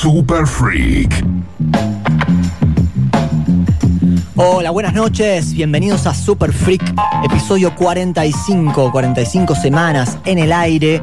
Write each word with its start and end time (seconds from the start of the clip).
Super 0.00 0.46
Freak. 0.46 1.22
Hola, 4.34 4.70
buenas 4.70 4.94
noches, 4.94 5.52
bienvenidos 5.52 6.06
a 6.06 6.14
Super 6.14 6.54
Freak, 6.54 6.94
episodio 7.22 7.74
45, 7.74 8.92
45 8.92 9.54
semanas 9.54 10.18
en 10.24 10.38
el 10.38 10.52
aire. 10.52 11.02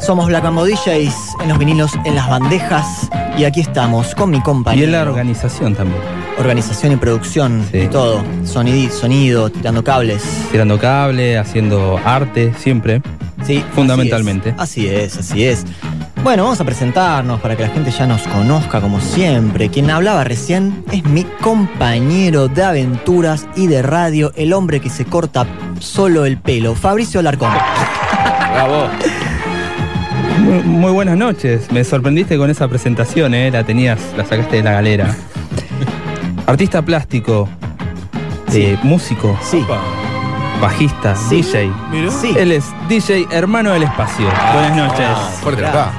Somos 0.00 0.28
Black 0.28 0.42
Mambo 0.42 0.64
DJs 0.64 1.14
en 1.42 1.50
los 1.50 1.58
vinilos, 1.58 1.90
en 2.06 2.14
las 2.14 2.26
bandejas 2.26 3.10
y 3.36 3.44
aquí 3.44 3.60
estamos 3.60 4.14
con 4.14 4.30
mi 4.30 4.40
compañero. 4.40 4.80
Y 4.80 4.84
en 4.86 4.92
la 4.92 5.02
organización 5.02 5.74
también. 5.74 6.00
Organización 6.38 6.92
y 6.94 6.96
producción 6.96 7.62
y 7.74 7.88
todo. 7.88 8.24
Sonido, 8.46 8.90
sonido, 8.90 9.50
tirando 9.50 9.84
cables. 9.84 10.22
Tirando 10.50 10.78
cable, 10.78 11.36
haciendo 11.36 12.00
arte, 12.02 12.54
siempre. 12.56 13.02
Sí. 13.44 13.62
Fundamentalmente. 13.74 14.54
Así 14.56 14.88
es, 14.88 15.18
así 15.18 15.44
es. 15.44 15.64
Así 15.64 15.76
es. 15.88 15.93
Bueno, 16.24 16.44
vamos 16.44 16.58
a 16.58 16.64
presentarnos 16.64 17.38
para 17.42 17.54
que 17.54 17.64
la 17.64 17.68
gente 17.68 17.90
ya 17.90 18.06
nos 18.06 18.22
conozca 18.22 18.80
como 18.80 18.98
siempre. 18.98 19.68
Quien 19.68 19.90
hablaba 19.90 20.24
recién 20.24 20.82
es 20.90 21.04
mi 21.04 21.24
compañero 21.24 22.48
de 22.48 22.64
aventuras 22.64 23.46
y 23.54 23.66
de 23.66 23.82
radio, 23.82 24.32
el 24.34 24.54
hombre 24.54 24.80
que 24.80 24.88
se 24.88 25.04
corta 25.04 25.46
solo 25.80 26.24
el 26.24 26.38
pelo, 26.38 26.74
Fabricio 26.74 27.20
Larcón. 27.20 27.50
Bravo. 28.54 28.88
Muy, 30.38 30.62
muy, 30.62 30.92
buenas 30.92 31.18
noches. 31.18 31.70
Me 31.70 31.84
sorprendiste 31.84 32.38
con 32.38 32.48
esa 32.48 32.68
presentación, 32.68 33.34
¿eh? 33.34 33.50
La 33.50 33.62
tenías, 33.64 34.00
la 34.16 34.24
sacaste 34.24 34.56
de 34.56 34.62
la 34.62 34.72
galera. 34.72 35.14
Artista 36.46 36.80
plástico, 36.82 37.48
sí. 38.48 38.62
eh, 38.62 38.78
músico. 38.82 39.38
Sí. 39.42 39.62
Bajista, 40.60 41.14
Sí. 41.16 41.36
DJ. 41.42 41.70
Sí. 42.10 42.34
Él 42.38 42.50
es 42.52 42.64
DJ 42.88 43.26
Hermano 43.30 43.72
del 43.72 43.82
Espacio. 43.82 44.26
buenas 44.54 44.74
noches. 44.76 45.08
Fuerte 45.42 45.66
acá. 45.66 45.90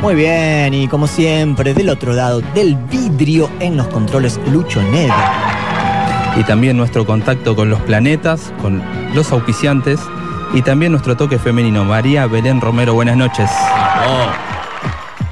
Muy 0.00 0.14
bien, 0.14 0.74
y 0.74 0.88
como 0.88 1.06
siempre, 1.06 1.74
del 1.74 1.88
otro 1.88 2.12
lado 2.12 2.40
del 2.54 2.76
vidrio 2.76 3.50
en 3.60 3.76
los 3.76 3.88
controles 3.88 4.38
Lucho 4.52 4.82
Ned. 4.82 5.10
Y 6.36 6.44
también 6.44 6.76
nuestro 6.76 7.06
contacto 7.06 7.56
con 7.56 7.70
los 7.70 7.80
planetas, 7.80 8.52
con 8.60 8.82
los 9.14 9.32
auspiciantes 9.32 9.98
y 10.52 10.62
también 10.62 10.92
nuestro 10.92 11.16
toque 11.16 11.38
femenino, 11.38 11.84
María 11.84 12.26
Belén 12.26 12.60
Romero. 12.60 12.94
Buenas 12.94 13.16
noches. 13.16 13.50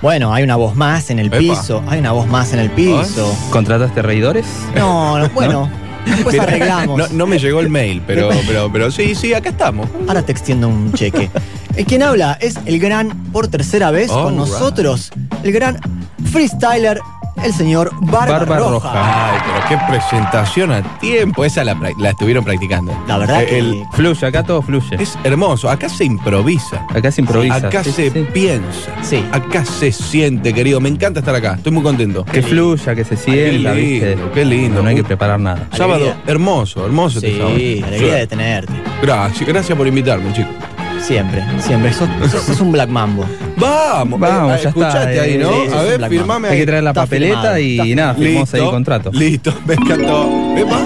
Bueno, 0.00 0.34
hay 0.34 0.42
una 0.44 0.56
voz 0.56 0.74
más 0.74 1.10
en 1.10 1.18
el 1.18 1.26
Epa. 1.26 1.38
piso, 1.38 1.82
hay 1.86 2.00
una 2.00 2.12
voz 2.12 2.26
más 2.26 2.52
en 2.52 2.58
el 2.58 2.70
piso. 2.70 3.34
¿Contrataste 3.50 4.02
reidores? 4.02 4.46
No, 4.74 5.18
no, 5.18 5.28
bueno, 5.34 5.70
después 6.06 6.38
arreglamos. 6.38 6.98
No, 6.98 7.08
no 7.08 7.26
me 7.26 7.38
llegó 7.38 7.60
el 7.60 7.68
mail, 7.70 8.02
pero, 8.06 8.30
pero, 8.46 8.70
pero 8.72 8.90
sí, 8.90 9.14
sí, 9.14 9.34
acá 9.34 9.50
estamos. 9.50 9.88
Ahora 10.06 10.22
te 10.22 10.32
extiendo 10.32 10.68
un 10.68 10.92
cheque. 10.92 11.30
El 11.76 11.86
quien 11.86 12.04
habla 12.04 12.38
es 12.40 12.56
el 12.66 12.78
gran, 12.78 13.24
por 13.32 13.48
tercera 13.48 13.90
vez 13.90 14.08
All 14.08 14.22
con 14.22 14.34
right. 14.34 14.46
nosotros, 14.46 15.10
el 15.42 15.50
gran 15.50 15.76
freestyler, 16.30 17.00
el 17.44 17.52
señor 17.52 17.90
Barba, 18.00 18.38
Barba 18.40 18.56
Roja. 18.58 18.70
Roja. 18.70 19.32
Ay, 19.32 19.38
pero 19.44 19.68
qué 19.80 19.86
presentación 19.92 20.72
a 20.72 20.82
tiempo. 20.98 21.44
Esa 21.44 21.62
la, 21.64 21.74
pra- 21.76 21.94
la 21.98 22.10
estuvieron 22.10 22.44
practicando. 22.44 22.92
La 23.06 23.18
verdad 23.18 23.42
Eh, 23.42 23.46
que 23.46 23.58
el- 23.58 23.84
Fluye, 23.92 24.26
acá 24.26 24.42
todo 24.42 24.62
fluye. 24.62 24.96
es 24.98 25.18
hermoso. 25.24 25.68
Acá 25.70 25.88
se 25.88 26.04
improvisa. 26.04 26.86
Acá 26.94 27.10
se 27.10 27.20
improvisa. 27.20 27.56
Acá 27.56 27.84
Sí, 27.84 27.92
se 27.92 28.10
sí. 28.10 28.26
piensa. 28.32 28.90
Sí. 29.02 29.24
Acá 29.32 29.64
se 29.64 29.92
siente, 29.92 30.52
querido. 30.54 30.80
Me 30.80 30.88
encanta 30.88 31.20
estar 31.20 31.34
acá. 31.34 31.54
Estoy 31.54 31.72
muy 31.72 31.82
contento. 31.82 32.24
Que 32.24 32.42
fluya, 32.42 32.94
que 32.94 33.04
se 33.04 33.16
sienta, 33.16 33.72
Qué 33.74 33.80
¿viste? 33.80 34.16
lindo, 34.16 34.32
qué 34.32 34.44
lindo. 34.44 34.82
No 34.82 34.88
hay 34.88 34.96
que 34.96 35.04
preparar 35.04 35.38
nada. 35.40 35.68
Sábado, 35.72 36.04
Alegría. 36.04 36.22
hermoso, 36.26 36.84
hermoso 36.84 37.18
este 37.18 37.36
sábado. 37.36 37.56
Sí, 37.56 37.82
alegría 37.86 38.14
de 38.14 38.26
tenerte. 38.26 38.72
Gracias, 39.02 39.48
gracias 39.48 39.76
por 39.76 39.86
invitarme, 39.86 40.32
chicos. 40.32 40.52
Siempre, 41.06 41.44
siempre. 41.60 41.92
Sos, 41.92 42.08
sos- 42.30 42.42
sos 42.42 42.60
un 42.60 42.72
black 42.72 42.88
mambo. 42.88 43.24
Vamos, 43.58 44.18
Vamos, 44.18 44.56
eh, 44.56 44.60
ya 44.62 44.68
escuchate 44.70 45.10
está, 45.12 45.22
ahí, 45.22 45.34
eh, 45.34 45.38
¿no? 45.38 45.50
sí, 45.50 45.56
sí, 45.68 45.74
a 45.74 45.82
es 45.82 45.88
ver, 45.88 45.98
Black 45.98 46.10
firmame 46.10 46.48
Hay 46.48 46.54
ahí. 46.54 46.60
que 46.60 46.66
traer 46.66 46.82
la 46.82 46.90
Está 46.90 47.02
papeleta 47.02 47.36
firmado, 47.36 47.58
y 47.58 47.78
está 47.90 48.02
nada, 48.02 48.14
firmamos 48.14 48.54
ahí 48.54 48.60
el 48.62 48.70
contrato. 48.70 49.10
Listo, 49.12 49.54
me 49.66 49.74
encantó. 49.74 50.30
Epa, 50.56 50.80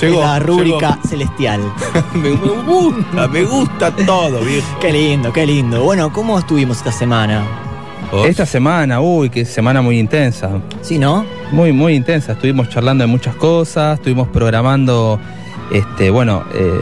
Llegó, 0.00 0.20
la 0.20 0.38
rúbrica 0.40 0.98
celestial. 1.08 1.60
me, 2.14 2.30
me 2.30 2.36
gusta, 2.66 3.28
me 3.28 3.44
gusta 3.44 3.90
todo, 4.04 4.40
viejo. 4.40 4.78
Qué 4.80 4.92
lindo, 4.92 5.32
qué 5.32 5.46
lindo. 5.46 5.82
Bueno, 5.84 6.12
¿cómo 6.12 6.38
estuvimos 6.38 6.78
esta 6.78 6.92
semana? 6.92 7.44
Esta 8.26 8.44
semana, 8.44 9.00
uy, 9.00 9.30
qué 9.30 9.44
semana 9.44 9.80
muy 9.80 9.98
intensa. 10.00 10.50
¿Sí, 10.82 10.98
no? 10.98 11.24
Muy, 11.52 11.72
muy 11.72 11.94
intensa. 11.94 12.32
Estuvimos 12.32 12.68
charlando 12.68 13.02
de 13.04 13.06
muchas 13.06 13.36
cosas, 13.36 13.98
estuvimos 13.98 14.26
programando, 14.28 15.20
este, 15.72 16.10
bueno, 16.10 16.42
eh, 16.52 16.80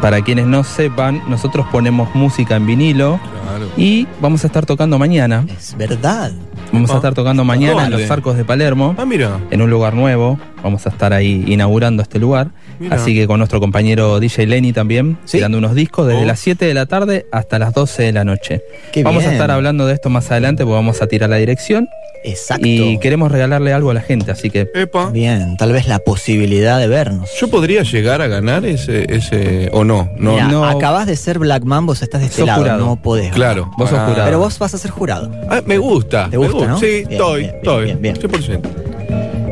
para 0.00 0.22
quienes 0.22 0.46
no 0.46 0.64
sepan, 0.64 1.22
nosotros 1.28 1.66
ponemos 1.72 2.14
música 2.14 2.56
en 2.56 2.66
vinilo 2.66 3.18
Claro. 3.42 3.66
y 3.76 4.06
vamos 4.20 4.44
a 4.44 4.46
estar 4.48 4.66
tocando 4.66 4.98
mañana. 4.98 5.44
Es 5.56 5.76
verdad. 5.76 6.32
Vamos 6.72 6.90
a 6.90 6.96
estar 6.96 7.14
tocando 7.14 7.44
mañana 7.44 7.84
en 7.86 7.92
los 7.92 8.10
Arcos 8.10 8.36
de 8.36 8.44
Palermo. 8.44 8.94
Ah, 8.98 9.06
mira. 9.06 9.38
en 9.50 9.62
un 9.62 9.70
lugar 9.70 9.94
nuevo. 9.94 10.38
Vamos 10.62 10.84
a 10.86 10.90
estar 10.90 11.12
ahí 11.12 11.44
inaugurando 11.46 12.02
este 12.02 12.18
lugar. 12.18 12.48
Mira. 12.80 12.96
Así 12.96 13.14
que 13.14 13.26
con 13.28 13.38
nuestro 13.38 13.60
compañero 13.60 14.18
DJ 14.20 14.46
Lenny 14.46 14.72
también, 14.72 15.16
Sí. 15.24 15.38
tirando 15.38 15.58
unos 15.58 15.74
discos 15.74 16.08
desde 16.08 16.22
Oh. 16.22 16.26
las 16.26 16.40
7 16.40 16.64
de 16.66 16.74
la 16.74 16.86
tarde 16.86 17.26
hasta 17.30 17.58
las 17.60 17.72
12 17.72 18.02
de 18.02 18.12
la 18.12 18.24
noche. 18.24 18.62
Qué 18.92 19.02
vamos 19.04 19.20
bien. 19.22 19.30
a 19.30 19.32
estar 19.34 19.50
hablando 19.52 19.86
de 19.86 19.94
esto 19.94 20.10
más 20.10 20.30
adelante 20.32 20.64
porque 20.64 20.74
vamos 20.74 21.00
a 21.02 21.06
tirar 21.06 21.30
la 21.30 21.36
dirección 21.36 21.88
Exacto. 22.26 22.66
Y 22.66 22.98
queremos 22.98 23.30
regalarle 23.30 23.72
algo 23.72 23.90
a 23.90 23.94
la 23.94 24.00
gente, 24.00 24.30
así 24.30 24.50
que. 24.50 24.68
Epa. 24.74 25.10
Bien, 25.10 25.56
tal 25.56 25.72
vez 25.72 25.86
la 25.86 26.00
posibilidad 26.00 26.78
de 26.78 26.88
vernos. 26.88 27.30
¿Yo 27.40 27.48
podría 27.48 27.82
llegar 27.82 28.20
a 28.20 28.26
ganar 28.26 28.66
ese, 28.66 29.06
ese 29.14 29.68
o 29.72 29.84
no? 29.84 30.10
No, 30.16 30.48
no. 30.48 30.64
Acabás 30.64 31.06
de 31.06 31.16
ser 31.16 31.38
Black 31.38 31.64
Man, 31.64 31.86
vos 31.86 32.02
estás 32.02 32.20
de 32.20 32.26
este 32.26 32.44
lado, 32.44 32.76
no 32.78 32.96
podés. 32.96 33.32
Claro, 33.32 33.70
vos 33.78 33.92
ah. 33.92 33.96
sos 33.96 34.08
jurado. 34.08 34.24
Pero 34.24 34.38
vos 34.40 34.58
vas 34.58 34.74
a 34.74 34.78
ser 34.78 34.90
jurado. 34.90 35.30
Ah, 35.48 35.62
me 35.64 35.78
gusta. 35.78 36.28
¿Te 36.28 36.36
gusta, 36.36 36.54
me 36.54 36.72
gusta. 36.72 36.78
Sí, 36.78 36.86
bien, 36.86 37.12
estoy, 37.12 37.42
bien, 37.42 37.56
estoy. 37.56 37.94
Bien, 37.94 38.16
100%. 38.16 38.95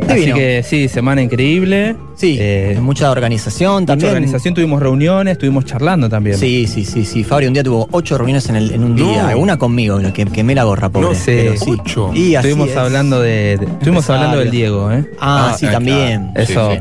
Así 0.08 0.32
que 0.32 0.62
sí, 0.62 0.88
semana 0.88 1.22
increíble. 1.22 1.96
Sí, 2.16 2.36
eh, 2.38 2.78
mucha 2.80 3.10
organización 3.10 3.86
también. 3.86 4.10
Mucha 4.10 4.16
organización, 4.16 4.54
tuvimos 4.54 4.80
reuniones, 4.80 5.32
estuvimos 5.32 5.64
charlando 5.64 6.08
también. 6.08 6.38
Sí, 6.38 6.66
sí, 6.66 6.84
sí, 6.84 7.04
sí. 7.04 7.24
Fabri 7.24 7.46
un 7.46 7.54
día 7.54 7.62
tuvo 7.62 7.88
ocho 7.90 8.16
reuniones 8.16 8.48
en, 8.48 8.56
el, 8.56 8.72
en 8.72 8.84
un 8.84 8.96
día, 8.96 9.36
una 9.36 9.56
conmigo, 9.56 10.00
que, 10.12 10.26
que 10.26 10.44
me 10.44 10.54
la 10.54 10.64
gorra, 10.64 10.88
pobre. 10.88 11.08
No 11.08 11.14
sí. 11.14 11.48
ocho. 11.66 12.10
Y 12.14 12.34
así 12.34 12.48
estuvimos 12.48 12.76
hablando 12.76 13.20
de, 13.20 13.54
estuvimos 13.54 14.08
hablando 14.10 14.38
del 14.38 14.50
Diego, 14.50 14.92
¿eh? 14.92 15.04
Ah, 15.20 15.50
ah 15.50 15.56
sí, 15.58 15.66
también. 15.66 16.30
Eso. 16.34 16.72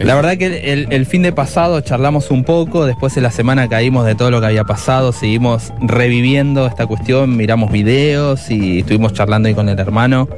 La 0.00 0.14
verdad 0.14 0.36
que 0.36 0.86
el, 0.88 1.06
fin 1.06 1.22
de 1.22 1.32
pasado 1.32 1.80
charlamos 1.80 2.30
un 2.30 2.44
poco, 2.44 2.86
después 2.86 3.14
de 3.16 3.20
la 3.20 3.32
semana 3.32 3.68
caímos 3.68 4.06
de 4.06 4.14
todo 4.14 4.30
lo 4.30 4.40
que 4.40 4.46
había 4.46 4.64
pasado, 4.64 5.12
seguimos 5.12 5.72
reviviendo 5.80 6.66
esta 6.66 6.86
cuestión, 6.86 7.36
miramos 7.36 7.72
videos 7.72 8.48
y 8.50 8.80
estuvimos 8.80 9.12
charlando 9.12 9.48
ahí 9.48 9.54
con 9.54 9.68
el 9.68 9.78
hermano 9.78 10.28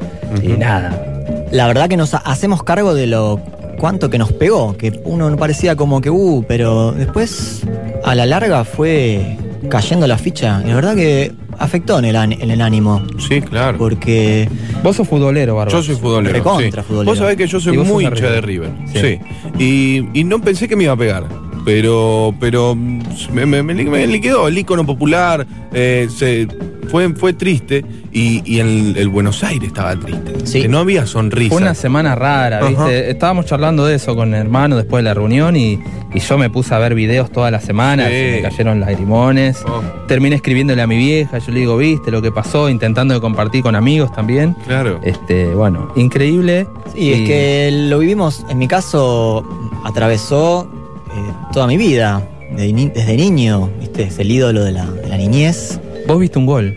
y 0.42 0.48
nada, 0.48 1.19
la 1.52 1.66
verdad 1.66 1.88
que 1.88 1.96
nos 1.96 2.14
ha- 2.14 2.18
hacemos 2.18 2.62
cargo 2.62 2.94
de 2.94 3.06
lo 3.06 3.40
cuánto 3.78 4.10
que 4.10 4.18
nos 4.18 4.32
pegó, 4.32 4.76
que 4.76 5.00
uno 5.04 5.30
no 5.30 5.36
parecía 5.36 5.74
como 5.76 6.00
que, 6.00 6.10
uh, 6.10 6.44
pero 6.46 6.92
después 6.92 7.62
a 8.04 8.14
la 8.14 8.26
larga 8.26 8.64
fue 8.64 9.36
cayendo 9.68 10.06
la 10.06 10.18
ficha. 10.18 10.60
Y 10.64 10.68
la 10.68 10.74
verdad 10.76 10.94
que 10.94 11.32
afectó 11.58 11.98
en 11.98 12.04
el, 12.06 12.16
en 12.16 12.50
el 12.50 12.60
ánimo, 12.60 13.02
Sí, 13.18 13.40
claro. 13.40 13.78
porque 13.78 14.48
Vos 14.82 14.96
sos 14.96 15.08
futbolero, 15.08 15.56
Barba. 15.56 15.72
Yo 15.72 15.82
soy 15.82 15.96
futbolero. 15.96 16.32
Recontra 16.32 16.82
sí. 16.82 16.88
futbolero. 16.88 17.10
Vos 17.10 17.18
sabés 17.18 17.36
que 17.36 17.46
yo 17.46 17.58
soy 17.60 17.76
muy 17.78 18.04
hincha 18.06 18.30
de 18.30 18.40
River. 18.40 18.70
Sí. 18.94 19.18
Y, 19.58 20.20
y 20.20 20.24
no 20.24 20.40
pensé 20.40 20.68
que 20.68 20.76
me 20.76 20.84
iba 20.84 20.92
a 20.92 20.96
pegar. 20.96 21.24
Pero, 21.64 22.34
pero 22.40 22.74
mm, 22.74 23.02
me, 23.32 23.44
me- 23.44 23.62
me 23.62 23.74
li- 23.74 23.84
me 23.84 24.06
liquidó 24.06 24.48
el 24.48 24.56
ícono 24.56 24.86
popular. 24.86 25.46
eh, 25.74 26.08
se, 26.14 26.48
fue, 26.90 27.08
fue 27.14 27.32
triste. 27.32 27.84
Y, 28.12 28.42
y 28.44 28.58
el, 28.60 28.96
el 28.96 29.08
Buenos 29.08 29.42
Aires 29.44 29.68
estaba 29.68 29.94
triste. 29.98 30.34
Sí. 30.44 30.62
Que 30.62 30.68
no 30.68 30.78
había 30.78 31.06
sonrisa. 31.06 31.52
Fue 31.52 31.62
una 31.62 31.74
semana 31.74 32.14
rara, 32.14 32.58
Ajá. 32.58 32.68
¿viste? 32.68 33.10
Estábamos 33.10 33.46
charlando 33.46 33.86
de 33.86 33.94
eso 33.96 34.16
con 34.16 34.34
el 34.34 34.40
hermano 34.40 34.76
después 34.76 35.00
de 35.02 35.04
la 35.08 35.14
reunión 35.14 35.56
y, 35.56 35.78
y 36.14 36.20
yo 36.20 36.38
me 36.38 36.50
puse 36.50 36.74
a 36.74 36.78
ver 36.78 36.94
videos 36.94 37.30
toda 37.30 37.50
la 37.50 37.60
semana, 37.60 38.06
Sí. 38.08 38.12
me 38.12 38.42
cayeron 38.42 38.80
lagrimones. 38.80 39.58
Oh, 39.66 39.80
Terminé 40.08 40.36
escribiéndole 40.36 40.82
a 40.82 40.86
mi 40.86 40.96
vieja, 40.96 41.38
yo 41.38 41.52
le 41.52 41.60
digo, 41.60 41.76
viste 41.76 42.10
lo 42.10 42.20
que 42.20 42.32
pasó, 42.32 42.68
intentando 42.68 43.14
de 43.14 43.20
compartir 43.20 43.62
con 43.62 43.76
amigos 43.76 44.12
también. 44.12 44.54
claro. 44.66 45.00
Este, 45.04 45.46
bueno, 45.54 45.92
increíble. 45.96 46.66
Sí, 46.94 47.12
es 47.12 47.20
que 47.28 47.70
lo 47.88 47.98
vivimos, 48.00 48.44
en 48.48 48.58
mi 48.58 48.66
caso, 48.66 49.44
atravesó 49.84 50.68
eh, 51.14 51.32
toda 51.52 51.66
mi 51.66 51.76
vida. 51.76 52.26
desde 52.56 53.16
niño, 53.16 53.70
¿viste? 53.78 54.02
Es 54.04 54.18
el 54.18 54.30
ídolo 54.32 54.64
de 54.64 54.72
la, 54.72 54.86
de 54.90 55.08
la 55.08 55.16
niñez. 55.16 55.78
Vos 56.12 56.20
viste 56.20 56.38
un 56.38 56.46
gol. 56.46 56.76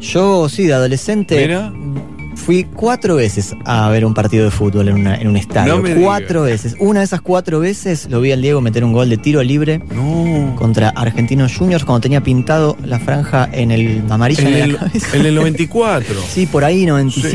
Yo, 0.00 0.48
sí, 0.48 0.66
de 0.66 0.74
adolescente. 0.74 1.40
Mira. 1.40 1.72
Fui 2.34 2.64
cuatro 2.64 3.14
veces 3.16 3.54
a 3.64 3.88
ver 3.90 4.04
un 4.04 4.14
partido 4.14 4.44
de 4.44 4.50
fútbol 4.50 4.88
en, 4.88 4.96
una- 4.96 5.14
en 5.14 5.28
un 5.28 5.36
estadio. 5.36 5.76
No 5.76 5.82
me 5.82 5.94
cuatro 5.94 6.42
veces. 6.42 6.74
Una 6.80 6.98
de 7.00 7.04
esas 7.04 7.20
cuatro 7.20 7.60
veces 7.60 8.08
lo 8.10 8.20
vi 8.20 8.32
al 8.32 8.42
Diego 8.42 8.60
meter 8.60 8.82
un 8.82 8.92
gol 8.92 9.08
de 9.10 9.16
tiro 9.18 9.42
libre 9.44 9.78
No. 9.94 10.56
contra 10.56 10.88
Argentinos 10.88 11.54
Juniors 11.56 11.84
cuando 11.84 12.00
tenía 12.00 12.20
pintado 12.22 12.76
la 12.84 12.98
franja 12.98 13.48
en 13.52 13.70
el 13.70 14.02
amarillo 14.10 14.40
En 14.48 14.54
en, 14.54 14.62
el, 14.62 14.72
la 14.72 14.78
cabeza. 14.80 15.16
en 15.16 15.26
el 15.26 15.34
94. 15.36 16.16
Sí, 16.28 16.46
por 16.46 16.64
ahí, 16.64 16.84
95, 16.84 17.30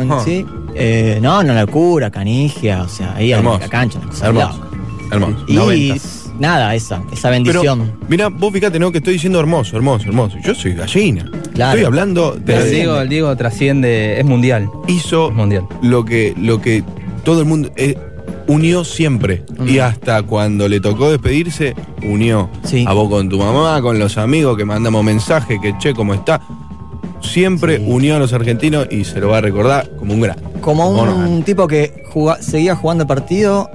Sí. 0.00 0.06
por- 0.06 0.16
Ajá. 0.16 0.24
sí. 0.24 0.46
Eh, 0.74 1.18
no, 1.20 1.42
no, 1.42 1.52
locura, 1.52 2.10
canigia, 2.10 2.82
o 2.84 2.88
sea, 2.88 3.14
ahí 3.16 3.32
en 3.34 3.44
la 3.44 3.58
cancha. 3.68 4.00
Hermoso. 4.22 4.60
Hermoso. 5.10 5.44
Y 5.48 5.54
Noventas. 5.56 6.17
Nada, 6.38 6.74
esa, 6.74 7.02
esa 7.12 7.28
Pero, 7.30 7.44
bendición. 7.44 7.92
mira, 8.08 8.28
vos 8.28 8.52
fíjate, 8.52 8.78
¿no? 8.78 8.90
Que 8.92 8.98
estoy 8.98 9.14
diciendo 9.14 9.40
hermoso, 9.40 9.76
hermoso, 9.76 10.06
hermoso. 10.06 10.36
Yo 10.44 10.54
soy 10.54 10.74
gallina. 10.74 11.30
Claro. 11.54 11.72
Estoy 11.78 11.84
hablando 11.86 12.38
Pero 12.44 12.58
el 12.60 12.64
de. 12.66 12.70
Diego, 12.70 13.00
el 13.00 13.08
Diego 13.08 13.36
trasciende, 13.36 14.18
es 14.20 14.24
mundial. 14.24 14.68
Hizo 14.86 15.28
Es 15.30 15.34
mundial. 15.34 15.66
lo 15.82 16.04
que, 16.04 16.34
lo 16.38 16.60
que 16.60 16.84
todo 17.24 17.40
el 17.40 17.46
mundo 17.46 17.70
eh, 17.76 17.96
unió 18.46 18.84
siempre. 18.84 19.44
Mm. 19.58 19.68
Y 19.68 19.78
hasta 19.80 20.22
cuando 20.22 20.68
le 20.68 20.80
tocó 20.80 21.10
despedirse, 21.10 21.74
unió. 22.02 22.48
Sí. 22.64 22.84
A 22.86 22.92
vos 22.92 23.08
con 23.08 23.28
tu 23.28 23.38
mamá, 23.38 23.80
con 23.82 23.98
los 23.98 24.16
amigos 24.18 24.56
que 24.56 24.64
mandamos 24.64 25.02
mensaje, 25.04 25.58
que 25.60 25.76
che, 25.78 25.92
¿cómo 25.94 26.14
está? 26.14 26.40
Siempre 27.20 27.78
Sí. 27.78 27.84
unió 27.86 28.16
a 28.16 28.18
los 28.20 28.32
argentinos 28.32 28.86
y 28.90 29.04
se 29.04 29.18
lo 29.20 29.28
va 29.28 29.38
a 29.38 29.40
recordar 29.40 29.90
como 29.98 30.14
un 30.14 30.20
gran. 30.20 30.36
Como 30.60 30.88
un 30.90 31.42
tipo 31.42 31.66
que 31.66 32.04
juga- 32.12 32.40
seguía 32.40 32.76
jugando 32.76 33.02
el 33.02 33.08
partido 33.08 33.68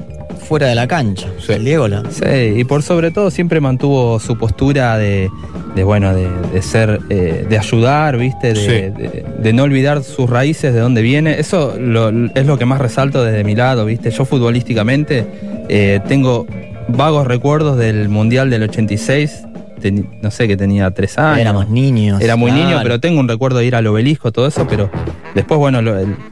fuera 0.44 0.68
de 0.68 0.76
la 0.76 0.88
cancha. 0.88 1.28
Sí. 1.40 1.54
El 1.54 1.66
Diego 1.66 1.88
la. 1.88 2.04
Sí, 2.12 2.24
y 2.58 2.64
por 2.66 2.84
sobre 2.84 3.12
todo 3.12 3.32
siempre 3.32 3.60
mantuvo 3.60 4.20
su 4.20 4.38
postura 4.38 4.98
de, 4.98 5.30
de, 5.76 5.84
bueno, 5.84 6.14
de, 6.14 6.28
de 6.54 6.62
ser, 6.62 7.00
eh, 7.10 7.46
de 7.50 7.58
ayudar, 7.58 8.18
¿viste? 8.18 8.54
De, 8.54 8.56
Sí. 8.56 8.68
de- 8.68 9.26
de 9.40 9.54
no 9.54 9.64
olvidar 9.64 10.04
sus 10.04 10.30
raíces, 10.30 10.74
de 10.74 10.80
dónde 10.80 11.02
viene. 11.02 11.40
Eso 11.40 11.76
lo- 11.80 12.10
es 12.36 12.46
lo 12.46 12.58
que 12.58 12.66
más 12.66 12.80
resalto 12.80 13.24
desde 13.24 13.44
mi 13.44 13.56
lado, 13.56 13.86
¿viste? 13.86 14.12
Yo 14.12 14.26
futbolísticamente 14.26 15.26
eh, 15.70 16.00
tengo 16.08 16.46
vagos 16.90 17.26
recuerdos 17.28 17.78
del 17.78 18.10
Mundial 18.10 18.50
del 18.50 18.64
86. 18.64 19.46
No 19.92 20.32
sé, 20.32 20.48
que 20.48 20.56
tenía 20.58 20.92
tres 20.92 21.18
años. 21.18 21.40
Éramos 21.40 21.70
niños. 21.70 22.22
Era 22.22 22.36
muy 22.36 22.52
claro. 22.52 22.66
niño, 22.70 22.80
pero 22.84 23.00
tengo 23.00 23.20
un 23.20 23.28
recuerdo 23.28 23.60
de 23.60 23.66
ir 23.66 23.76
al 23.76 23.86
obelisco, 23.88 24.32
todo 24.32 24.48
eso, 24.48 24.66
pero 24.68 24.90
después, 25.36 25.58
bueno, 25.60 25.82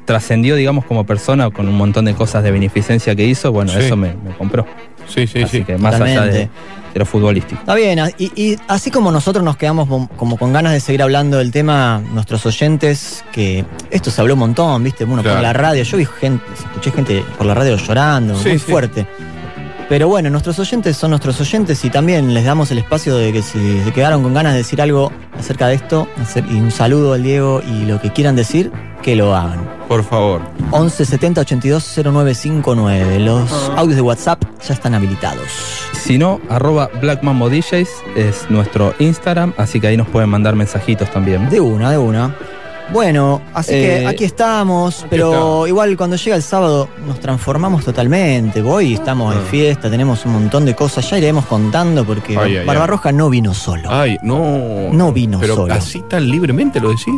trascendió, 0.05 0.55
digamos, 0.55 0.85
como 0.85 1.05
persona 1.05 1.49
con 1.49 1.67
un 1.67 1.75
montón 1.75 2.05
de 2.05 2.13
cosas 2.13 2.43
de 2.43 2.51
beneficencia 2.51 3.15
que 3.15 3.25
hizo, 3.25 3.51
bueno, 3.51 3.71
Sí. 3.71 3.79
eso 3.79 3.95
me, 3.97 4.09
me 4.13 4.31
compró. 4.37 4.65
Sí, 5.07 5.27
sí, 5.27 5.41
Así 5.43 5.57
sí. 5.59 5.63
que 5.63 5.77
más 5.77 5.99
allá 5.99 6.23
de, 6.25 6.49
lo 6.93 7.05
futbolístico. 7.05 7.59
Está 7.59 7.73
bien, 7.75 7.99
y, 8.17 8.31
y 8.35 8.57
así 8.67 8.91
como 8.91 9.11
nosotros 9.11 9.43
nos 9.45 9.55
quedamos 9.57 9.87
con- 9.87 10.07
como 10.07 10.37
con 10.37 10.51
ganas 10.53 10.73
de 10.73 10.79
seguir 10.81 11.01
hablando 11.01 11.37
del 11.37 11.49
tema, 11.51 12.01
nuestros 12.13 12.45
oyentes, 12.45 13.23
que 13.31 13.65
esto 13.91 14.11
se 14.11 14.19
habló 14.21 14.33
un 14.33 14.41
montón, 14.41 14.83
¿viste? 14.83 15.05
Bueno, 15.05 15.23
Claro. 15.23 15.37
por 15.37 15.43
la 15.43 15.53
radio, 15.53 15.83
yo 15.83 15.97
vi 15.97 16.05
gente, 16.19 16.43
escuché 16.53 16.91
gente 16.91 17.23
por 17.37 17.47
la 17.47 17.53
radio 17.53 17.77
llorando, 17.77 18.35
Sí, 18.37 18.49
muy 18.49 18.59
sí. 18.59 18.71
fuerte. 18.71 19.07
Pero 19.91 20.07
bueno, 20.07 20.29
nuestros 20.29 20.57
oyentes 20.57 20.95
son 20.95 21.09
nuestros 21.09 21.41
oyentes 21.41 21.83
y 21.83 21.89
también 21.89 22.33
les 22.33 22.45
damos 22.45 22.71
el 22.71 22.77
espacio 22.77 23.17
de 23.17 23.33
que 23.33 23.41
si 23.41 23.81
se 23.83 23.91
quedaron 23.91 24.23
con 24.23 24.33
ganas 24.33 24.53
de 24.53 24.59
decir 24.59 24.81
algo 24.81 25.11
acerca 25.37 25.67
de 25.67 25.73
esto, 25.75 26.07
hacer, 26.17 26.45
y 26.49 26.53
un 26.61 26.71
saludo 26.71 27.11
al 27.11 27.23
Diego 27.23 27.61
y 27.67 27.83
lo 27.83 27.99
que 27.99 28.09
quieran 28.09 28.37
decir, 28.37 28.71
que 29.01 29.17
lo 29.17 29.35
hagan. 29.35 29.59
Por 29.89 30.05
favor. 30.05 30.43
11 30.71 31.03
70 31.03 31.41
82 31.41 31.83
0959. 32.05 33.19
Los 33.19 33.51
Ah. 33.51 33.73
audios 33.79 33.97
de 33.97 34.01
WhatsApp 34.01 34.41
ya 34.65 34.73
están 34.73 34.93
habilitados. 34.95 35.43
Si 35.91 36.17
no, 36.17 36.39
arroba 36.47 36.89
Black 37.01 37.21
Mambo 37.21 37.49
DJs 37.49 37.89
es 38.15 38.49
nuestro 38.49 38.95
Instagram, 38.97 39.53
así 39.57 39.81
que 39.81 39.87
ahí 39.87 39.97
nos 39.97 40.07
pueden 40.07 40.29
mandar 40.29 40.55
mensajitos 40.55 41.11
también. 41.11 41.49
De 41.49 41.59
una, 41.59 41.91
de 41.91 41.97
una. 41.97 42.33
Bueno, 42.91 43.41
así 43.53 43.73
Eh, 43.73 43.99
que 44.01 44.07
aquí 44.07 44.23
estamos, 44.25 45.05
pero 45.09 45.31
estamos. 45.31 45.67
igual 45.69 45.95
cuando 45.95 46.17
llega 46.17 46.35
el 46.35 46.41
sábado 46.41 46.89
nos 47.07 47.21
transformamos 47.21 47.85
totalmente. 47.85 48.61
Hoy 48.61 48.95
estamos 48.95 49.33
de 49.33 49.39
Ah. 49.39 49.45
fiesta, 49.49 49.89
tenemos 49.89 50.25
un 50.25 50.33
montón 50.33 50.65
de 50.65 50.75
cosas, 50.75 51.09
ya 51.09 51.17
iremos 51.17 51.45
contando 51.45 52.03
porque 52.03 52.37
Ay, 52.37 52.57
ay, 52.57 52.65
Barbarroja 52.65 53.13
no 53.13 53.29
vino 53.29 53.53
solo. 53.53 53.83
Ay, 53.89 54.17
no. 54.23 54.91
No 54.91 55.13
vino 55.13 55.39
Pero 55.39 55.55
solo. 55.55 55.73
así 55.73 56.01
tan 56.09 56.29
libremente 56.29 56.81
lo 56.81 56.89
decís. 56.89 57.13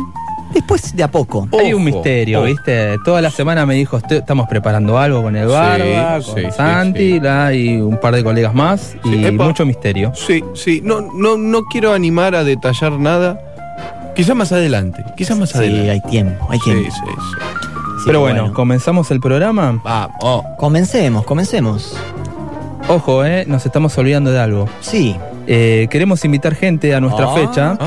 Después 0.52 0.94
de 0.94 1.02
a 1.02 1.10
poco. 1.10 1.48
Hay 1.58 1.74
un 1.74 1.82
misterio, 1.82 2.38
ojo. 2.38 2.46
¿viste? 2.46 2.96
Toda 3.04 3.20
la 3.20 3.30
semana 3.32 3.66
me 3.66 3.74
dijo, 3.74 3.96
"Estoy- 3.96 4.18
estamos 4.18 4.46
preparando 4.48 4.96
algo 4.96 5.22
con 5.22 5.34
el 5.34 5.48
Barba, 5.48 6.20
sí, 6.22 6.30
con 6.30 6.42
sí, 6.42 6.48
Santi, 6.56 7.12
sí. 7.14 7.20
la- 7.20 7.52
y 7.52 7.80
un 7.80 7.98
par 7.98 8.14
de 8.14 8.22
colegas 8.22 8.54
más, 8.54 8.94
Sí, 9.02 9.08
y 9.16 9.24
epa. 9.24 9.42
mucho 9.44 9.66
misterio. 9.66 10.12
Sí, 10.14 10.44
sí. 10.54 10.80
No, 10.84 11.00
no, 11.00 11.36
no 11.36 11.64
quiero 11.64 11.92
animar 11.92 12.36
a 12.36 12.44
detallar 12.44 12.92
nada. 12.92 13.40
Quizás 14.14 14.36
más 14.36 14.52
adelante. 14.52 15.04
Quizás 15.16 15.36
más 15.38 15.50
Sí, 15.50 15.58
adelante. 15.58 15.90
hay 15.90 16.00
tiempo, 16.02 16.46
hay 16.50 16.58
Sí, 16.60 16.64
tiempo. 16.70 16.90
sí, 16.90 17.00
sí. 17.02 18.02
Pero 18.06 18.20
bueno, 18.20 18.52
comenzamos 18.52 19.10
el 19.10 19.20
programa. 19.20 19.80
Vamos. 19.82 20.44
comencemos, 20.58 21.24
comencemos. 21.24 21.96
Ojo, 22.88 23.24
eh, 23.24 23.44
nos 23.46 23.64
estamos 23.64 23.96
olvidando 23.96 24.30
de 24.30 24.40
algo. 24.40 24.68
Sí. 24.80 25.16
Eh, 25.46 25.88
queremos 25.90 26.24
invitar 26.24 26.54
gente 26.54 26.94
a 26.94 27.00
nuestra 27.00 27.26
Ah, 27.30 27.34
fecha. 27.34 27.78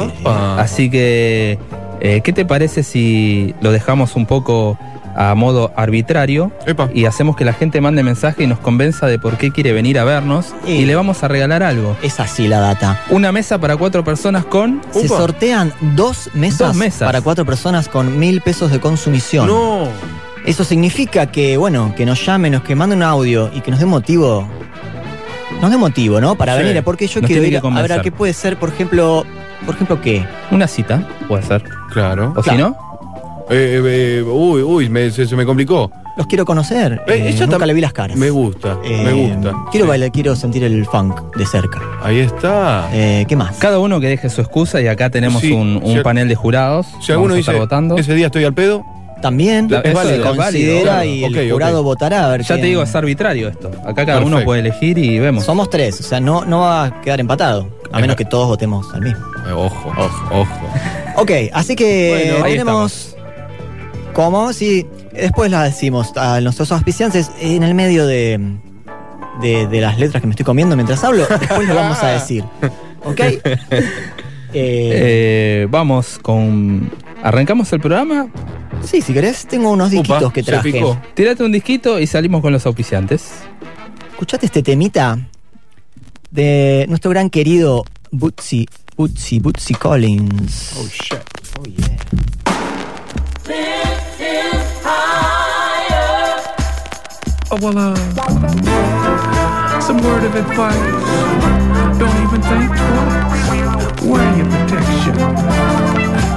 Así 0.57 0.89
que, 0.89 1.59
eh, 2.01 2.21
¿qué 2.23 2.33
te 2.33 2.45
parece 2.45 2.81
si 2.83 3.53
lo 3.61 3.71
dejamos 3.71 4.15
un 4.15 4.25
poco 4.25 4.77
a 5.19 5.33
modo 5.35 5.71
arbitrario 5.75 6.51
Epa. 6.67 6.89
y 6.93 7.05
hacemos 7.05 7.35
que 7.35 7.43
la 7.43 7.51
gente 7.53 7.81
mande 7.81 8.03
mensaje 8.03 8.43
y 8.43 8.47
nos 8.47 8.59
convenza 8.59 9.07
de 9.07 9.17
por 9.17 9.35
qué 9.37 9.51
quiere 9.51 9.73
venir 9.73 9.97
a 9.97 10.03
vernos 10.03 10.53
Y- 10.65 10.73
y 10.73 10.85
le 10.85 10.95
vamos 10.95 11.23
a 11.23 11.27
regalar 11.27 11.63
algo? 11.63 11.97
Es 12.03 12.19
así 12.19 12.47
la 12.47 12.59
data. 12.59 13.01
Una 13.09 13.31
mesa 13.31 13.57
para 13.57 13.75
cuatro 13.75 14.03
personas 14.03 14.45
con... 14.45 14.79
Se 14.91 15.07
Upa. 15.07 15.17
sortean 15.17 15.73
dos 15.95 16.29
mesas, 16.35 16.59
Dos 16.59 16.75
mesas. 16.75 17.05
para 17.07 17.21
cuatro 17.21 17.45
personas 17.45 17.87
con 17.89 18.19
mil 18.19 18.41
pesos 18.41 18.71
de 18.71 18.79
consumición. 18.79 19.47
No. 19.47 19.87
Eso 20.45 20.63
significa 20.63 21.25
que, 21.25 21.57
bueno, 21.57 21.93
que 21.97 22.05
nos 22.05 22.23
llamen, 22.25 22.53
nos 22.53 22.61
que 22.63 22.75
manden 22.75 22.99
un 22.99 23.03
audio 23.03 23.49
y 23.53 23.61
que 23.61 23.71
nos 23.71 23.79
dé 23.79 23.85
motivo. 23.87 24.47
Nos 25.61 25.71
dé 25.71 25.77
motivo, 25.77 26.21
¿no? 26.21 26.35
Para 26.35 26.55
Sí. 26.55 26.63
venir, 26.63 26.83
porque 26.83 27.07
yo 27.07 27.21
Nos 27.21 27.27
quiero 27.27 27.43
ir 27.43 27.59
que 27.59 27.67
a 27.67 27.81
ver 27.81 27.93
a 27.93 28.01
qué 28.01 28.11
puede 28.11 28.33
ser, 28.33 28.57
por 28.57 28.69
ejemplo, 28.69 29.25
por 29.65 29.73
ejemplo, 29.75 29.99
¿qué? 29.99 30.23
Una 30.51 30.67
cita, 30.67 31.03
puede 31.27 31.43
ser. 31.43 31.63
Claro. 31.91 32.33
O 32.35 32.41
Claro. 32.43 32.57
si 32.57 32.57
no, 32.61 32.77
Eh, 33.49 33.81
eh, 34.19 34.23
uy, 34.23 34.61
uy, 34.61 34.89
me- 34.89 35.09
se, 35.11 35.25
se 35.25 35.35
me 35.35 35.45
complicó. 35.45 35.89
Los 36.17 36.25
quiero 36.27 36.45
conocer. 36.45 36.93
Eh, 37.07 37.13
eh, 37.13 37.29
ella 37.29 37.45
nunca 37.45 37.65
le 37.65 37.73
vi 37.73 37.81
las 37.81 37.93
caras. 37.93 38.17
Me 38.17 38.29
gusta, 38.29 38.77
Eh, 38.83 39.03
me 39.05 39.13
gusta. 39.13 39.53
Quiero 39.71 39.85
Sí. 39.85 39.89
bailar, 39.89 40.11
quiero 40.11 40.35
sentir 40.35 40.63
el 40.63 40.85
funk 40.85 41.35
de 41.37 41.45
cerca. 41.45 41.79
Ahí 42.03 42.19
está. 42.19 42.89
Eh, 42.91 43.25
¿Qué 43.27 43.35
más? 43.35 43.57
cada 43.57 43.79
uno 43.79 43.99
que 43.99 44.07
deje 44.07 44.29
su 44.29 44.41
excusa 44.41 44.81
y 44.81 44.87
acá 44.87 45.09
tenemos 45.09 45.41
Sí, 45.41 45.51
un, 45.51 45.79
un 45.83 45.93
si- 45.97 46.01
panel 46.01 46.27
de 46.27 46.35
jurados. 46.35 46.87
si 47.01 47.11
alguno 47.11 47.35
dice, 47.35 47.53
votando. 47.53 47.97
ese 47.97 48.13
día 48.15 48.25
estoy 48.27 48.43
al 48.45 48.53
pedo, 48.53 48.83
También 49.19 49.67
La- 49.67 49.81
se 49.81 49.89
eso 49.89 50.01
es 50.01 50.05
válido, 50.21 50.35
considera 50.35 50.81
claro. 50.83 51.03
y 51.05 51.23
el 51.23 51.51
jurado 51.51 51.81
votará 51.81 52.25
a 52.25 52.29
ver 52.29 52.43
Ya 52.43 52.55
te 52.57 52.61
digo, 52.67 52.83
es 52.83 52.93
arbitrario 52.95 53.47
esto. 53.47 53.71
Acá 53.83 54.05
cada 54.05 54.19
uno 54.21 54.43
puede 54.43 54.59
elegir 54.59 54.95
y 54.99 55.17
vemos. 55.17 55.43
Somos 55.43 55.71
tres, 55.71 55.99
o 56.01 56.03
sea, 56.03 56.19
no, 56.19 56.45
no 56.45 56.59
va 56.59 56.83
a 56.85 57.01
quedar 57.01 57.19
empatado. 57.19 57.67
A 57.91 57.95
Es 57.97 58.01
menos 58.01 58.15
que 58.15 58.25
todos 58.25 58.47
votemos 58.47 58.93
al 58.93 59.01
mismo. 59.01 59.25
Eh, 59.47 59.51
ojo, 59.53 59.91
ojo, 59.97 60.41
ojo. 60.41 60.67
Ok, 61.15 61.31
así 61.51 61.75
que 61.75 62.27
Bueno, 62.29 62.45
ahí 62.45 62.51
tenemos. 62.51 63.16
¿Cómo? 64.17 64.51
Sí, 64.51 64.83
después 65.13 65.51
la 65.51 65.61
decimos 65.63 66.11
a 66.17 66.41
nuestros 66.41 66.71
auspiciantes 66.71 67.29
en 67.39 67.61
el 67.61 67.75
medio 67.75 68.07
de, 68.07 68.39
de, 69.41 69.67
de 69.67 69.79
las 69.79 69.99
letras 69.99 70.21
que 70.21 70.27
me 70.27 70.31
estoy 70.31 70.43
comiendo 70.43 70.75
mientras 70.75 71.03
hablo. 71.03 71.27
Después 71.39 71.67
lo 71.67 71.75
vamos 71.75 72.01
a 72.01 72.07
decir. 72.07 72.43
¿Ok? 73.05 73.21
Eh, 74.53 75.61
Eh, 75.63 75.67
vamos 75.69 76.17
con. 76.21 76.89
¿Arrancamos 77.21 77.71
el 77.73 77.81
programa? 77.81 78.27
sí, 78.81 79.01
si 79.01 79.13
querés, 79.13 79.45
tengo 79.45 79.69
unos 79.71 79.91
disquitos 79.91 80.23
Upa, 80.23 80.33
que 80.33 80.41
se 80.41 80.51
traje. 80.51 80.71
picó. 80.71 80.97
Tírate 81.15 81.43
un 81.43 81.51
disquito 81.51 81.99
y 81.99 82.07
salimos 82.07 82.41
con 82.41 82.53
los 82.53 82.65
auspiciantes. 82.65 83.29
Escuchate 84.11 84.45
este 84.45 84.63
temita 84.63 85.19
de 86.31 86.85
nuestro 86.87 87.11
gran 87.11 87.29
querido 87.29 87.83
Bootsy, 88.11 88.67
Bootsy, 88.95 89.39
Bootsy 89.39 89.73
Collins. 89.75 90.73
Oh, 90.79 90.87
shit. 90.87 91.19
Oh, 91.59 91.63
yeah. 91.65 91.97
Oh, 97.49 97.57
well, 97.61 97.77
uh, 97.77 97.95
some 99.79 100.03
word 100.03 100.25
of 100.25 100.35
advice. 100.35 100.75
Don't 101.97 102.17
even 102.27 102.41
think 102.43 102.67
twice. 102.75 104.01
Wear 104.03 104.27
your 104.35 104.47
protection 104.51 105.15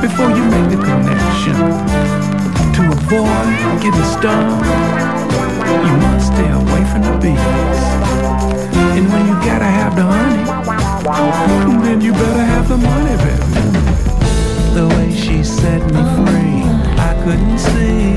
before 0.01 0.31
you 0.31 0.45
make 0.55 0.71
the 0.71 0.79
connection. 0.79 1.57
To 2.77 2.83
avoid 2.95 3.83
getting 3.83 4.07
stung, 4.15 4.63
you 5.83 5.95
must 5.99 6.27
stay 6.31 6.49
away 6.49 6.85
from 6.93 7.03
the 7.03 7.19
bees. 7.19 7.83
And 8.95 9.11
when 9.11 9.27
you 9.27 9.35
gotta 9.43 9.67
have 9.67 9.97
the 9.97 10.05
honey, 10.05 10.45
then 11.83 12.01
you 12.01 12.13
better 12.13 12.45
have 12.45 12.69
the 12.69 12.77
money, 12.77 13.17
baby. 13.19 13.51
The 14.75 14.87
way 14.95 15.11
she 15.13 15.43
set 15.43 15.83
me 15.91 16.03
free, 16.23 16.70
couldn't 17.25 17.59
see 17.59 18.17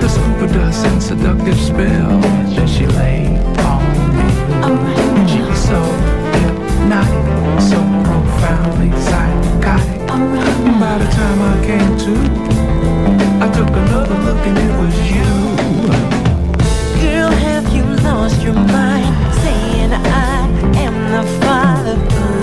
the 0.00 0.08
scuba 0.08 0.46
dust 0.52 0.86
and 0.86 1.02
seductive 1.02 1.58
spell 1.58 2.20
that 2.54 2.68
she 2.68 2.86
laid 2.86 3.38
on 3.66 3.82
me. 4.14 4.26
She 5.30 5.40
was 5.42 5.58
so 5.58 5.80
hypnotic, 6.36 7.26
so 7.70 7.78
profoundly 8.06 8.90
psychotic. 9.06 10.00
All 10.12 10.26
right. 10.34 10.80
By 10.80 10.98
the 11.02 11.08
time 11.18 11.40
I 11.52 11.54
came 11.66 11.92
to, 12.04 12.14
I 13.44 13.46
took 13.52 13.68
another 13.68 14.18
look 14.26 14.42
and 14.46 14.58
it 14.66 14.72
was 14.80 14.96
you. 15.16 15.32
Girl, 17.02 17.30
have 17.30 17.66
you 17.74 17.84
lost 18.04 18.42
your 18.42 18.54
mind? 18.54 19.12
Saying 19.42 19.92
I 19.92 20.46
am 20.84 20.96
the 21.16 21.24
father. 21.40 21.96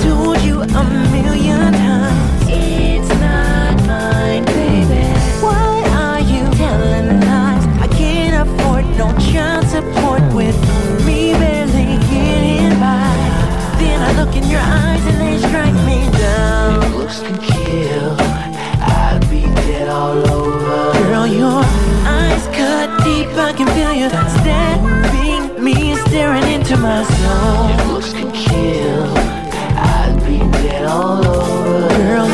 Told 0.03 0.42
you 0.42 0.62
a 0.62 0.84
million 1.12 1.72
times. 1.72 2.32
kill, 17.22 18.15
I'd 18.82 19.20
be 19.29 19.41
dead 19.41 19.88
all 19.88 20.17
over. 20.17 21.00
Girl, 21.03 21.27
your 21.27 21.62
eyes 22.05 22.46
cut 22.48 22.89
deep, 23.03 23.29
I 23.38 23.53
can 23.55 23.67
feel 23.67 23.93
me, 25.60 25.96
staring 26.08 26.43
into 26.51 26.75
my 26.77 27.03
soul. 27.03 27.70
Your 27.70 27.93
looks 27.93 28.13
could 28.13 28.34
kill, 28.34 29.05
I'd 29.77 30.20
be 30.25 30.39
dead 30.63 30.86
all 30.86 31.25
over. 31.25 31.88
Girl, 31.98 32.32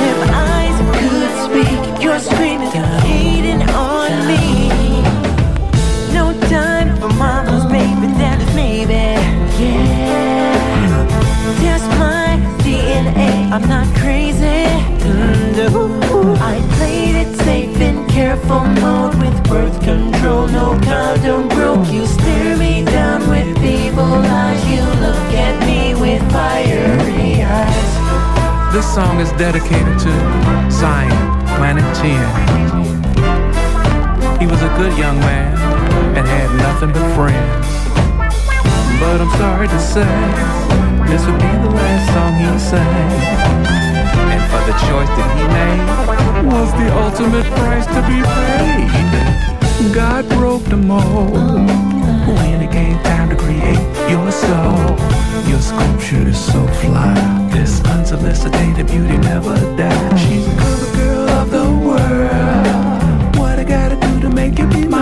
I'm 13.51 13.67
not 13.67 13.87
crazy. 13.95 14.67
Mm-hmm. 15.01 16.35
I 16.37 16.61
played 16.77 17.15
it 17.15 17.35
safe 17.37 17.81
in 17.81 18.07
careful 18.07 18.59
mode 18.59 19.15
with 19.15 19.43
birth 19.49 19.81
control. 19.81 20.47
No 20.47 20.79
condom 20.83 21.47
broke. 21.49 21.91
You 21.91 22.05
stare 22.05 22.55
me 22.57 22.85
down 22.85 23.27
with 23.27 23.57
evil 23.63 24.03
eyes. 24.03 24.63
You 24.69 24.81
look 25.01 25.33
at 25.33 25.59
me 25.65 25.95
with 25.99 26.21
fiery 26.31 27.41
eyes. 27.41 28.71
This 28.71 28.85
song 28.93 29.19
is 29.19 29.31
dedicated 29.31 29.97
to 29.97 30.11
Zion, 30.69 31.09
Planet 31.57 31.83
10. 31.95 32.05
He 34.39 34.45
was 34.45 34.61
a 34.61 34.69
good 34.77 34.95
young 34.95 35.19
man 35.21 35.57
and 36.15 36.27
had 36.27 36.55
nothing 36.57 36.91
but 36.93 37.15
friends. 37.15 37.67
But 38.99 39.21
I'm 39.21 39.31
sorry 39.39 39.67
to 39.67 39.79
say 39.79 40.68
this 41.09 41.25
would 41.25 41.39
be 41.39 41.53
the 41.65 41.71
last 41.73 42.05
song 42.13 42.33
he 42.37 42.59
sang. 42.59 43.11
And 44.33 44.43
for 44.51 44.61
the 44.69 44.75
choice 44.87 45.11
that 45.17 45.31
he 45.37 45.45
made 45.57 45.83
was 46.53 46.69
the 46.79 46.87
ultimate 47.03 47.47
price 47.57 47.87
to 47.95 48.01
be 48.09 48.21
paid. 48.37 49.93
God 49.93 50.29
broke 50.29 50.63
the 50.65 50.77
mold 50.77 51.33
when 51.33 52.61
it 52.61 52.71
came 52.71 52.97
time 52.99 53.29
to 53.29 53.35
create 53.35 53.81
your 54.07 54.31
soul. 54.31 54.97
Your 55.49 55.61
sculpture 55.61 56.27
is 56.27 56.37
so 56.37 56.61
fly. 56.81 57.15
This 57.51 57.81
unsolicited 57.85 58.85
beauty 58.85 59.17
never 59.17 59.55
dies. 59.75 60.21
She's 60.21 60.45
a 60.47 60.55
cover 60.57 60.97
girl 60.97 61.29
of 61.41 61.49
the 61.49 61.65
world. 61.87 63.35
What 63.37 63.57
I 63.57 63.63
gotta 63.63 63.95
do 63.95 64.19
to 64.21 64.29
make 64.29 64.59
you 64.59 64.67
be 64.67 64.87
my 64.87 64.98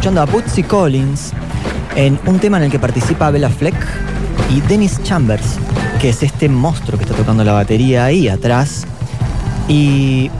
escuchando 0.00 0.22
a 0.22 0.24
Bootsy 0.24 0.62
Collins 0.62 1.32
en 1.94 2.18
un 2.24 2.38
tema 2.38 2.56
en 2.56 2.62
el 2.62 2.70
que 2.70 2.78
participa 2.78 3.30
Bella 3.30 3.50
Fleck 3.50 3.76
y 4.48 4.62
Dennis 4.62 4.98
Chambers, 5.02 5.58
que 6.00 6.08
es 6.08 6.22
este 6.22 6.48
monstruo 6.48 6.96
que 6.96 7.04
está 7.04 7.14
tocando 7.14 7.44
la 7.44 7.52
batería 7.52 8.06
ahí 8.06 8.26
atrás. 8.26 8.86
Y 9.68 10.30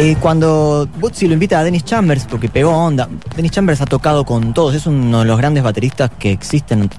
eh, 0.00 0.16
cuando 0.18 0.88
Bootsy 0.98 1.28
lo 1.28 1.34
invita 1.34 1.60
a 1.60 1.62
Dennis 1.62 1.84
Chambers, 1.84 2.26
porque 2.28 2.48
pegó 2.48 2.72
onda, 2.72 3.08
Dennis 3.36 3.52
Chambers 3.52 3.80
ha 3.82 3.86
tocado 3.86 4.24
con 4.24 4.52
todos, 4.52 4.74
es 4.74 4.84
uno 4.88 5.20
de 5.20 5.26
los 5.26 5.38
grandes 5.38 5.62
bateristas 5.62 6.10
que 6.18 6.32
existen 6.32 6.90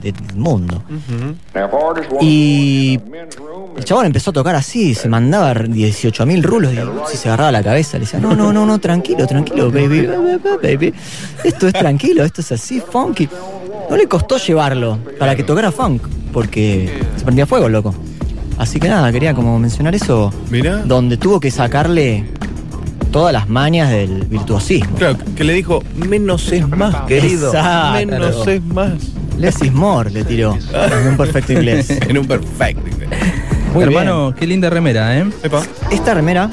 del 0.00 0.14
mundo. 0.34 0.82
Y 2.22 2.98
chabón 3.92 4.06
empezó 4.06 4.30
a 4.30 4.32
tocar 4.32 4.54
así, 4.54 4.94
se 4.94 5.06
mandaba 5.06 5.52
18.000 5.52 6.42
rulos 6.42 6.72
y 7.12 7.16
se 7.18 7.28
agarraba 7.28 7.52
la 7.52 7.62
cabeza. 7.62 7.98
Le 7.98 8.06
decía, 8.06 8.20
no, 8.20 8.34
no, 8.34 8.50
no, 8.50 8.64
no, 8.64 8.78
tranquilo, 8.78 9.26
tranquilo, 9.26 9.70
baby, 9.70 10.08
baby. 10.62 10.94
Esto 11.44 11.66
es 11.66 11.74
tranquilo, 11.74 12.24
esto 12.24 12.40
es 12.40 12.52
así, 12.52 12.80
funky. 12.80 13.28
No 13.90 13.94
le 13.94 14.08
costó 14.08 14.38
llevarlo 14.38 14.98
para 15.18 15.36
que 15.36 15.42
tocara 15.42 15.70
funk, 15.70 16.04
porque 16.32 17.02
se 17.18 17.22
prendía 17.22 17.44
fuego, 17.44 17.68
loco. 17.68 17.94
Así 18.56 18.80
que 18.80 18.88
nada, 18.88 19.12
quería 19.12 19.34
como 19.34 19.58
mencionar 19.58 19.94
eso, 19.94 20.32
Mirá. 20.48 20.78
donde 20.78 21.18
tuvo 21.18 21.38
que 21.38 21.50
sacarle 21.50 22.24
todas 23.10 23.34
las 23.34 23.50
mañas 23.50 23.90
del 23.90 24.24
virtuosismo. 24.24 24.96
Claro, 24.96 25.18
que 25.36 25.44
le 25.44 25.52
dijo, 25.52 25.82
menos 25.96 26.50
es 26.50 26.66
más, 26.66 27.02
querido. 27.02 27.48
Exacto. 27.48 28.06
Menos 28.06 28.46
es 28.46 28.64
más. 28.64 28.92
Less 29.36 29.62
is 29.62 29.72
more, 29.72 30.10
le 30.10 30.24
tiró, 30.24 30.56
en 30.72 31.08
un 31.08 31.16
perfecto 31.16 31.52
inglés. 31.52 31.90
En 32.08 32.18
un 32.18 32.26
perfecto. 32.26 32.81
Muy 33.72 33.84
Hermano, 33.84 34.34
qué 34.38 34.46
linda 34.46 34.68
remera, 34.70 35.16
¿eh? 35.18 35.24
Epa, 35.42 35.62
Esta 35.90 36.12
remera, 36.14 36.50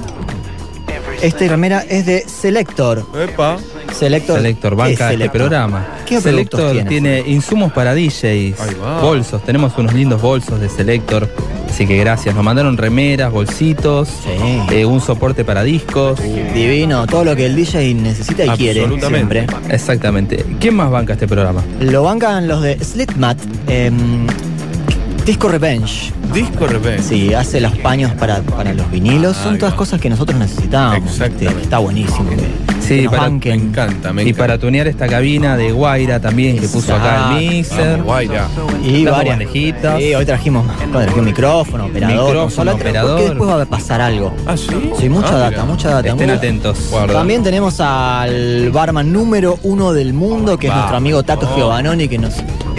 esta 1.21 1.47
remera 1.47 1.83
es 1.89 2.05
de 2.05 2.23
Selector. 2.27 3.05
epa. 3.21 3.57
Selector, 3.93 4.37
Selector, 4.37 4.69
¿qué 4.71 4.75
banca 4.77 5.07
es 5.13 5.19
este 5.19 5.29
programa. 5.31 5.85
¿Qué 6.05 6.21
Selector 6.21 6.71
tiene? 6.71 6.89
tiene 6.89 7.19
insumos 7.25 7.73
para 7.73 7.93
DJs, 7.95 8.55
bolsos. 9.01 9.43
Tenemos 9.43 9.77
unos 9.77 9.93
lindos 9.93 10.21
bolsos 10.21 10.61
de 10.61 10.69
Selector. 10.69 11.27
Así 11.69 11.85
que 11.85 11.97
gracias. 11.97 12.33
Nos 12.35 12.43
mandaron 12.43 12.77
remeras, 12.77 13.31
bolsitos, 13.31 14.07
Sí. 14.07 14.75
eh, 14.75 14.85
un 14.85 15.01
soporte 15.01 15.43
para 15.43 15.63
discos. 15.63 16.19
Divino, 16.53 17.05
todo 17.07 17.25
lo 17.25 17.35
que 17.35 17.47
el 17.47 17.55
DJ 17.55 17.93
necesita 17.95 18.45
y 18.45 18.49
quiere 18.51 18.81
Absolutamente. 18.81 19.45
siempre. 19.47 19.75
Exactamente. 19.75 20.45
¿Quién 20.59 20.75
más 20.75 20.89
banca 20.91 21.13
este 21.13 21.27
programa? 21.27 21.61
Lo 21.81 22.03
bancan 22.03 22.47
los 22.47 22.61
de 22.61 22.77
Slitmat, 22.81 23.37
em, 23.67 24.27
Disco 25.25 25.49
Revenge. 25.49 26.13
Disco 26.33 26.67
Revenge. 26.67 27.03
Sí, 27.03 27.33
hace 27.33 27.59
los 27.59 27.75
paños 27.77 28.11
para, 28.13 28.41
para 28.41 28.73
los 28.73 28.89
vinilos. 28.91 29.35
Son 29.37 29.57
todas 29.57 29.73
cosas 29.73 29.99
que 29.99 30.09
nosotros 30.09 30.37
necesitamos. 30.39 30.97
Exactamente. 30.97 31.45
Este, 31.47 31.61
Está 31.63 31.77
buenísimo. 31.79 32.29
que- 32.29 32.69
Sí, 32.79 33.01
nos 33.03 33.11
para- 33.11 33.23
Me 33.23 33.29
banquen. 33.29 33.53
encanta, 33.61 34.13
me 34.13 34.23
Y 34.23 34.29
encanta. 34.29 34.43
para 34.43 34.57
tunear 34.57 34.87
esta 34.87 35.07
cabina 35.07 35.55
de 35.57 35.71
Guaira 35.71 36.19
también, 36.19 36.57
que 36.57 36.67
puso 36.67 36.95
acá 36.95 37.37
el 37.37 37.43
Exacto. 37.45 37.79
mixer. 37.79 37.91
Vamos, 37.91 38.05
Guaira. 38.05 38.47
Y 38.83 39.05
varias 39.05 39.37
bandejitas. 39.37 39.99
Sí, 39.99 40.15
hoy 40.15 40.25
trajimos, 40.25 40.65
bueno, 40.65 40.91
trajimos 41.01 41.25
micrófono, 41.25 41.85
operador, 41.85 42.15
Micrófono, 42.15 42.41
consola, 42.41 42.73
operador. 42.73 43.11
Porque 43.17 43.29
después 43.29 43.49
va 43.51 43.61
a 43.61 43.65
pasar 43.65 44.01
algo. 44.01 44.33
Ah, 44.47 44.57
sí. 44.57 44.91
Sí, 44.99 45.07
mucha 45.09 45.27
Ah, 45.29 45.37
data, 45.37 45.49
mira. 45.51 45.65
mucha 45.65 45.89
data. 45.89 46.09
Estén 46.09 46.27
Muy- 46.29 46.35
atentos. 46.37 46.77
Guarda. 46.89 47.13
También 47.13 47.43
tenemos 47.43 47.79
al 47.79 48.71
barman 48.71 49.11
número 49.13 49.59
uno 49.63 49.93
del 49.93 50.13
mundo, 50.13 50.57
que 50.57 50.67
es 50.67 50.73
nuestro 50.73 50.97
amigo 50.97 51.21
Tato 51.21 51.47
Giovanoni, 51.55 52.07
que 52.07 52.17
nos 52.17 52.33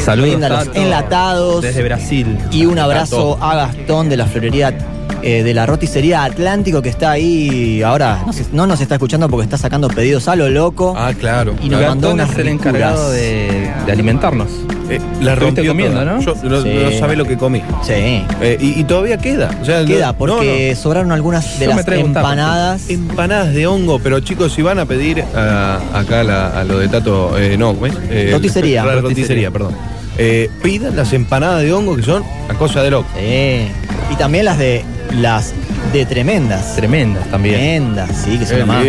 Saludos 0.05 0.31
brinda 0.31 0.49
los 0.49 0.77
enlatados. 0.77 1.63
Desde 1.63 1.83
Brasil. 1.83 2.39
Y 2.51 2.67
un 2.67 2.79
abrazo 2.79 3.39
a 3.41 3.55
Gastón 3.55 4.09
de 4.09 4.17
la 4.17 4.27
florería 4.27 4.77
eh, 5.23 5.43
de 5.43 5.53
la 5.55 5.67
roticería 5.67 6.25
Atlántico 6.25 6.81
que 6.83 6.89
está 6.89 7.11
ahí. 7.13 7.83
Ahora 7.83 8.23
no, 8.27 8.33
se- 8.33 8.47
no 8.53 8.67
nos 8.67 8.81
está 8.81 8.95
escuchando 8.95 9.29
porque 9.29 9.45
está 9.45 9.59
sacando 9.59 9.89
pedidos 9.89 10.29
a 10.29 10.37
lo 10.37 10.49
loco. 10.49 10.95
Ah, 10.97 11.13
claro. 11.19 11.53
Y 11.63 11.69
nos 11.69 11.79
claro. 11.81 11.89
mandó 11.89 12.09
Gastón 12.09 12.15
unas 12.21 12.31
es 12.31 12.39
el 12.39 12.49
encargado 12.49 13.11
de, 13.11 13.71
de 13.87 13.93
alimentarnos. 13.93 14.49
Eh, 14.91 15.01
la 15.21 15.35
rompió 15.35 15.69
comiendo, 15.71 16.01
toda. 16.01 16.13
¿no? 16.17 16.21
Yo 16.21 16.35
no, 16.43 16.63
Sí. 16.63 16.75
no 16.83 16.99
sabe 16.99 17.17
lo 17.17 17.25
que 17.25 17.37
comí. 17.37 17.63
Sí. 17.83 17.93
Eh, 18.41 18.59
y, 18.61 18.81
y 18.81 18.85
todavía 18.85 19.19
queda. 19.19 19.51
O 19.61 19.65
sea, 19.65 19.85
Queda 19.85 20.09
no- 20.09 20.19
porque 20.19 20.75
sobraron 20.75 21.13
algunas 21.13 21.59
de 21.59 21.67
Yo 21.67 21.71
las 21.75 21.87
empanadas. 21.89 22.89
empanadas 22.91 23.55
de 23.55 23.67
hongo, 23.67 23.99
pero 24.01 24.21
chicos, 24.21 24.53
si 24.53 24.63
van 24.63 24.79
a 24.79 24.87
pedir 24.87 25.25
ah, 25.35 25.79
acá 25.95 26.23
la- 26.25 26.49
a 26.61 26.65
lo 26.65 26.79
de 26.79 26.89
Tato, 26.89 27.39
eh, 27.39 27.57
no, 27.57 27.75
¿cómo 27.75 27.87
es? 27.87 27.95
Eh, 28.11 28.31
Roticería. 28.33 28.85
la 28.85 28.95
Roticería. 28.97 29.11
roticería, 29.11 29.51
perdón. 29.51 29.75
Eh, 30.19 30.51
pidan 30.63 30.97
las 30.97 31.13
empanadas 31.13 31.63
de 31.63 31.73
hongo 31.73 31.97
que 31.97 32.03
son 32.03 32.23
la 32.49 32.55
cosa 32.55 32.83
de 32.83 32.91
loco. 32.91 33.09
Sí. 33.17 33.69
Y 34.13 34.17
también 34.19 34.45
las 34.45 34.59
de 34.59 34.85
las 35.13 35.55
de 35.93 36.05
tremendas. 36.05 36.75
Tremendas 36.77 37.25
también. 37.31 37.55
Tremendas, 37.55 38.11
sí, 38.25 38.39
que 38.39 38.45
son 38.47 38.67
más. 38.67 38.85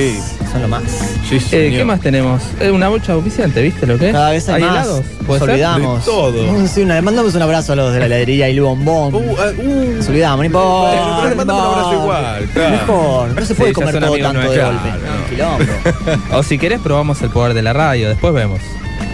Son 0.51 0.61
lo 0.61 0.67
más. 0.67 0.83
Sí, 1.29 1.37
Eh. 1.53 1.71
¿Qué 1.77 1.85
más 1.85 2.01
tenemos? 2.01 2.41
Eh, 2.59 2.71
una 2.71 2.89
bolsa 2.89 3.15
oficiante, 3.15 3.61
¿viste 3.61 3.87
lo 3.87 3.97
que 3.97 4.07
es? 4.07 4.11
Cada 4.13 4.31
vez 4.31 4.49
hay, 4.49 4.61
más. 4.61 4.71
helados? 4.85 5.05
Nos 5.05 5.25
¿Puede 5.27 5.39
ser? 5.39 5.49
olvidamos. 5.49 6.05
De 6.05 6.11
todo. 6.11 6.51
Un- 6.51 6.67
sí, 6.67 6.81
una- 6.81 6.95
le 6.95 7.01
mandamos 7.01 7.33
un 7.35 7.41
abrazo 7.41 7.71
a 7.71 7.75
los 7.77 7.93
de 7.93 7.99
la 7.99 8.05
heladería 8.07 8.49
y 8.49 8.59
Bombón. 8.59 9.15
Uh, 9.15 9.35
ah, 9.39 9.43
uh. 9.57 9.91
Nos 9.97 10.07
olvidamos, 10.09 10.49
no. 10.49 10.87
Pero- 10.91 11.29
le 11.29 11.35
mandamos 11.35 11.63
un 11.63 11.69
abrazo 11.73 11.93
igual, 11.93 12.49
claro. 12.53 12.69
Mejor, 12.71 13.29
no 13.39 13.45
se 13.45 13.55
puede 13.55 13.69
Sí, 13.69 13.73
comer 13.75 13.99
todo 13.99 14.17
tanto 14.17 14.51
de 14.51 14.61
golpe. 14.61 14.89
O 16.33 16.43
si 16.43 16.57
querés, 16.57 16.79
probamos 16.81 17.21
el 17.21 17.29
poder 17.29 17.53
de 17.53 17.61
la 17.61 17.71
radio. 17.73 18.09
Después 18.09 18.33
vemos. 18.33 18.59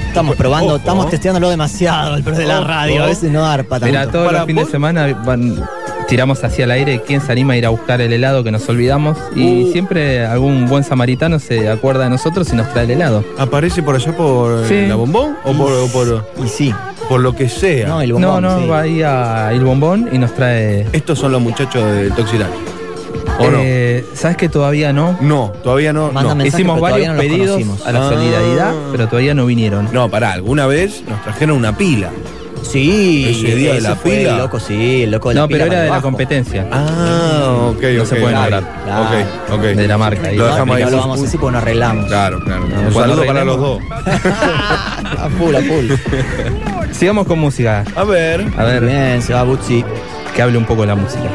Estamos 0.07 0.35
probando, 0.35 0.67
Ojo. 0.69 0.77
estamos 0.77 1.09
testeándolo 1.11 1.49
demasiado, 1.51 2.15
el 2.15 2.23
pro 2.23 2.35
de 2.35 2.45
la 2.45 2.59
Ojo. 2.61 2.67
radio. 2.67 3.03
A 3.03 3.05
veces 3.05 3.29
no 3.31 3.45
arpa 3.45 3.79
tanto. 3.79 3.85
Mira, 3.85 4.07
todos 4.09 4.25
Para 4.25 4.39
los 4.39 4.47
fines 4.47 4.63
vos- 4.63 4.71
de 4.71 4.71
semana 4.71 5.21
van- 5.23 5.63
tiramos 6.07 6.43
hacia 6.43 6.65
el 6.65 6.71
aire 6.71 7.01
quién 7.05 7.21
se 7.21 7.31
anima 7.31 7.53
a 7.53 7.57
ir 7.57 7.65
a 7.65 7.69
buscar 7.69 8.01
el 8.01 8.13
helado 8.13 8.43
que 8.43 8.51
nos 8.51 8.67
olvidamos. 8.69 9.17
Y 9.35 9.63
Uh. 9.65 9.71
siempre 9.71 10.25
algún 10.25 10.65
buen 10.67 10.83
samaritano 10.83 11.39
se 11.39 11.69
acuerda 11.69 12.05
de 12.05 12.09
nosotros 12.11 12.47
y 12.51 12.55
nos 12.55 12.71
trae 12.73 12.85
el 12.85 12.91
helado. 12.91 13.23
¿Aparece 13.37 13.83
por 13.83 13.95
allá 13.95 14.15
por 14.15 14.63
eh, 14.63 14.67
Sí. 14.67 14.87
la 14.87 14.95
bombón? 14.95 15.35
¿O 15.43 15.53
por, 15.53 15.71
o 15.71 15.87
por- 15.87 16.25
Y 16.43 16.47
sí, 16.47 16.73
por 17.09 17.19
lo 17.19 17.35
que 17.35 17.49
sea. 17.49 17.87
No, 17.87 18.01
el 18.01 18.09
No, 18.09 18.15
bombón, 18.15 18.43
no, 18.43 18.59
sí. 18.61 18.67
va 18.67 18.79
ahí 18.81 19.01
a 19.03 19.51
el 19.51 19.63
bombón 19.63 20.09
y 20.11 20.17
nos 20.17 20.33
trae. 20.33 20.87
Estos 20.93 21.19
son 21.19 21.31
los 21.31 21.41
muchachos 21.41 21.83
de 21.91 22.09
Toxiral. 22.11 22.49
¿O 23.39 23.43
Eh, 23.59 24.03
¿Sabes 24.15 24.35
que 24.37 24.49
todavía 24.49 24.91
no? 24.93 25.15
no? 25.21 25.47
No, 25.47 25.51
todavía 25.63 25.93
no. 25.93 26.11
No. 26.11 26.33
mensaje, 26.35 26.47
Hicimos 26.47 26.79
varios 26.79 27.13
no 27.13 27.19
pedidos 27.21 27.49
conocimos. 27.51 27.85
a 27.85 27.91
la 27.91 28.07
Ah. 28.07 28.09
solidaridad, 28.09 28.73
pero 28.91 29.07
todavía 29.07 29.33
no 29.35 29.45
vinieron. 29.45 29.89
no, 29.93 30.09
pará, 30.09 30.31
alguna 30.31 30.65
vez 30.65 31.03
nos 31.07 31.21
trajeron 31.23 31.57
una 31.57 31.77
pila. 31.77 32.09
Sí, 32.67 33.25
Ese 33.29 33.55
día 33.55 33.73
de 33.75 33.81
la 33.81 33.95
pila. 33.95 34.31
El 34.31 34.37
loco, 34.37 34.59
sí, 34.59 35.03
el 35.03 35.11
loco 35.11 35.29
de 35.29 35.35
la 35.35 35.41
No, 35.41 35.47
pero 35.47 35.63
pila 35.65 35.75
era 35.75 35.83
de 35.85 35.89
la 35.89 36.01
competencia. 36.01 36.67
Ah, 36.71 37.69
ok, 37.71 37.83
No 37.97 38.05
se 38.05 38.15
puede 38.17 38.33
nombrar. 38.35 38.63
Claro. 38.85 39.03
Ok, 39.03 39.53
ok. 39.53 39.61
De 39.63 39.87
la 39.87 39.97
marca. 39.97 40.27
ahí. 40.27 40.35
Lo 40.37 40.45
No, 40.45 40.51
dejamos 40.53 40.75
ahí. 40.77 40.83
no 40.83 40.89
lo 40.91 40.97
vamos 40.97 41.19
a 41.19 41.21
decir 41.23 41.39
porque 41.39 41.53
nos 41.53 41.61
arreglamos. 41.61 42.05
Claro, 42.07 42.39
claro. 42.43 42.63
Un 42.65 42.93
saludo 42.93 43.25
para 43.25 43.43
los 43.45 43.57
dos. 43.59 43.81
a 43.91 45.29
full, 45.37 45.55
a 45.55 45.61
full. 45.61 45.91
Sigamos 46.91 47.25
con 47.27 47.39
música. 47.39 47.83
A 47.95 48.03
ver. 48.03 48.45
A 48.57 48.63
ver, 48.63 48.83
Bien, 48.85 49.21
se 49.21 49.33
va 49.33 49.43
Butzi. 49.43 49.83
que 50.35 50.41
hable 50.41 50.57
un 50.57 50.65
poco 50.65 50.81
de 50.81 50.87
la 50.87 50.95
música. 50.95 51.29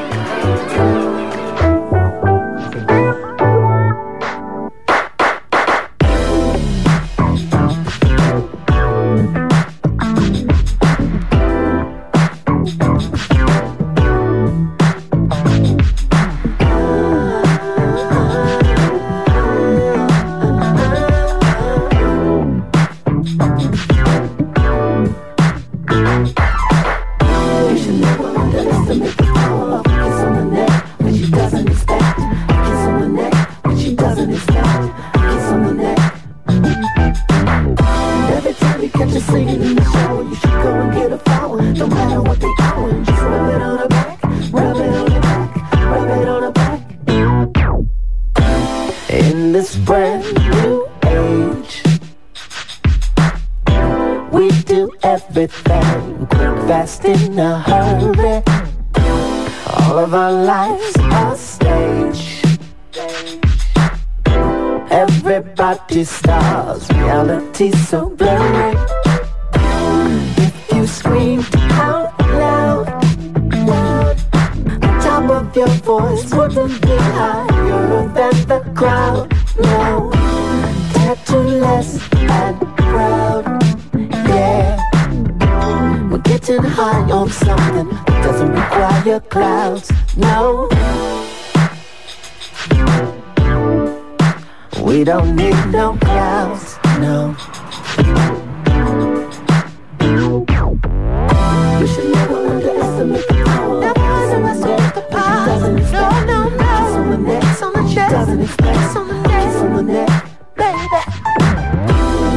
Doesn't 108.12 108.40
on 108.40 109.08
the 109.08 109.82
neck. 109.84 110.26
The 110.54 110.62
baby. 110.62 111.00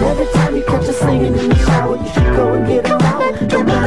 Every 0.06 0.28
time 0.32 0.56
you 0.56 0.64
catch 0.64 0.86
singing 0.86 1.36
in 1.38 1.50
the 1.50 1.56
shower, 1.66 1.98
you 1.98 2.08
should 2.14 2.34
go 2.34 2.54
and 2.54 2.66
get 2.66 2.86
a 2.86 2.98
the 3.46 3.58
rub 3.58 3.84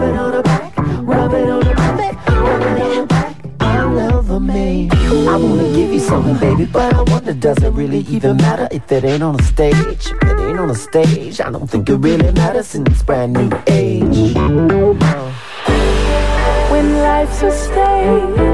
it 0.00 0.16
on 0.16 0.42
back, 0.42 0.76
rub 1.04 1.34
it 1.34 1.48
on 1.50 1.62
back, 1.98 2.26
rub 2.26 2.62
it 2.62 2.80
on 2.80 3.06
back. 3.06 3.36
I 3.60 4.38
man. 4.38 4.90
I 5.28 5.36
wanna 5.36 5.74
give 5.74 5.92
you 5.92 6.00
something, 6.00 6.38
baby, 6.38 6.64
but 6.64 6.94
I 6.94 7.02
wonder 7.02 7.34
does 7.34 7.62
it 7.62 7.74
really 7.74 7.98
even 8.08 8.38
matter 8.38 8.66
if 8.70 8.90
it 8.90 9.04
ain't 9.04 9.22
on 9.22 9.38
a 9.38 9.42
stage? 9.42 10.06
It 10.06 10.40
ain't 10.40 10.58
on 10.58 10.70
a 10.70 10.74
stage, 10.74 11.38
I 11.38 11.50
don't 11.50 11.68
think 11.68 11.86
it 11.90 11.96
really 11.96 12.32
matters 12.32 12.74
in 12.74 12.84
this 12.84 13.02
brand 13.02 13.34
new 13.34 13.50
age. 13.66 14.34
When 16.70 16.98
life's 17.02 17.42
a 17.42 17.50
stage 17.52 18.45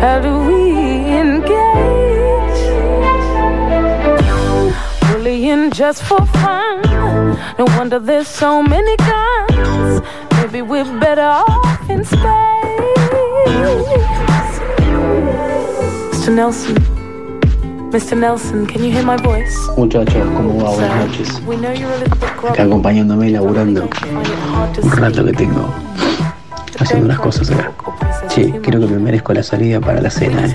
how 0.00 0.20
do 0.20 0.32
we 0.48 0.70
engage? 1.22 2.60
Bullying 5.10 5.70
just 5.70 6.02
for 6.02 6.24
fun. 6.26 6.82
No 7.58 7.64
wonder 7.76 7.98
there's 7.98 8.28
so 8.28 8.62
many 8.62 8.96
guns. 8.96 10.02
Maybe 10.40 10.62
we're 10.62 10.84
better 11.00 11.22
off 11.22 11.90
in 11.90 12.04
space. 12.04 12.76
Mr. 16.12 16.34
Nelson, 16.34 16.74
Mr. 17.92 18.18
Nelson, 18.18 18.66
can 18.66 18.82
you 18.84 18.90
hear 18.90 19.04
my 19.04 19.16
voice? 19.16 19.56
Muchachos, 19.76 20.26
¿cómo 20.36 20.62
va? 20.62 20.70
Buenas 20.74 21.06
noches. 21.06 21.40
We 21.46 21.56
know 21.56 21.72
you're 21.72 21.92
a 21.92 21.98
little 21.98 22.16
bit 22.18 22.50
Acá 22.50 22.64
acompañándome 22.64 23.28
y 23.28 23.30
laburando 23.30 23.88
Find 23.88 24.26
it 24.26 24.34
hard 24.52 24.74
to 24.74 24.80
un 24.82 24.90
rato 24.96 25.24
que 25.24 25.32
tengo 25.32 25.72
haciendo 26.78 27.06
unas 27.06 27.18
cosas 27.20 27.50
acá. 27.50 27.72
Che, 28.36 28.52
creo 28.60 28.80
que 28.80 28.86
me 28.86 28.98
merezco 28.98 29.32
la 29.32 29.42
salida 29.42 29.80
para 29.80 29.98
la 30.02 30.10
cena, 30.10 30.44
¿eh? 30.44 30.54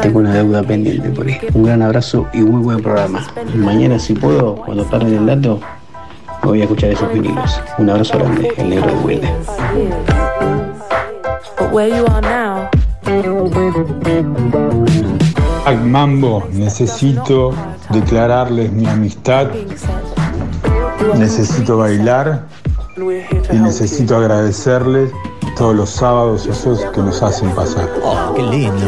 Tengo 0.00 0.20
una 0.20 0.32
deuda 0.32 0.62
pendiente 0.62 1.10
por 1.10 1.26
ahí. 1.26 1.38
Un 1.52 1.64
gran 1.64 1.82
abrazo 1.82 2.26
y 2.32 2.38
muy 2.38 2.62
buen 2.62 2.82
programa. 2.82 3.26
Mañana, 3.54 3.98
si 3.98 4.14
puedo, 4.14 4.54
cuando 4.54 4.84
paren 4.84 5.12
el 5.12 5.26
dato, 5.26 5.60
voy 6.42 6.60
a 6.60 6.62
escuchar 6.62 6.92
esos 6.92 7.12
vinilos. 7.12 7.60
Un 7.76 7.90
abrazo 7.90 8.18
grande, 8.18 8.50
el 8.56 8.70
negro 8.70 8.86
de 8.86 8.94
Wilde. 9.00 9.28
Black 15.66 15.78
Mambo, 15.82 16.48
necesito 16.54 17.52
declararles 17.90 18.72
mi 18.72 18.86
amistad, 18.86 19.48
necesito 21.18 21.76
bailar 21.76 22.46
y 23.52 23.56
necesito 23.56 24.16
agradecerles 24.16 25.12
todos 25.60 25.76
los 25.76 25.90
sábados 25.90 26.46
esos 26.46 26.80
que 26.86 27.02
nos 27.02 27.22
hacen 27.22 27.50
pasar. 27.50 27.86
Oh, 28.02 28.32
qué 28.34 28.42
lindo. 28.42 28.86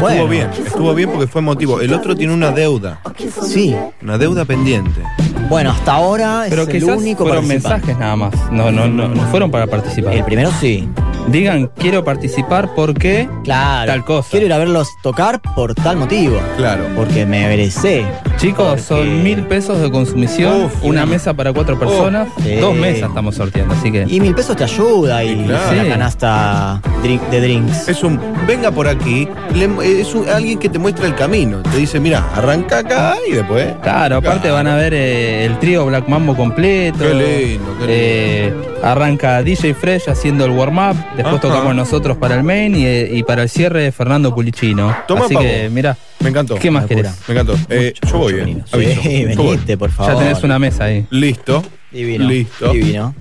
Bueno, 0.00 0.16
Estuvo 0.16 0.28
bien, 0.28 0.50
estuvo 0.66 0.94
bien 0.94 1.10
porque 1.10 1.26
fue 1.28 1.40
emotivo. 1.40 1.80
El 1.80 1.94
otro 1.94 2.16
tiene 2.16 2.34
una 2.34 2.50
deuda, 2.50 2.98
Sí. 3.46 3.76
una 4.02 4.18
deuda 4.18 4.44
pendiente. 4.44 5.00
Bueno, 5.48 5.70
hasta 5.70 5.92
ahora 5.94 6.46
Pero 6.50 6.62
es 6.62 6.68
el 6.70 6.80
quizás 6.82 6.96
único 6.98 7.24
fueron 7.24 7.44
participante. 7.46 7.86
mensajes 7.86 7.98
nada 8.00 8.16
más. 8.16 8.34
No, 8.50 8.72
no, 8.72 8.88
no, 8.88 9.06
no 9.06 9.22
fueron 9.28 9.48
para 9.52 9.68
participar. 9.68 10.12
El 10.14 10.24
primero 10.24 10.50
sí. 10.60 10.88
Digan, 11.28 11.70
quiero 11.78 12.04
participar 12.04 12.74
porque 12.74 13.28
Claro. 13.44 13.90
tal 13.90 14.04
cosa. 14.04 14.28
Quiero 14.30 14.46
ir 14.46 14.52
a 14.52 14.58
verlos 14.58 14.88
tocar 15.02 15.40
por 15.54 15.74
tal 15.74 15.96
motivo. 15.96 16.38
Claro. 16.56 16.84
Porque 16.94 17.24
me 17.26 17.46
merecé. 17.48 18.04
Chicos, 18.36 18.66
Porque- 18.66 18.82
son 18.82 19.22
mil 19.22 19.42
pesos 19.44 19.80
de 19.80 19.90
consumición, 19.90 20.64
Uf, 20.66 20.84
una 20.84 21.06
mesa 21.06 21.32
para 21.34 21.52
cuatro 21.52 21.78
personas, 21.78 22.28
Sí. 22.42 22.56
dos 22.56 22.74
mesas 22.76 23.08
estamos 23.08 23.34
sorteando, 23.36 23.74
así 23.74 23.90
que 23.90 24.04
Y 24.08 24.20
mil 24.20 24.34
pesos 24.34 24.56
te 24.56 24.64
ayuda 24.64 25.24
y 25.24 25.30
Sí, 25.30 25.44
claro. 25.46 25.72
la 25.76 25.82
Sí. 25.84 25.88
canasta 25.88 26.80
drink- 27.02 27.28
de 27.30 27.40
drinks. 27.40 27.88
Es 27.88 28.02
un, 28.04 28.20
venga 28.46 28.70
por 28.70 28.86
aquí, 28.86 29.26
le- 29.54 30.00
es 30.00 30.14
un- 30.14 30.28
alguien 30.28 30.58
que 30.58 30.68
te 30.68 30.78
muestra 30.78 31.06
el 31.06 31.14
camino. 31.14 31.62
Te 31.62 31.78
dice, 31.78 32.00
mira, 32.00 32.24
arranca 32.34 32.78
acá 32.78 33.16
y 33.28 33.32
después. 33.32 33.72
Claro, 33.82 34.16
aparte 34.16 34.40
Claro. 34.48 34.54
van 34.56 34.66
a 34.66 34.76
ver 34.76 34.92
eh, 34.94 35.44
el 35.46 35.58
trío 35.58 35.86
Black 35.86 36.06
Mambo 36.08 36.36
completo. 36.36 36.98
Qué 36.98 37.14
lindo, 37.14 37.76
qué 37.78 37.86
lindo. 37.86 37.86
Eh, 37.88 38.54
arranca 38.92 39.42
DJ 39.42 39.74
Fresh 39.74 40.08
haciendo 40.08 40.44
el 40.44 40.50
warm-up, 40.50 40.96
después 41.16 41.26
Ajá. 41.26 41.40
tocamos 41.40 41.74
nosotros 41.74 42.16
para 42.18 42.34
el 42.34 42.42
main 42.42 42.74
y, 42.76 42.86
y 42.86 43.22
para 43.22 43.42
el 43.42 43.48
cierre 43.48 43.90
Fernando 43.92 44.34
Pulicino. 44.34 44.94
Toma, 45.08 45.24
Así 45.24 45.34
pavo. 45.34 45.46
que, 45.46 45.70
mira, 45.70 45.96
Me 46.20 46.28
encantó. 46.30 46.56
¿qué 46.56 46.70
más 46.70 46.86
querés? 46.86 47.12
Me 47.26 47.32
encantó. 47.34 47.56
Eh, 47.70 47.94
yo 48.10 48.18
voy, 48.18 48.34
Mucho 48.34 48.80
eh. 48.80 48.92
aviso. 48.92 49.02
Sí, 49.02 49.26
Yo 49.34 49.42
voy. 49.42 49.54
venite, 49.56 49.76
por 49.78 49.90
favor. 49.90 50.12
Ya 50.14 50.18
tenés 50.18 50.42
una 50.44 50.58
mesa 50.58 50.84
ahí. 50.84 51.06
Listo. 51.10 51.62
Divino. 51.90 52.26
Listo. 52.28 52.72
Divino. 52.72 53.14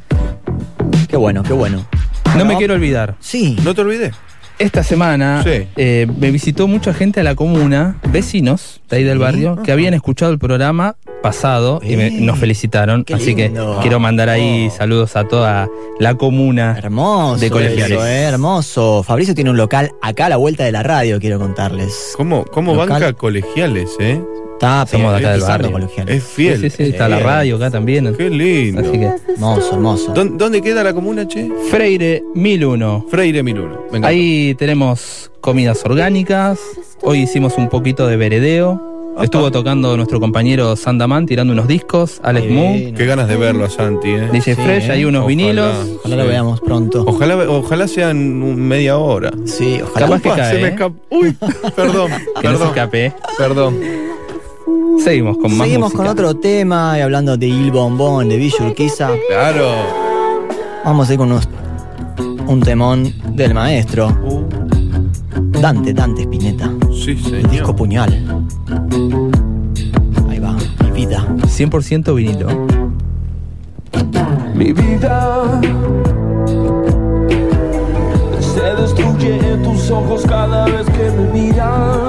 Qué 1.08 1.18
bueno, 1.18 1.44
qué 1.44 1.54
bueno. 1.54 1.86
No 2.36 2.46
me 2.46 2.58
quiero 2.58 2.74
olvidar. 2.74 3.16
Sí. 3.20 3.56
No 3.64 3.74
te 3.76 3.82
olvides. 3.82 4.14
Esta 4.60 4.84
semana 4.84 5.42
Sí. 5.44 5.68
eh, 5.76 6.08
me 6.20 6.32
visitó 6.32 6.68
mucha 6.68 6.94
gente 6.94 7.20
a 7.20 7.24
la 7.24 7.36
comuna, 7.36 7.98
vecinos 8.10 8.82
de 8.90 8.98
ahí 8.98 9.04
del 9.04 9.18
barrio, 9.20 9.58
que 9.64 9.72
habían 9.72 9.94
escuchado 9.94 10.32
el 10.32 10.40
programa 10.40 10.96
pasado 11.22 11.80
y 11.84 11.96
me- 11.98 12.12
nos 12.12 12.38
felicitaron. 12.38 13.04
Qué 13.04 13.14
Así 13.16 13.34
que 13.36 13.52
quiero 13.82 14.00
mandar 14.00 14.30
ahí 14.30 14.68
Oh. 14.72 14.76
saludos 14.78 15.16
a 15.16 15.28
toda 15.28 15.68
la 16.00 16.16
comuna. 16.16 16.76
Hermoso. 16.78 17.40
De 17.40 17.50
colegiales. 17.50 17.92
eso, 17.98 18.06
eh, 18.06 18.22
hermoso. 18.24 19.04
Fabricio 19.04 19.34
tiene 19.34 19.50
un 19.50 19.58
local 19.58 19.92
acá 20.02 20.28
a 20.28 20.30
la 20.30 20.38
vuelta 20.38 20.64
de 20.64 20.72
la 20.72 20.84
radio, 20.84 21.20
quiero 21.20 21.40
contarles. 21.40 22.14
¿Cómo, 22.16 22.46
cómo 22.46 22.74
Local. 22.76 22.90
banca 22.90 23.14
colegiales, 23.14 23.90
eh? 24.00 24.22
Está 24.64 24.86
Somos 24.88 25.12
de 25.12 25.18
acá 25.20 25.32
del 25.32 25.42
barrio. 25.42 25.78
Es 26.08 26.24
fiel. 26.24 26.60
Sí, 26.62 26.70
sí, 26.70 26.76
sí, 26.78 26.84
está 26.92 27.10
la 27.10 27.20
Eh, 27.20 27.24
radio 27.24 27.56
acá 27.58 27.70
también. 27.72 28.14
Qué 28.16 28.30
lindo. 28.30 28.82
Así 28.82 28.92
que 28.92 29.12
Hermoso, 29.34 29.74
hermoso. 29.74 30.14
¿Dó- 30.14 30.26
¿Dónde 30.26 30.62
queda 30.62 30.84
la 30.84 30.94
comuna, 30.94 31.28
che? 31.28 31.50
Freire 31.70 32.24
1001. 32.36 33.06
Freire 33.10 33.44
Miluno. 33.44 33.82
Me 33.92 33.98
encanta. 33.98 34.08
Ahí 34.08 34.56
tenemos 34.56 35.32
comidas 35.42 35.84
orgánicas. 35.86 36.60
Hoy 37.02 37.20
hicimos 37.24 37.58
un 37.58 37.68
poquito 37.70 38.08
de 38.08 38.16
veredeo. 38.18 38.90
Estuvo 39.22 39.52
tocando 39.52 39.96
nuestro 39.96 40.20
compañero 40.20 40.76
Sandaman 40.76 41.28
tirando 41.28 41.54
unos 41.54 41.68
discos. 41.68 42.20
Alex 42.24 42.50
Moon. 42.50 42.96
Qué 42.96 43.06
ganas 43.06 43.28
de 43.28 43.36
verlo 43.38 43.66
a 43.66 43.70
Santi, 43.70 44.10
eh. 44.10 44.28
DJ 44.32 44.56
Sí, 44.56 44.62
Fresh, 44.62 44.86
¿eh? 44.90 44.92
hay 44.94 45.06
unos 45.06 45.20
Ojalá. 45.20 45.28
vinilos. 45.28 45.76
Ojalá 46.00 46.16
lo 46.16 46.26
veamos 46.28 46.62
pronto. 46.62 47.04
Ojalá, 47.06 47.36
ojalá 47.48 47.88
sean 47.88 48.18
un 48.42 48.60
media 48.60 48.98
hora. 48.98 49.30
Sí, 49.46 49.80
ojalá. 49.84 50.08
Capaz 50.08 50.22
que 50.22 50.30
cae, 50.30 50.56
se 50.56 50.62
me 50.62 50.68
¿eh? 50.68 50.72
escapó. 50.72 50.96
Uy, 51.12 51.38
perdón, 51.76 52.10
Que 52.42 52.48
no 52.48 52.58
se 52.58 52.64
escape. 52.64 53.14
perdón. 53.38 53.78
Seguimos 55.04 55.38
con 55.38 55.56
más 55.58 55.68
Seguimos 55.68 55.88
música. 55.94 55.98
con 56.04 56.08
otro 56.12 56.36
tema 56.36 56.98
y 56.98 57.02
hablando 57.02 57.36
de 57.38 57.48
Il 57.48 57.72
Bombón, 57.72 58.30
de 58.30 58.38
Villa 58.38 58.58
Urquiza. 58.62 59.10
Claro. 59.28 59.66
Vamos 60.86 61.10
a 61.10 61.14
ir 61.14 61.18
con 61.20 61.32
unos- 61.32 61.48
un 62.48 62.60
temón 62.62 63.12
del 63.36 63.54
maestro. 63.54 64.16
Dante, 65.62 65.94
Dante 65.94 66.22
Spinetta. 66.24 66.70
Sí, 66.94 67.12
El 67.12 67.24
señor. 67.24 67.50
disco 67.52 67.76
Puñal. 67.76 68.44
Ahí 70.30 70.40
va, 70.40 70.56
mi 70.84 70.92
vida. 70.92 71.26
100% 71.48 72.14
vinilo. 72.16 72.48
Mi 74.56 74.72
vida 74.74 75.60
se 78.40 78.82
destruye 78.82 79.40
en 79.54 79.64
tus 79.64 79.90
ojos 79.90 80.24
cada 80.28 80.66
vez 80.66 80.86
que 80.88 81.12
me 81.18 81.32
miras. 81.42 82.03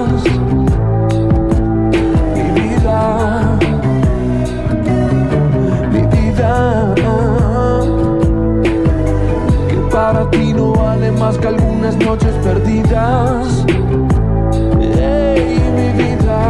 Más 11.24 11.38
que 11.38 11.48
algunas 11.48 11.96
noches 11.96 12.34
perdidas. 12.44 13.64
Ey, 14.78 15.58
mi 15.76 15.88
vida. 16.02 16.40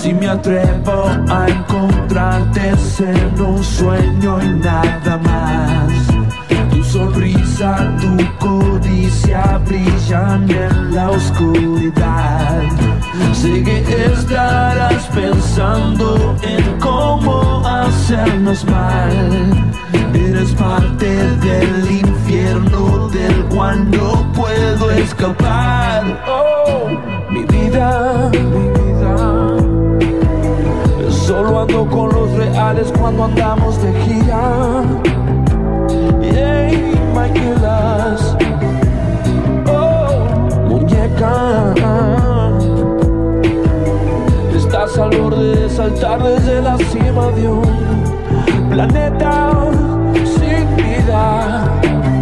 Si 0.00 0.14
me 0.14 0.28
atrevo 0.28 0.98
a 1.28 1.46
encontrarte 1.46 2.72
en 3.00 3.40
un 3.40 3.62
sueño 3.62 4.42
y 4.42 4.48
nada 4.68 5.18
más. 5.28 5.92
Tu 6.70 6.82
sonrisa, 6.82 7.70
tu 8.00 8.12
codicia 8.38 9.58
brillan 9.66 10.50
en 10.50 10.94
la 10.94 11.10
oscuridad. 11.10 12.91
Sé 13.34 13.62
que 13.62 13.80
estarás 14.06 15.06
pensando 15.08 16.34
en 16.42 16.80
cómo 16.80 17.62
hacernos 17.66 18.64
mal. 18.64 19.72
Eres 20.14 20.52
parte 20.52 21.06
del 21.38 21.90
infierno 21.90 23.08
del 23.08 23.44
cual 23.46 23.90
no 23.90 24.32
puedo 24.32 24.90
escapar. 24.92 26.22
Oh, 26.26 26.88
mi 27.30 27.44
vida, 27.44 28.30
mi 28.32 28.68
vida. 28.80 29.16
Solo 31.10 31.60
ando 31.60 31.86
con 31.88 32.08
los 32.12 32.30
reales 32.32 32.90
cuando 32.98 33.24
andamos 33.24 33.82
de 33.82 33.92
gira. 34.04 34.84
Hey, 36.22 36.94
Michaelas. 37.14 38.36
Oh, 39.66 40.48
muñeca. 40.68 42.01
Estás 44.92 45.04
al 45.06 45.30
de 45.30 45.70
saltar 45.70 46.22
desde 46.22 46.60
la 46.60 46.76
cima 46.76 47.26
de 47.28 47.48
un 47.48 48.68
planeta 48.68 49.50
sin 50.22 50.76
vida. 50.76 51.64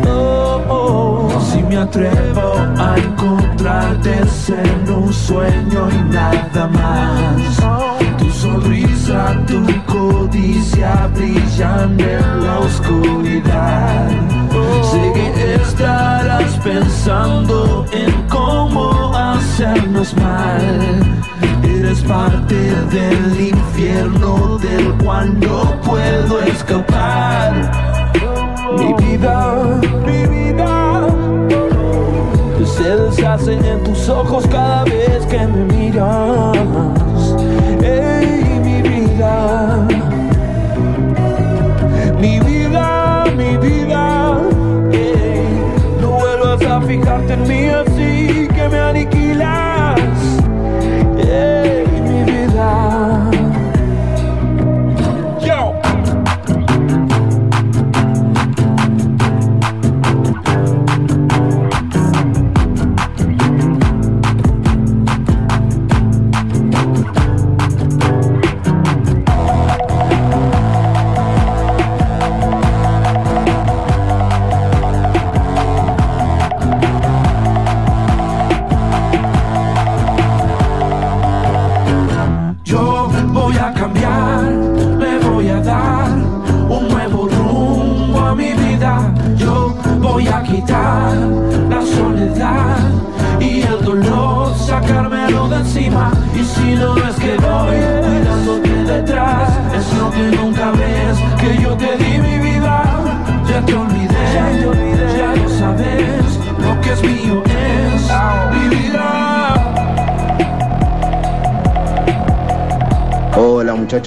Oh, 0.06 0.62
oh. 0.68 1.40
Si 1.50 1.64
me 1.64 1.78
atrevo 1.78 2.54
a 2.78 2.96
encontrarte 2.96 4.20
en 4.20 4.92
un 4.92 5.12
sueño 5.12 5.88
y 5.90 6.14
nada 6.14 6.68
más. 6.68 7.56
Tu 8.18 8.30
sonrisa, 8.30 9.35
tu 9.48 9.66
codicia 9.92 11.11
brillan 11.12 11.98
en 11.98 12.44
la 12.44 12.61
oscuridad. 12.61 14.11
Sé 14.92 15.12
que 15.12 15.54
estarás 15.54 16.52
pensando 16.62 17.85
en 17.90 18.28
cómo 18.28 19.12
hacernos 19.12 20.14
mal. 20.18 21.29
Eres 21.80 22.02
parte 22.02 22.54
del 22.54 23.40
infierno 23.40 24.58
del 24.58 24.92
cual 25.02 25.40
no 25.40 25.80
puedo 25.80 26.42
escapar. 26.42 27.54
Mi 28.76 28.92
vida, 29.02 29.80
mi 30.04 30.26
vida 30.26 31.06
se 32.66 32.96
deshace 32.96 33.54
en 33.54 33.82
tus 33.82 34.10
ojos 34.10 34.46
cada 34.48 34.84
vez 34.84 35.24
que 35.30 35.38
me 35.38 35.64
miras. 35.72 36.54
Ey, 37.82 38.60
mi 38.62 38.82
vida, 38.82 39.88
mi 42.20 42.40
vida, 42.40 43.24
mi 43.38 43.56
vida. 43.56 44.38
ey, 44.92 45.48
no 46.02 46.10
vuelvas 46.10 46.62
a 46.62 46.80
fijarte 46.82 47.32
en 47.32 47.48
mí 47.48 47.68
así 47.68 48.48
que 48.54 48.68
me 48.68 48.78
aniquilas. 48.80 49.19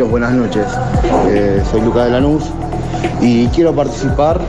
Buenas 0.09 0.31
noches. 0.33 0.65
Eh, 1.29 1.61
soy 1.71 1.81
Luca 1.81 2.05
de 2.05 2.11
Lanús 2.11 2.43
y 3.21 3.47
quiero 3.47 3.73
participar 3.73 4.39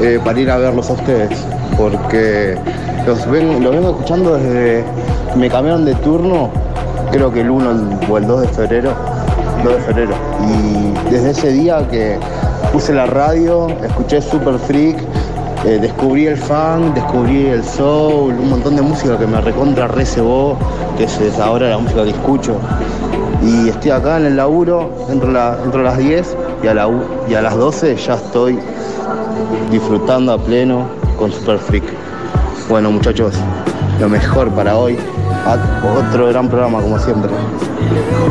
eh, 0.00 0.18
para 0.24 0.38
ir 0.40 0.50
a 0.50 0.56
verlos 0.58 0.90
a 0.90 0.94
ustedes, 0.94 1.30
porque 1.76 2.56
los, 3.06 3.28
ven- 3.30 3.62
los 3.62 3.72
vengo 3.74 3.90
escuchando 3.90 4.34
desde 4.36 4.84
me 5.36 5.48
cambiaron 5.48 5.84
de 5.84 5.94
turno, 5.96 6.50
creo 7.10 7.32
que 7.32 7.40
el 7.40 7.50
1 7.50 7.70
o 8.08 8.18
el 8.18 8.26
2 8.26 8.40
de 8.42 8.48
febrero, 8.48 8.92
2 9.64 9.72
de 9.74 9.80
febrero. 9.80 10.14
Y 10.42 11.10
desde 11.10 11.30
ese 11.30 11.52
día 11.52 11.86
que 11.90 12.18
puse 12.72 12.92
la 12.94 13.06
radio, 13.06 13.68
escuché 13.82 14.20
Super 14.22 14.58
Freak, 14.58 14.96
eh, 15.64 15.78
descubrí 15.80 16.26
el 16.26 16.36
funk, 16.36 16.94
descubrí 16.94 17.46
el 17.46 17.64
soul, 17.64 18.34
un 18.34 18.50
montón 18.50 18.76
de 18.76 18.82
música 18.82 19.16
que 19.18 19.26
me 19.26 19.40
recontra 19.40 19.88
recebó, 19.88 20.56
que 20.98 21.04
es 21.04 21.38
ahora 21.40 21.70
la 21.70 21.78
música 21.78 22.04
que 22.04 22.10
escucho. 22.10 22.56
Y 23.46 23.68
estoy 23.68 23.90
acá 23.90 24.16
en 24.18 24.26
el 24.26 24.36
laburo, 24.36 24.90
entro, 25.10 25.30
la- 25.30 25.58
entro 25.62 25.80
a 25.80 25.84
las 25.84 25.98
10 25.98 26.36
y 26.62 26.66
a, 26.66 26.74
la, 26.74 26.88
y 27.28 27.34
a 27.34 27.42
las 27.42 27.56
12 27.56 27.94
ya 27.96 28.14
estoy 28.14 28.58
disfrutando 29.70 30.32
a 30.32 30.38
pleno 30.38 30.86
con 31.18 31.30
Super 31.30 31.58
Freak. 31.58 31.84
Bueno, 32.68 32.90
muchachos, 32.90 33.34
lo 34.00 34.08
mejor 34.08 34.48
para 34.50 34.76
hoy. 34.76 34.96
A- 35.46 35.58
Otro 36.08 36.28
gran 36.28 36.48
programa, 36.48 36.80
como 36.80 36.98
siempre. 36.98 37.30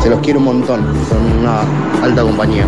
Se 0.01 0.09
los 0.09 0.19
quiero 0.21 0.39
un 0.39 0.45
montón. 0.45 0.81
Son 1.09 1.39
una 1.39 1.59
alta 2.03 2.23
compañía. 2.23 2.65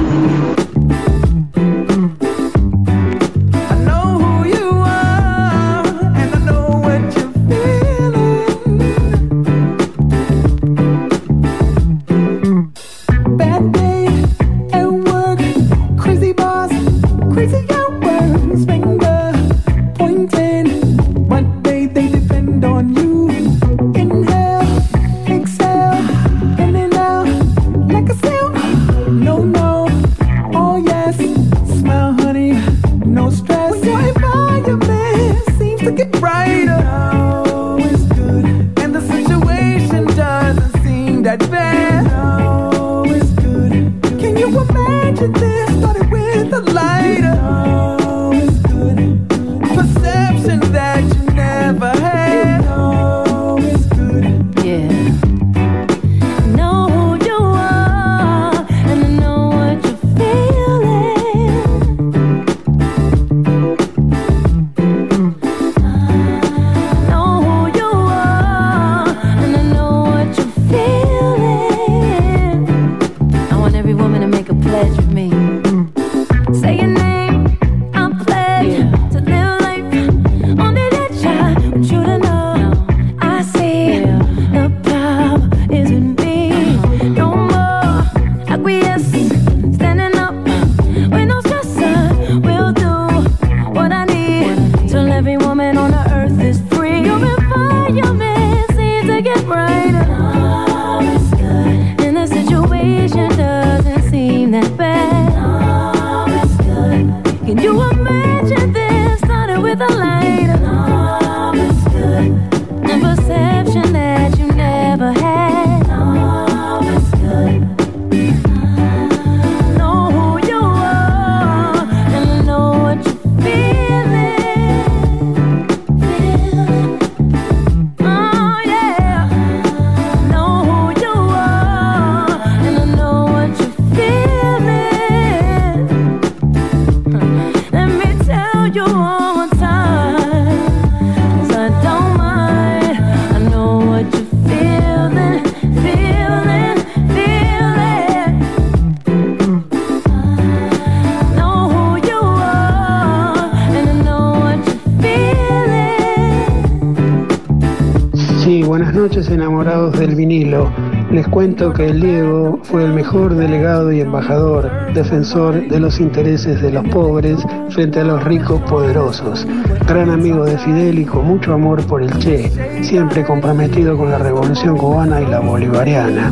Cuento 161.36 161.74
que 161.74 161.88
el 161.88 162.00
Diego 162.00 162.60
fue 162.64 162.86
el 162.86 162.94
mejor 162.94 163.36
delegado 163.36 163.92
y 163.92 164.00
embajador, 164.00 164.72
defensor 164.94 165.68
de 165.68 165.82
los 165.82 166.00
intereses 166.00 166.62
de 166.62 166.72
los 166.72 166.88
pobres 166.88 167.44
frente 167.72 168.00
a 168.00 168.06
los 168.06 168.24
ricos 168.24 168.62
poderosos. 168.62 169.46
Gran 169.86 170.12
amigo 170.12 170.46
de 170.46 170.58
Fidel 170.58 170.98
y 170.98 171.04
con 171.04 171.26
mucho 171.26 171.54
amor 171.54 171.86
por 171.88 172.02
el 172.02 172.18
Che, 172.20 172.50
siempre 172.82 173.26
comprometido 173.26 173.98
con 173.98 174.12
la 174.12 174.18
revolución 174.18 174.78
cubana 174.78 175.22
y 175.22 175.26
la 175.26 175.42
bolivariana, 175.42 176.32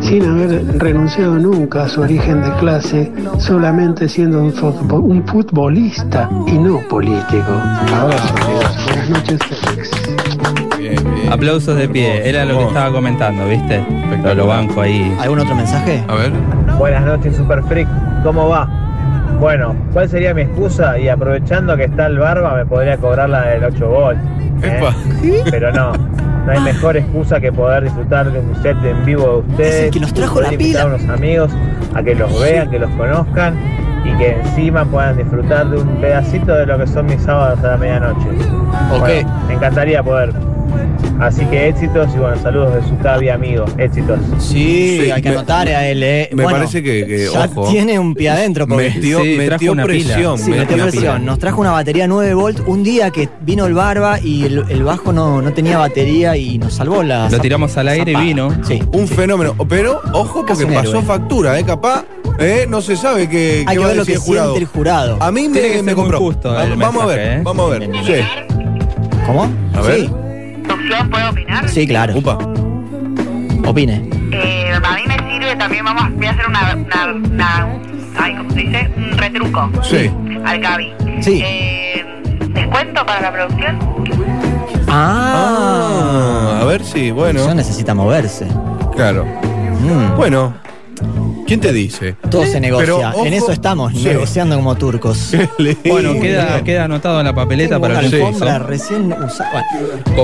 sin 0.00 0.24
haber 0.24 0.64
renunciado 0.78 1.38
nunca 1.38 1.84
a 1.84 1.88
su 1.88 2.00
origen 2.00 2.42
de 2.42 2.50
clase, 2.54 3.12
solamente 3.38 4.08
siendo 4.08 4.42
un, 4.42 4.52
futbo- 4.52 5.00
un 5.00 5.24
futbolista 5.28 6.28
y 6.48 6.58
no 6.58 6.80
político. 6.88 7.52
Abrazo, 7.96 8.34
amigos. 8.42 8.86
Buenas 8.86 9.10
noches, 9.10 9.38
Félix. 9.44 9.90
Aplausos 11.30 11.76
de 11.76 11.88
pie, 11.88 12.28
era 12.28 12.44
lo 12.44 12.58
que 12.58 12.64
estaba 12.64 12.90
comentando, 12.90 13.46
¿viste? 13.46 13.80
Lo, 14.18 14.34
lo 14.34 14.46
banco 14.46 14.80
ahí. 14.82 15.16
¿Algún 15.20 15.40
otro 15.40 15.54
mensaje? 15.54 16.02
A 16.08 16.14
ver. 16.14 16.32
Buenas 16.78 17.04
noches, 17.04 17.36
Super 17.36 17.62
Freak. 17.64 17.88
¿Cómo 18.22 18.48
va? 18.48 18.68
Bueno, 19.38 19.74
¿cuál 19.92 20.08
sería 20.08 20.34
mi 20.34 20.42
excusa? 20.42 20.98
Y 20.98 21.08
aprovechando 21.08 21.76
que 21.76 21.84
está 21.84 22.06
el 22.06 22.18
barba, 22.18 22.54
me 22.54 22.66
podría 22.66 22.98
cobrar 22.98 23.30
la 23.30 23.42
del 23.46 23.64
8 23.64 23.88
volt. 23.88 24.18
¿eh? 24.62 25.42
Pero 25.50 25.72
no, 25.72 25.92
no 26.44 26.52
hay 26.52 26.60
mejor 26.60 26.96
excusa 26.96 27.40
que 27.40 27.50
poder 27.50 27.84
disfrutar 27.84 28.30
de 28.30 28.38
un 28.38 28.54
set 28.62 28.76
en 28.84 29.04
vivo 29.06 29.42
de 29.42 29.52
ustedes. 29.52 29.74
Es 29.74 29.82
el 29.84 29.90
que 29.90 30.00
nos 30.00 30.12
trajo 30.12 30.34
poder 30.34 30.48
la 30.48 30.52
invitar 30.54 30.84
pila. 30.84 30.94
a 30.94 30.96
unos 30.96 31.08
amigos 31.08 31.52
a 31.94 32.02
que 32.02 32.14
los 32.14 32.40
vean, 32.40 32.70
que 32.70 32.78
los 32.78 32.90
conozcan 32.90 33.54
y 34.04 34.12
que 34.18 34.40
encima 34.40 34.84
puedan 34.84 35.16
disfrutar 35.16 35.68
de 35.68 35.78
un 35.78 35.88
pedacito 35.96 36.54
de 36.54 36.66
lo 36.66 36.78
que 36.78 36.86
son 36.86 37.06
mis 37.06 37.22
sábados 37.22 37.58
a 37.64 37.68
la 37.68 37.76
medianoche. 37.78 38.28
Ok. 38.92 39.00
Bueno, 39.00 39.42
me 39.48 39.54
encantaría 39.54 40.02
poder. 40.02 40.32
Así 41.20 41.44
que 41.46 41.68
éxitos 41.68 42.08
y 42.14 42.18
bueno, 42.18 42.36
saludos 42.42 42.74
de 42.74 42.82
su 42.88 42.96
Cavi 42.98 43.28
amigo. 43.28 43.66
Éxitos. 43.76 44.18
Sí, 44.38 45.00
Sí, 45.04 45.10
hay 45.10 45.20
que 45.20 45.28
me- 45.30 45.36
anotar 45.36 45.68
a 45.68 45.86
él, 45.86 46.02
eh. 46.02 46.28
me 46.32 46.44
Bueno, 46.44 46.58
parece 46.58 46.82
que- 46.82 47.06
que, 47.06 47.28
ya 47.30 47.44
ojo. 47.44 47.68
tiene 47.68 47.98
un 47.98 48.14
pie 48.14 48.30
adentro. 48.30 48.66
Porque 48.66 48.90
Metió, 48.94 49.22
Sí, 49.22 49.34
metió 49.36 49.72
una 49.72 49.84
pila. 49.84 50.04
presión. 50.14 50.38
Sí, 50.38 50.50
metió 50.50 50.74
una 50.76 50.84
presión. 50.84 51.02
pila. 51.16 51.18
Nos 51.18 51.38
trajo 51.38 51.60
una 51.60 51.72
batería 51.72 52.06
9 52.06 52.32
volt 52.34 52.60
un 52.66 52.82
día 52.82 53.10
que 53.10 53.28
vino 53.42 53.66
el 53.66 53.74
barba 53.74 54.18
y 54.18 54.44
el, 54.44 54.64
el 54.70 54.82
bajo 54.82 55.12
no, 55.12 55.42
no 55.42 55.52
tenía 55.52 55.76
batería 55.76 56.36
y 56.38 56.56
nos 56.58 56.72
salvó 56.74 57.02
la. 57.02 57.28
Lo 57.28 57.38
tiramos 57.38 57.76
al 57.76 57.88
aire 57.88 58.12
y 58.12 58.16
vino. 58.16 58.50
Sí. 58.66 58.82
Un 58.92 59.06
fenómeno. 59.06 59.54
Pero, 59.68 60.00
ojo, 60.14 60.46
porque 60.46 60.66
pasó 60.66 60.88
héroe. 60.90 61.02
factura, 61.02 61.58
¿eh? 61.58 61.64
Capaz, 61.64 62.04
¿eh? 62.38 62.64
No 62.68 62.80
se 62.80 62.96
sabe 62.96 63.28
qué, 63.28 63.64
Hay 63.66 63.76
qué 63.76 63.82
que 63.82 63.86
ver 63.88 63.96
lo 63.96 64.04
que 64.06 64.12
el 64.14 64.18
jurado. 64.20 64.54
siente 64.54 64.60
el 64.64 64.66
jurado. 64.78 65.16
A 65.20 65.30
mí 65.30 65.48
me, 65.50 65.60
que 65.60 65.82
me 65.82 65.94
compró. 65.94 66.18
justo 66.18 66.58
el 66.58 66.76
vamos 66.76 67.02
a 67.02 67.06
ver, 67.06 67.18
¿eh? 67.20 67.40
vamos 67.44 67.66
a 67.74 67.78
ver. 67.78 67.90
Sí. 68.06 68.12
¿Cómo? 69.26 69.46
A 69.74 69.80
ver. 69.82 70.29
Sí, 70.76 71.08
¿Puedo 71.10 71.30
opinar? 71.30 71.68
sí, 71.68 71.86
claro. 71.86 72.14
Upa. 72.16 72.38
Opine. 73.66 74.08
Eh, 74.32 74.72
a 74.82 74.94
mí 74.94 75.02
me 75.06 75.30
sirve 75.32 75.56
también, 75.56 75.84
vamos, 75.84 76.14
voy 76.16 76.26
a 76.26 76.30
hacer 76.30 76.46
una, 76.46 76.74
una, 76.74 77.14
una- 77.14 77.68
ay, 78.18 78.34
¿cómo 78.36 78.50
se 78.50 78.60
dice? 78.60 78.90
Un 78.96 79.18
retruco 79.18 79.70
Sí. 79.82 80.10
al 80.44 80.60
Gaby. 80.60 80.92
Sí. 81.20 81.40
Eh, 81.44 82.04
¿Descuento 82.48 83.04
para 83.06 83.20
la 83.20 83.32
producción? 83.32 83.78
Ah. 84.88 86.56
Ah, 86.56 86.60
a 86.62 86.64
ver 86.64 86.82
si, 86.84 87.10
bueno. 87.10 87.40
Eso 87.40 87.54
necesita 87.54 87.94
moverse. 87.94 88.46
Claro. 88.96 89.24
Mm. 89.80 90.16
Bueno, 90.16 90.54
¿quién 91.46 91.60
te 91.60 91.72
dice? 91.72 92.14
Todo 92.30 92.44
se 92.46 92.60
negocia. 92.60 92.86
Pero, 92.86 93.08
ojo- 93.08 93.26
en 93.26 93.34
eso 93.34 93.52
estamos, 93.52 93.92
Sí. 93.92 94.04
negociando 94.04 94.56
como 94.56 94.74
turcos. 94.76 95.32
Bueno, 95.84 96.12
queda, 96.20 96.62
queda 96.64 96.84
anotado 96.84 97.20
en 97.20 97.26
la 97.26 97.34
papeleta 97.34 97.76
Tengo 97.76 97.82
para 97.82 97.98
una 97.98 98.06
el 98.08 98.14
alfombra 98.14 98.58
recién 98.60 99.12
usada. 99.12 99.64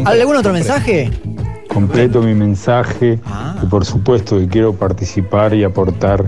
¿Algún 0.05 0.37
otro 0.37 0.53
mensaje? 0.53 1.11
completo 1.69 2.23
mi 2.23 2.33
mensaje 2.35 3.19
Ah. 3.27 3.55
y 3.63 3.67
por 3.67 3.85
supuesto 3.85 4.39
que 4.39 4.49
quiero 4.49 4.73
participar 4.73 5.53
y 5.53 5.63
aportar 5.63 6.25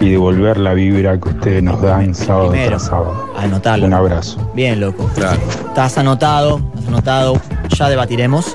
y 0.00 0.10
devolver 0.10 0.58
la 0.58 0.74
vibra 0.74 1.18
que 1.18 1.30
ustedes 1.30 1.62
nos 1.62 1.80
dan 1.80 2.14
sábado 2.14 2.50
Primero, 2.50 2.70
tras 2.72 2.82
sábado. 2.84 3.30
Anotalo. 3.38 3.86
Un 3.86 3.94
abrazo. 3.94 4.50
Bien, 4.54 4.78
loco. 4.78 5.08
Estás 5.16 5.96
anotado, 5.96 6.60
estás 6.74 6.88
anotado. 6.88 7.40
Ya 7.70 7.88
debatiremos. 7.88 8.54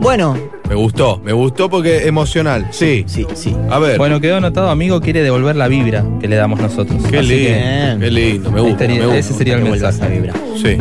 Bueno. 0.00 0.36
Me 0.70 0.76
gustó, 0.76 1.20
me 1.24 1.32
gustó 1.32 1.68
porque 1.68 2.06
emocional. 2.06 2.68
Sí. 2.70 3.02
Sí, 3.08 3.26
sí. 3.34 3.56
A 3.70 3.80
ver. 3.80 3.98
Bueno, 3.98 4.20
quedó 4.20 4.36
anotado, 4.36 4.70
amigo, 4.70 5.00
quiere 5.00 5.20
devolver 5.20 5.56
la 5.56 5.66
vibra 5.66 6.04
que 6.20 6.28
le 6.28 6.36
damos 6.36 6.60
nosotros. 6.60 7.02
Qué 7.10 7.18
Así 7.18 7.26
lindo, 7.28 7.48
que- 7.50 7.96
qué 8.04 8.10
lindo, 8.12 8.50
me 8.52 8.60
gusta, 8.60 8.86
me 8.86 9.00
gusta. 9.00 9.16
Ese 9.18 9.34
sería 9.34 9.56
el 9.56 9.64
mensaje. 9.64 10.08
vibra. 10.08 10.32
Sí. 10.62 10.78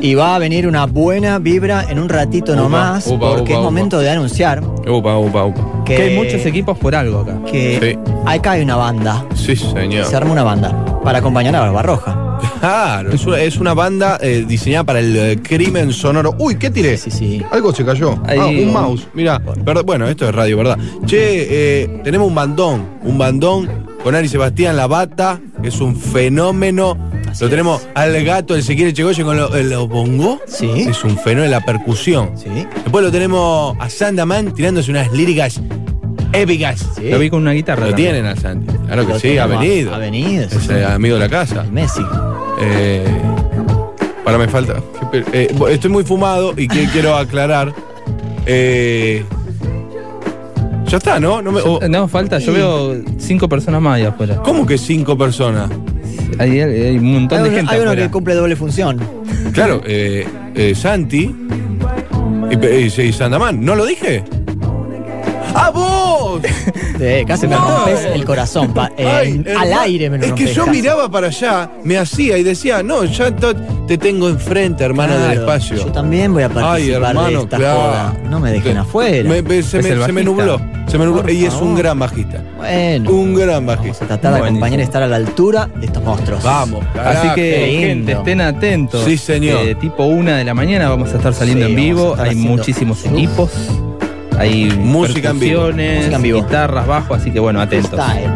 Y 0.00 0.14
va 0.14 0.36
a 0.36 0.38
venir 0.38 0.66
una 0.66 0.86
buena 0.86 1.38
vibra 1.38 1.84
en 1.86 1.98
un 1.98 2.08
ratito 2.08 2.52
Upa, 2.52 2.62
nomás, 2.62 3.06
upa, 3.08 3.28
porque 3.36 3.42
upa, 3.42 3.52
es 3.52 3.58
upa. 3.58 3.62
momento 3.64 3.98
de 3.98 4.08
anunciar 4.08 4.62
Upa, 4.64 5.18
upa, 5.18 5.44
upa. 5.44 5.84
que, 5.84 5.96
Que 5.96 6.02
hay 6.04 6.16
muchos 6.16 6.46
equipos 6.46 6.78
por 6.78 6.94
algo 6.94 7.20
acá. 7.20 7.38
que 7.52 7.98
acá 8.24 8.52
hay 8.52 8.62
una 8.62 8.76
banda. 8.76 9.26
Sí, 9.34 9.54
señor. 9.54 10.06
Se 10.06 10.16
arma 10.16 10.32
una 10.32 10.44
banda 10.44 10.74
para 11.04 11.18
acompañar 11.18 11.54
a 11.56 11.60
Barbarroja. 11.60 12.22
Claro, 12.60 13.10
es 13.12 13.26
una, 13.26 13.40
es 13.40 13.56
una 13.58 13.74
banda 13.74 14.18
eh, 14.20 14.44
diseñada 14.46 14.84
para 14.84 15.00
el 15.00 15.16
eh, 15.16 15.38
crimen 15.42 15.92
sonoro. 15.92 16.34
Uy, 16.38 16.56
¿qué 16.56 16.70
tiré? 16.70 16.96
Sí, 16.96 17.10
sí. 17.10 17.42
Algo 17.50 17.72
se 17.74 17.84
cayó. 17.84 18.14
Ahí. 18.26 18.38
Ah, 18.40 18.46
un 18.46 18.72
mouse. 18.72 19.06
Mira, 19.14 19.38
bueno, 19.84 20.06
esto 20.08 20.28
es 20.28 20.34
radio, 20.34 20.56
¿verdad? 20.58 20.78
Che, 21.06 21.82
eh, 21.82 22.00
tenemos 22.04 22.28
un 22.28 22.34
bandón, 22.34 22.86
un 23.02 23.18
bandón 23.18 23.68
con 24.02 24.14
Ari 24.14 24.28
Sebastián 24.28 24.76
La 24.76 24.86
Bata, 24.86 25.40
que 25.62 25.68
es 25.68 25.80
un 25.80 25.96
fenómeno. 25.96 26.96
lo 27.40 27.48
tenemos 27.50 27.86
al 27.94 28.24
gato, 28.24 28.54
el 28.54 28.60
Ezequiel 28.60 28.92
Chegoyen 28.94 29.26
con 29.26 29.36
lo- 29.36 29.54
el 29.54 29.76
bongo. 29.88 30.40
Sí. 30.46 30.68
Es 30.88 31.04
un 31.04 31.18
fenómeno, 31.18 31.50
la 31.50 31.60
percusión. 31.64 32.30
Sí. 32.36 32.48
Después 32.82 33.04
lo 33.04 33.10
tenemos 33.12 33.76
a 33.78 33.90
Sandaman 33.90 34.52
tirándose 34.54 34.90
unas 34.90 35.12
líricas 35.12 35.60
épicas. 36.32 36.86
Sí. 36.96 37.10
Lo 37.10 37.18
vi 37.18 37.28
con 37.30 37.42
una 37.42 37.52
guitarra. 37.52 37.82
Lo 37.82 37.88
también. 37.90 38.12
tienen 38.14 38.30
a 38.30 38.36
Santi. 38.36 38.72
Claro 38.86 39.06
que 39.06 39.12
Lo 39.14 39.18
sí, 39.18 39.38
ha 39.38 39.46
venido. 39.46 39.94
Ha 39.94 39.98
venido. 39.98 40.48
sí, 40.48 40.56
Es 40.56 40.62
sí. 40.64 40.72
eh, 40.72 40.84
amigo 40.84 41.14
de 41.16 41.20
la 41.20 41.28
casa. 41.28 41.64
Messi. 41.70 42.02
Eh, 42.60 43.06
para 44.24 44.38
me 44.38 44.48
falta. 44.48 44.82
eh, 45.32 45.54
estoy 45.70 45.90
muy 45.90 46.04
fumado 46.04 46.52
y 46.56 46.66
que 46.68 46.86
quiero 46.86 47.14
aclarar. 47.16 47.72
Eh, 48.46 49.24
ya 50.86 50.98
está, 50.98 51.18
¿no? 51.20 51.42
No, 51.42 51.52
me- 51.52 51.60
o- 51.60 51.80
No, 51.88 52.08
falta, 52.08 52.38
yo 52.38 52.52
veo 52.52 52.94
cinco 53.18 53.48
personas 53.48 53.80
más 53.82 53.96
ahí 53.96 54.04
afuera. 54.04 54.36
¿Cómo 54.44 54.64
que 54.66 54.78
cinco 54.78 55.16
personas? 55.18 55.70
Hay, 56.38 56.60
hay 56.60 56.98
un 56.98 57.12
montón 57.12 57.38
Hay 57.38 57.44
de 57.44 57.48
uno, 57.50 57.56
gente 57.58 57.74
hay 57.74 57.80
uno 57.80 57.90
afuera. 57.90 58.02
que 58.06 58.10
cumple 58.12 58.34
doble 58.34 58.56
función. 58.56 59.00
Claro, 59.52 59.80
eh, 59.86 60.26
eh, 60.54 60.74
Santi 60.74 61.34
y, 62.50 62.66
y, 62.66 63.00
y 63.08 63.12
Sandaman. 63.12 63.64
¿No 63.64 63.74
lo 63.74 63.84
dije? 63.84 64.22
¡Ah, 65.58 65.70
vos! 65.70 66.42
Eh, 67.00 67.24
casi 67.26 67.46
me 67.46 67.54
No. 67.56 67.62
rompes 67.78 68.04
el 68.04 68.24
corazón. 68.24 68.72
pa- 68.74 68.90
eh, 68.96 69.06
Ay, 69.06 69.44
al 69.58 69.72
aire 69.72 70.10
me 70.10 70.18
lo 70.18 70.26
Es 70.26 70.32
que 70.32 70.46
yo 70.52 70.64
casi. 70.66 70.76
miraba 70.76 71.08
para 71.10 71.28
allá, 71.28 71.70
me 71.84 71.96
hacía 71.98 72.36
y 72.38 72.42
decía, 72.42 72.82
no, 72.82 73.04
ya 73.04 73.34
to- 73.34 73.54
te 73.86 73.96
tengo 73.98 74.28
enfrente, 74.28 74.84
hermano 74.84 75.16
del 75.18 75.38
espacio. 75.38 75.76
Yo 75.76 75.86
también 75.92 76.32
voy 76.34 76.42
a 76.42 76.46
Ay, 76.46 76.52
participar 76.52 76.80
de 77.00 77.06
hermano, 77.08 77.40
esta 77.42 77.56
claro. 77.56 77.80
joda. 77.80 78.16
No 78.28 78.40
me 78.40 78.52
dejen 78.52 78.76
afuera. 78.78 79.28
Me- 79.28 79.42
me- 79.42 79.62
se, 79.62 79.78
me, 79.78 79.82
se 79.84 79.94
nubló. 80.24 80.60
Se 80.88 80.98
me 80.98 81.04
nubló. 81.06 81.22
Por 81.22 81.30
Y 81.30 81.44
es 81.46 81.54
un 81.54 81.74
gran 81.74 81.98
bajista. 81.98 82.42
Bueno. 82.58 83.10
Un 83.10 83.34
gran 83.34 83.64
Vamos 83.66 83.76
bajista. 83.78 84.04
a 84.04 84.08
tratar 84.08 84.32
de 84.34 84.38
Buenísimo. 84.40 84.56
acompañar 84.58 84.80
y 84.80 84.82
estar 84.82 85.02
a 85.02 85.06
la 85.08 85.16
altura 85.16 85.68
de 85.74 85.86
estos 85.86 86.02
monstruos. 86.02 86.42
Vamos, 86.42 86.84
Así 87.02 87.28
que, 87.34 87.78
gente, 87.80 88.12
estén 88.12 88.40
atentos. 88.40 89.02
Sí, 89.04 89.16
señor. 89.16 89.66
Eh, 89.66 89.74
tipo 89.76 90.04
una 90.04 90.36
de 90.36 90.44
la 90.44 90.54
mañana 90.54 90.88
vamos 90.88 91.12
a 91.12 91.16
estar 91.16 91.32
saliendo 91.34 91.66
Sí, 91.66 91.72
en 91.72 91.76
vamos 91.96 92.18
a 92.18 92.22
vivo. 92.24 92.30
Hay 92.30 92.36
muchísimos 92.36 93.04
Uf. 93.04 93.12
equipos. 93.12 93.50
Hay 94.38 94.70
Música 94.70 95.30
en 95.30 95.40
vivo. 95.40 95.62
percusiones, 95.62 95.96
Música 95.98 96.16
en 96.16 96.22
vivo. 96.22 96.42
guitarras, 96.42 96.86
bajo, 96.86 97.14
así 97.14 97.30
que 97.30 97.40
bueno, 97.40 97.60
atentos. 97.60 97.98
Freestyle. 98.00 98.30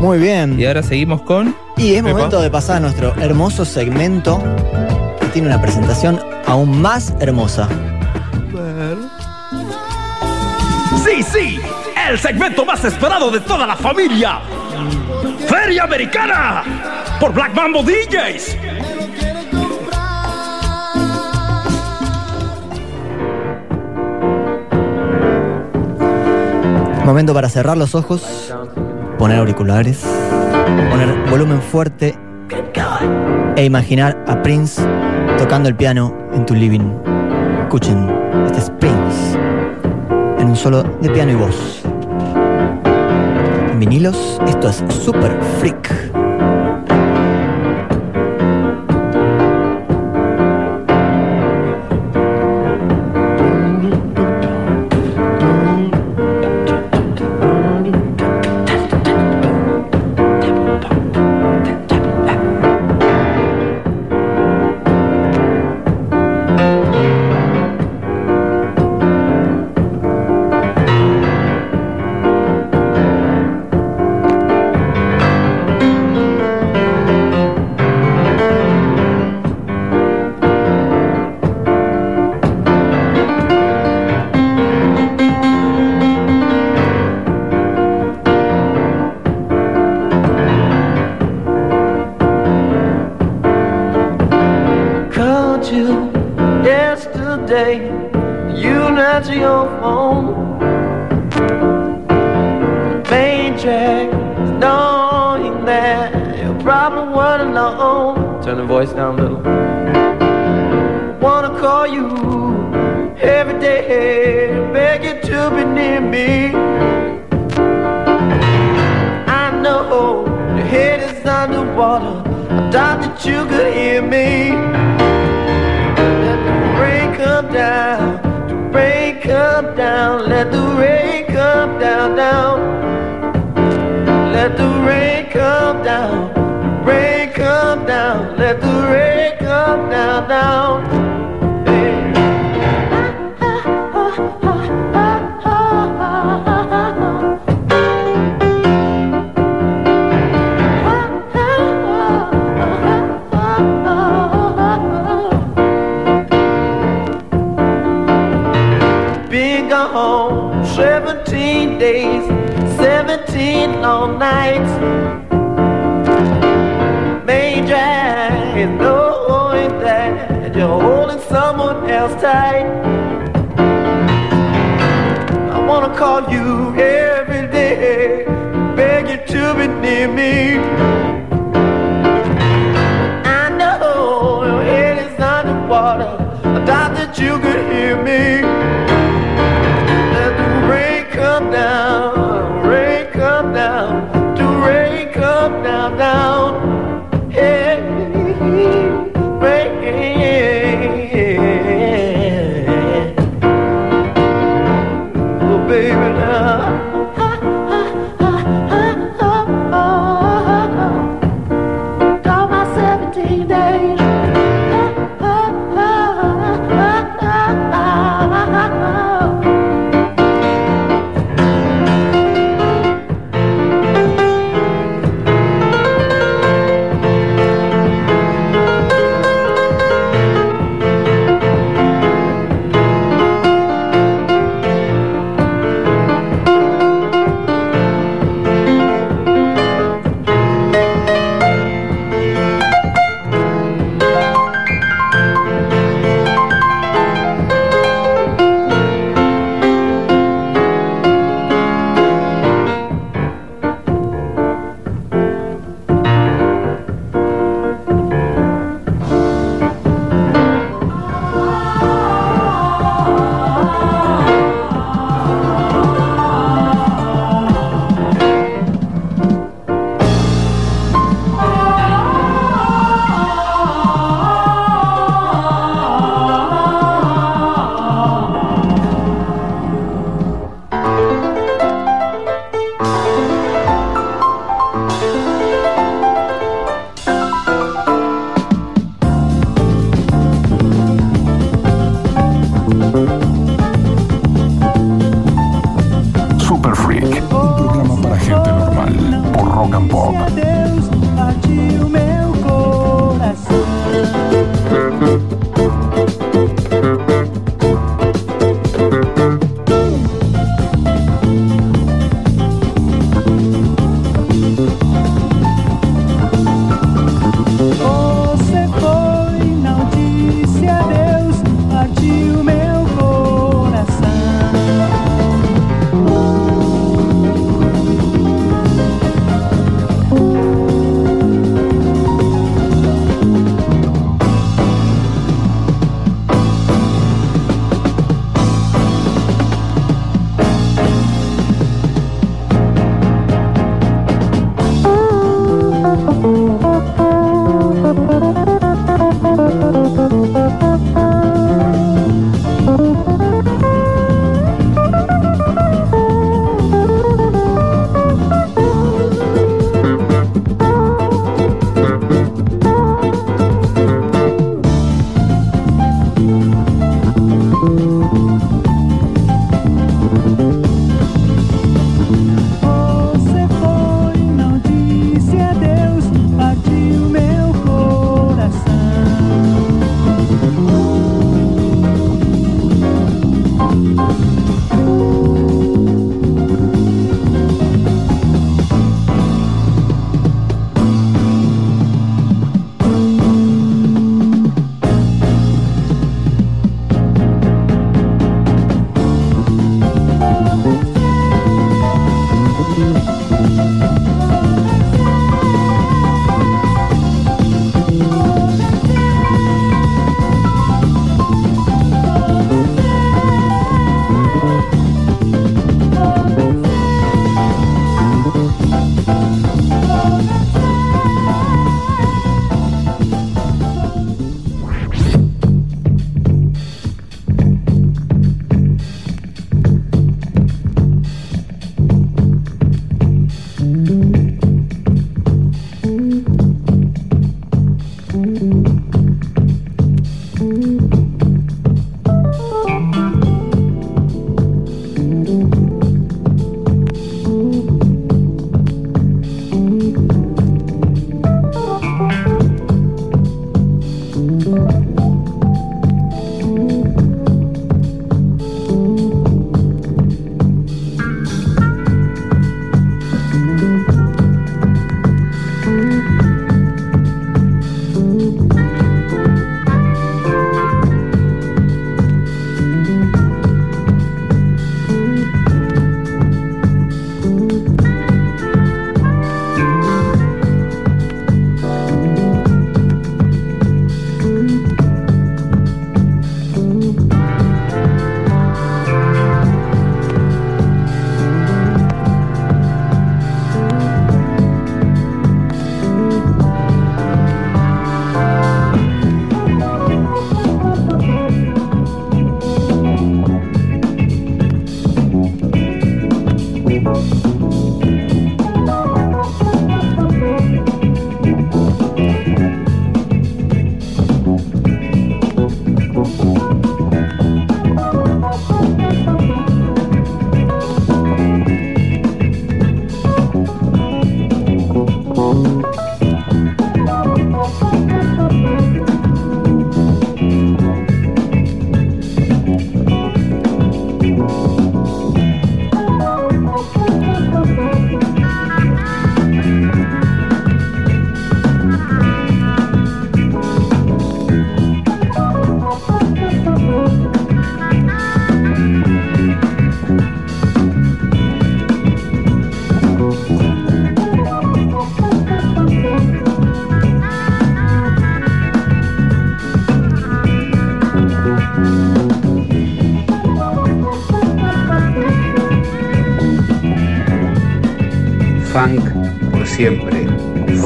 Muy 0.00 0.18
bien. 0.18 0.58
Y 0.60 0.66
ahora 0.66 0.82
seguimos 0.82 1.22
con. 1.22 1.54
Y 1.76 1.94
es 1.94 2.02
momento 2.02 2.40
de 2.40 2.50
pasar 2.50 2.76
a 2.76 2.80
nuestro 2.80 3.14
hermoso 3.20 3.64
segmento 3.64 4.42
que 5.20 5.26
tiene 5.28 5.48
una 5.48 5.60
presentación 5.60 6.20
aún 6.46 6.80
más 6.80 7.14
hermosa. 7.20 7.68
Sí, 11.04 11.22
sí, 11.22 11.60
el 12.08 12.18
segmento 12.18 12.64
más 12.64 12.84
esperado 12.84 13.30
de 13.30 13.40
toda 13.40 13.66
la 13.66 13.76
familia. 13.76 14.40
Feria 15.48 15.84
Americana 15.84 16.62
por 17.20 17.32
Black 17.32 17.54
Mambo 17.54 17.82
DJs. 17.82 18.56
Momento 27.06 27.32
para 27.32 27.48
cerrar 27.48 27.76
los 27.76 27.94
ojos, 27.94 28.52
poner 29.16 29.38
auriculares, 29.38 30.04
poner 30.90 31.30
volumen 31.30 31.62
fuerte 31.62 32.18
e 33.54 33.64
imaginar 33.64 34.24
a 34.26 34.42
Prince 34.42 34.82
tocando 35.38 35.68
el 35.68 35.76
piano 35.76 36.12
en 36.34 36.44
tu 36.44 36.54
living. 36.54 36.92
Escuchen, 37.62 38.10
este 38.46 38.58
es 38.58 38.70
Prince 38.80 39.38
en 40.40 40.48
un 40.48 40.56
solo 40.56 40.82
de 40.82 41.08
piano 41.10 41.30
y 41.30 41.36
voz. 41.36 41.82
En 43.70 43.78
vinilos, 43.78 44.40
esto 44.48 44.68
es 44.68 44.82
Super 44.88 45.30
Freak. 45.60 46.05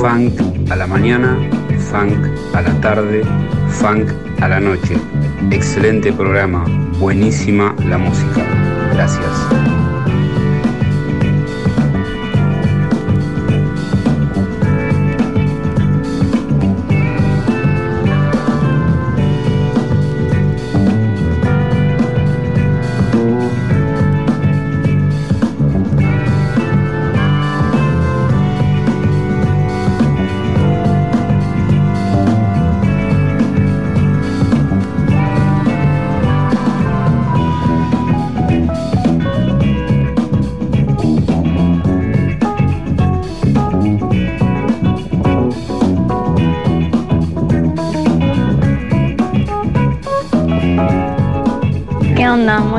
Funk 0.00 0.40
a 0.70 0.76
la 0.76 0.86
mañana, 0.86 1.36
funk 1.90 2.26
a 2.54 2.62
la 2.62 2.72
tarde, 2.80 3.22
funk 3.68 4.10
a 4.40 4.48
la 4.48 4.58
noche. 4.58 4.96
Excelente 5.50 6.10
programa, 6.10 6.64
buenísima 6.98 7.74
la 7.86 7.98
música. 7.98 8.42
Gracias. 8.94 9.59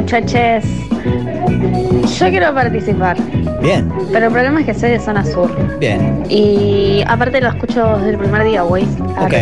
Onda, 0.02 0.22
muchachos? 0.22 0.64
Yo 2.20 2.30
quiero 2.30 2.54
participar, 2.54 3.18
Bien, 3.62 3.92
pero 4.12 4.28
el 4.28 4.32
problema 4.32 4.60
es 4.62 4.66
que 4.66 4.74
soy 4.74 4.92
de 4.92 5.00
zona 5.00 5.24
sur. 5.26 5.50
bien. 5.80 6.24
Y 6.30 7.04
aparte 7.08 7.40
lo 7.42 7.50
escucho 7.50 7.98
desde 7.98 8.12
el 8.12 8.18
primer 8.18 8.44
día, 8.44 8.62
güey. 8.64 8.84
Ok. 9.20 9.34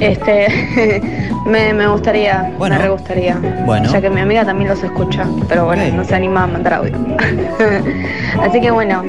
Este, 0.00 1.00
me, 1.46 1.72
me 1.74 1.86
gustaría, 1.88 2.52
Bueno. 2.58 2.76
me 2.76 2.82
re 2.82 2.88
gustaría. 2.90 3.36
Bueno. 3.66 3.90
Ya 3.92 4.00
que 4.00 4.10
mi 4.10 4.20
amiga 4.20 4.44
también 4.44 4.70
los 4.70 4.82
escucha, 4.82 5.26
pero 5.48 5.66
bueno, 5.66 5.82
no 5.96 6.04
se 6.04 6.14
anima 6.14 6.44
a 6.44 6.46
mandar 6.46 6.74
audio. 6.74 6.94
Así 8.42 8.60
que 8.60 8.70
bueno, 8.70 9.02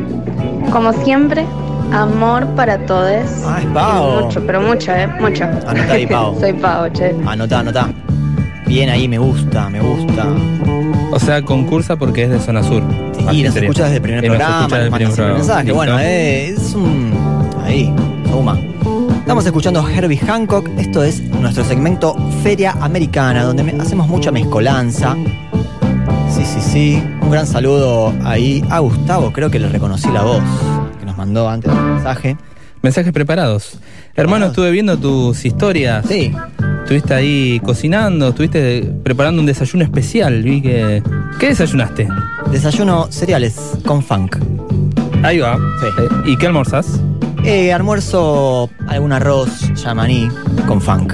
como 0.72 0.94
siempre, 0.94 1.46
amor 1.92 2.46
para 2.56 2.78
todos. 2.86 3.44
Ah, 3.46 3.60
es 3.62 3.66
Pau. 3.68 4.24
Mucho, 4.26 4.46
pero 4.46 4.62
mucho, 4.62 4.92
¿eh? 4.94 5.08
Mucho. 5.20 5.44
Anotá 5.46 5.94
ahí, 5.94 6.06
Pau. 6.08 6.36
Soy 6.40 6.54
Pau, 6.54 6.90
che. 6.92 7.16
Anotá, 7.26 7.60
anotá. 7.60 7.88
Bien 8.66 8.90
ahí, 8.90 9.08
me 9.08 9.18
gusta, 9.18 9.70
me 9.70 9.80
gusta. 9.80 10.26
O 11.12 11.20
sea, 11.20 11.42
concursa 11.44 11.96
porque 11.96 12.24
es 12.24 12.30
de 12.30 12.40
zona 12.40 12.64
sur. 12.64 12.84
Y 13.32 13.44
nos 13.44 13.56
escucha 13.56 13.84
desde 13.86 13.98
el 13.98 14.02
primer 14.02 14.24
programa, 14.26 14.60
escucha 14.62 14.68
nos 14.68 14.70
desde 14.70 14.86
el 14.86 14.94
primer 14.94 15.16
programa. 15.16 15.38
mensaje. 15.38 15.72
Bueno, 15.72 16.00
eh, 16.00 16.48
es 16.50 16.74
un. 16.76 17.12
Ahí, 17.66 17.94
suma. 18.30 18.60
Estamos 19.20 19.46
escuchando 19.46 19.82
a 19.82 19.92
Herbie 19.92 20.18
Hancock. 20.18 20.68
Esto 20.78 21.04
es 21.04 21.22
nuestro 21.22 21.64
segmento 21.64 22.16
Feria 22.44 22.76
Americana, 22.80 23.44
donde 23.44 23.64
hacemos 23.80 24.08
mucha 24.08 24.32
mezcolanza. 24.32 25.16
Sí, 26.30 26.44
sí, 26.46 26.62
sí. 26.62 27.04
Un 27.22 27.32
gran 27.32 27.46
saludo 27.48 28.14
ahí 28.24 28.64
a 28.70 28.80
Gustavo, 28.80 29.32
creo 29.32 29.50
que 29.52 29.60
le 29.60 29.68
reconocí 29.70 30.10
la 30.10 30.22
voz 30.24 30.42
que 31.00 31.06
nos 31.06 31.18
mandó 31.18 31.50
antes 31.50 31.74
del 31.74 31.84
mensaje. 31.84 32.38
Mensajes 32.82 33.12
preparados. 33.12 33.78
Hermano, 34.16 34.48
estuve 34.48 34.72
viendo 34.72 34.98
tus 34.98 35.44
historias. 35.46 36.06
Sí. 36.08 36.34
Estuviste 36.90 37.14
ahí 37.14 37.62
cocinando, 37.64 38.30
estuviste 38.30 38.82
preparando 39.04 39.42
un 39.42 39.46
desayuno 39.46 39.84
especial. 39.84 40.42
Vi 40.42 40.60
que. 40.60 41.04
¿Qué 41.40 41.50
desayunaste? 41.50 42.08
Desayuno 42.50 43.12
cereales 43.12 43.78
con 43.86 44.02
funk. 44.02 44.38
Ahí 45.22 45.38
va. 45.38 45.54
Eh, 45.54 46.10
¿Y 46.26 46.36
qué 46.36 46.48
almorzás? 46.48 47.00
Eh, 47.44 47.72
almuerzo 47.72 48.72
algún 48.88 49.12
arroz 49.12 49.72
yamaní 49.76 50.30
con 50.66 50.82
funk. 50.82 51.14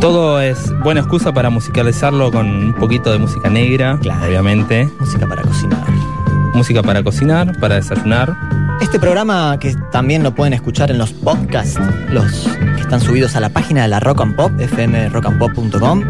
Todo 0.00 0.40
es 0.40 0.72
buena 0.82 1.00
excusa 1.00 1.34
para 1.34 1.50
musicalizarlo 1.50 2.32
con 2.32 2.46
un 2.46 2.72
poquito 2.72 3.12
de 3.12 3.18
música 3.18 3.50
negra, 3.50 4.00
obviamente. 4.26 4.88
Música 4.98 5.28
para 5.28 5.42
cocinar. 5.42 5.84
Música 6.54 6.82
para 6.82 7.02
cocinar, 7.02 7.60
para 7.60 7.74
desayunar. 7.74 8.34
Este 8.80 9.00
programa 9.00 9.58
que 9.58 9.74
también 9.90 10.22
lo 10.22 10.34
pueden 10.34 10.52
escuchar 10.52 10.90
en 10.90 10.98
los 10.98 11.12
podcasts, 11.12 11.78
los 12.10 12.48
que 12.76 12.80
están 12.82 13.00
subidos 13.00 13.34
a 13.36 13.40
la 13.40 13.48
página 13.48 13.82
de 13.82 13.88
la 13.88 14.00
Rock 14.00 14.20
and 14.20 14.36
Pop, 14.36 14.52
fmrockandpop.com, 14.60 16.02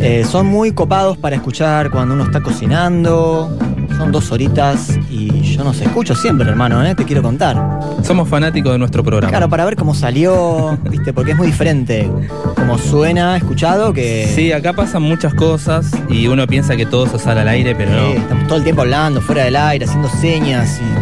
eh, 0.00 0.24
son 0.28 0.46
muy 0.46 0.72
copados 0.72 1.16
para 1.16 1.36
escuchar 1.36 1.90
cuando 1.90 2.14
uno 2.14 2.24
está 2.24 2.40
cocinando. 2.40 3.56
Son 3.96 4.10
dos 4.10 4.32
horitas 4.32 4.98
y 5.10 5.42
yo 5.42 5.62
nos 5.62 5.80
escucho 5.80 6.14
siempre, 6.16 6.48
hermano, 6.48 6.84
¿eh? 6.84 6.94
te 6.94 7.04
quiero 7.04 7.22
contar. 7.22 7.56
Somos 8.02 8.28
fanáticos 8.28 8.72
de 8.72 8.78
nuestro 8.78 9.04
programa. 9.04 9.28
Claro, 9.30 9.48
para 9.48 9.64
ver 9.64 9.76
cómo 9.76 9.94
salió, 9.94 10.76
¿viste? 10.90 11.12
Porque 11.12 11.32
es 11.32 11.36
muy 11.36 11.46
diferente 11.46 12.10
como 12.56 12.78
suena 12.78 13.36
escuchado 13.36 13.92
que. 13.92 14.32
Sí, 14.34 14.50
acá 14.50 14.72
pasan 14.72 15.02
muchas 15.02 15.34
cosas 15.34 15.90
y 16.08 16.26
uno 16.26 16.46
piensa 16.48 16.74
que 16.74 16.84
todo 16.86 17.06
se 17.06 17.18
sale 17.18 17.42
al 17.42 17.48
aire, 17.48 17.76
pero 17.76 17.90
Sí, 17.92 18.14
no. 18.16 18.20
estamos 18.22 18.46
todo 18.48 18.58
el 18.58 18.64
tiempo 18.64 18.82
hablando, 18.82 19.20
fuera 19.20 19.44
del 19.44 19.54
aire, 19.56 19.84
haciendo 19.84 20.08
señas 20.08 20.80
y 20.80 21.01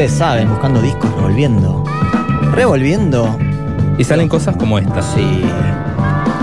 ustedes 0.00 0.18
saben, 0.18 0.48
buscando 0.48 0.80
discos, 0.80 1.14
revolviendo. 1.14 1.84
Revolviendo. 2.54 3.36
Y 3.98 4.04
salen 4.04 4.30
cosas 4.30 4.56
como 4.56 4.78
estas. 4.78 5.04
Sí. 5.04 5.44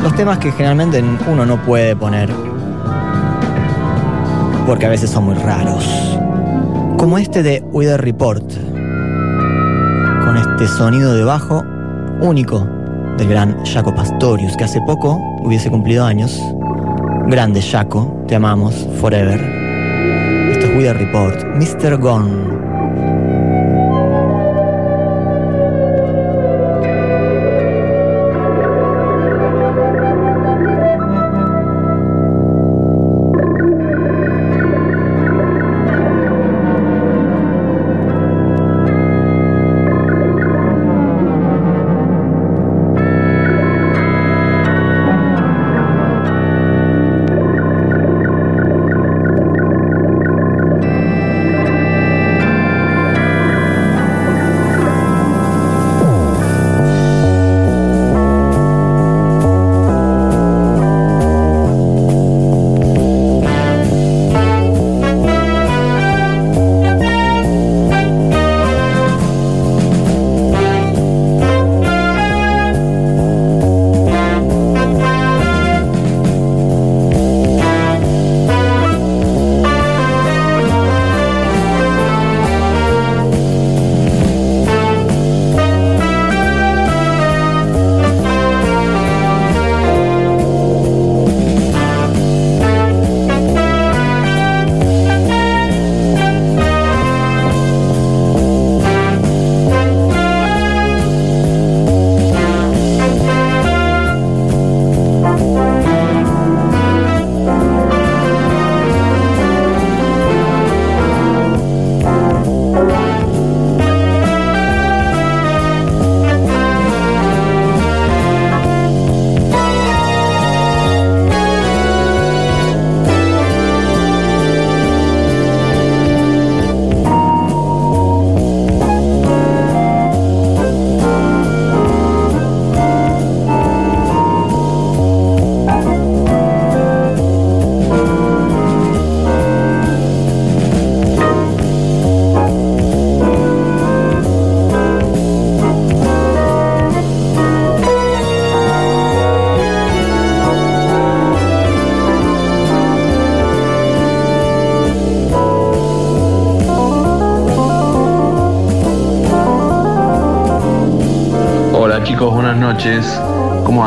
Los 0.04 0.14
temas 0.16 0.38
que 0.38 0.52
generalmente 0.52 1.04
uno 1.26 1.44
no 1.44 1.60
puede 1.64 1.96
poner. 1.96 2.30
Porque 4.68 4.86
a 4.86 4.90
veces 4.90 5.10
son 5.10 5.24
muy 5.26 5.34
raros. 5.34 5.84
Como 7.00 7.18
este 7.18 7.42
de 7.42 7.64
Weather 7.72 8.00
Report. 8.00 8.44
Con 10.24 10.38
este 10.38 10.68
sonido 10.68 11.16
de 11.16 11.24
bajo 11.24 11.64
único 12.22 12.60
del 13.18 13.28
gran 13.28 13.66
Jaco 13.66 13.96
Pastorius, 13.96 14.56
que 14.56 14.66
hace 14.66 14.82
poco 14.82 15.20
hubiese 15.42 15.72
cumplido 15.72 16.06
años. 16.06 16.40
Grande 17.26 17.64
Jaco, 17.64 18.24
te 18.28 18.36
amamos, 18.36 18.88
forever. 19.02 19.42
Esto 20.52 20.68
es 20.68 20.76
Weather 20.78 20.98
Report, 21.00 21.44
Mr. 21.56 21.98
Gone. 21.98 22.67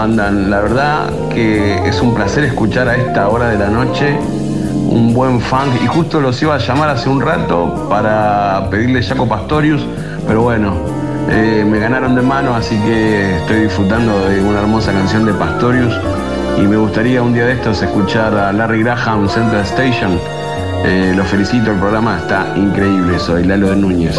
¿Cómo 0.01 0.13
andan? 0.13 0.51
La 0.51 0.61
verdad 0.61 1.11
que 1.29 1.87
es 1.87 2.01
un 2.01 2.15
placer 2.15 2.45
escuchar 2.45 2.89
a 2.89 2.97
esta 2.97 3.29
hora 3.29 3.51
de 3.51 3.59
la 3.59 3.69
noche 3.69 4.19
un 4.89 5.13
buen 5.13 5.43
funk 5.43 5.75
y 5.85 5.87
justo 5.89 6.23
los 6.23 6.41
iba 6.41 6.55
a 6.55 6.59
llamar 6.59 6.89
hace 6.89 7.11
un 7.11 7.21
rato 7.21 7.87
para 7.91 8.67
pedirle 8.71 9.03
Jaco 9.03 9.29
Pastorius, 9.29 9.85
pero 10.27 10.41
bueno, 10.41 10.73
eh, 11.29 11.67
me 11.69 11.79
ganaron 11.79 12.15
de 12.15 12.23
mano, 12.23 12.55
así 12.55 12.79
que 12.79 13.37
estoy 13.41 13.65
disfrutando 13.65 14.27
de 14.27 14.41
una 14.43 14.61
hermosa 14.61 14.91
canción 14.91 15.27
de 15.27 15.35
Pastorius 15.35 15.95
y 16.57 16.63
me 16.63 16.79
gustaría 16.79 17.21
un 17.21 17.35
día 17.35 17.45
de 17.45 17.53
estos 17.53 17.83
escuchar 17.83 18.35
a 18.35 18.55
Larry 18.55 18.83
Graham 18.83 19.29
Central 19.29 19.65
Station. 19.65 20.19
Eh, 20.83 21.13
los 21.15 21.27
felicito, 21.29 21.73
el 21.73 21.79
programa 21.79 22.17
está 22.17 22.55
increíble, 22.57 23.19
soy 23.19 23.45
Lalo 23.45 23.69
de 23.69 23.77
Núñez. 23.77 24.19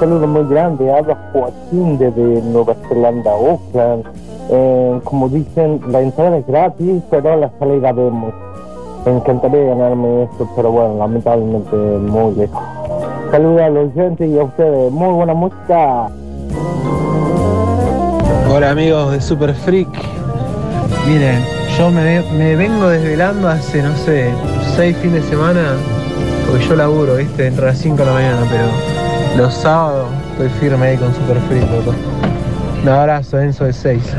Saludo 0.00 0.26
muy 0.26 0.48
grande. 0.48 0.90
Habla 0.90 1.16
Joaquín 1.32 1.98
desde 1.98 2.42
Nueva 2.42 2.74
Zelanda, 2.88 3.32
Auckland. 3.32 4.04
Eh, 4.50 5.00
como 5.04 5.28
dicen, 5.28 5.80
la 5.88 6.00
entrada 6.00 6.38
es 6.38 6.46
gratis, 6.46 7.02
pero 7.10 7.36
la 7.36 7.50
salida 7.58 7.92
vemos. 7.92 8.32
Me 9.04 9.12
encantaría 9.12 9.62
ganarme 9.62 10.24
esto, 10.24 10.48
pero 10.56 10.72
bueno, 10.72 10.96
lamentablemente 10.98 11.76
muy 11.76 12.34
lejos. 12.34 12.62
Saludos 13.30 13.60
a 13.60 13.68
los 13.68 13.90
oyentes 13.92 14.28
y 14.28 14.38
a 14.38 14.44
ustedes. 14.44 14.90
Muy 14.90 15.14
buena 15.14 15.34
música. 15.34 16.08
Hola 18.52 18.70
amigos 18.70 19.12
de 19.12 19.20
Super 19.20 19.54
Freak. 19.54 19.88
Miren, 21.06 21.44
yo 21.78 21.90
me, 21.90 22.22
me 22.36 22.56
vengo 22.56 22.88
desvelando 22.88 23.48
hace, 23.48 23.82
no 23.82 23.94
sé, 23.96 24.30
seis 24.76 24.96
fines 24.96 25.22
de 25.24 25.30
semana, 25.30 25.76
porque 26.48 26.64
yo 26.64 26.76
laburo, 26.76 27.16
¿viste? 27.16 27.46
Entre 27.46 27.64
las 27.64 27.78
5 27.78 27.96
de 27.96 28.04
la 28.04 28.12
mañana, 28.12 28.42
pero 28.50 28.89
los 29.36 29.54
sábados 29.54 30.08
estoy 30.32 30.48
firme 30.60 30.86
ahí 30.86 30.96
con 30.96 31.14
Super 31.14 31.38
Freak, 31.48 31.70
loco. 31.70 31.94
Un 32.82 32.88
abrazo, 32.88 33.40
Enzo 33.40 33.64
de 33.64 33.72
6. 33.72 34.16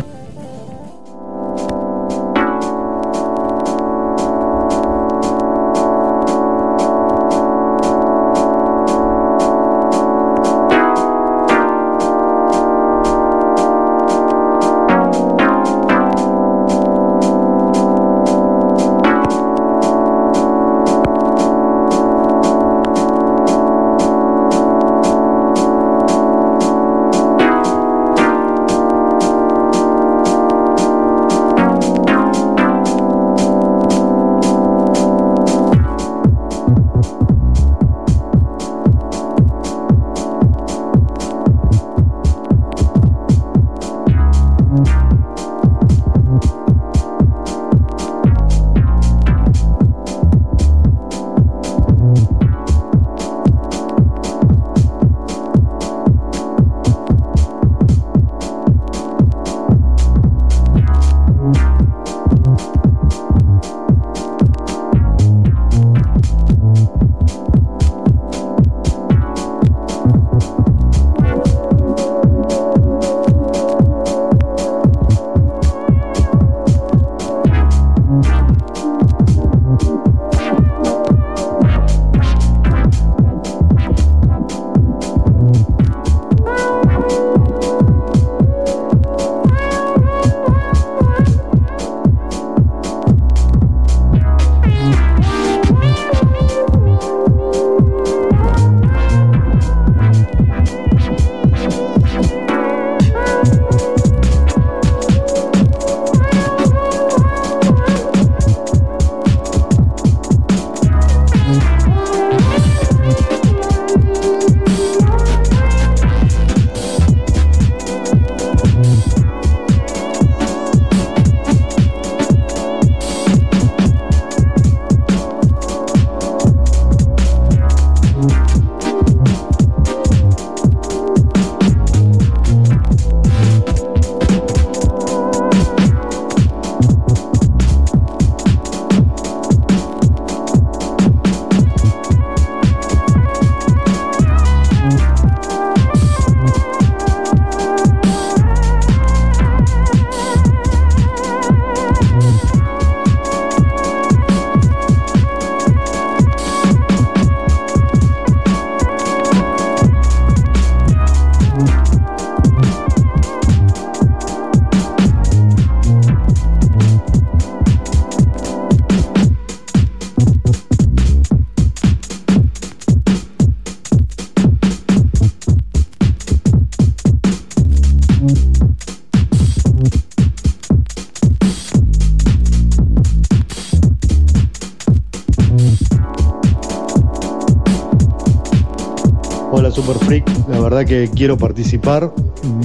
Que 190.86 191.09
quiero 191.09 191.38
participar 191.38 192.11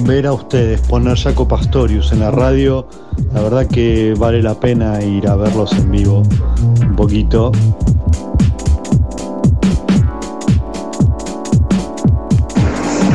ver 0.03 0.27
a 0.27 0.33
ustedes 0.33 0.81
poner 0.81 1.17
Jaco 1.17 1.47
Pastorius 1.47 2.11
en 2.11 2.19
la 2.19 2.31
radio, 2.31 2.87
la 3.33 3.41
verdad 3.41 3.67
que 3.67 4.13
vale 4.17 4.41
la 4.41 4.59
pena 4.59 5.01
ir 5.03 5.27
a 5.27 5.35
verlos 5.35 5.73
en 5.73 5.91
vivo 5.91 6.23
un 6.81 6.95
poquito. 6.95 7.51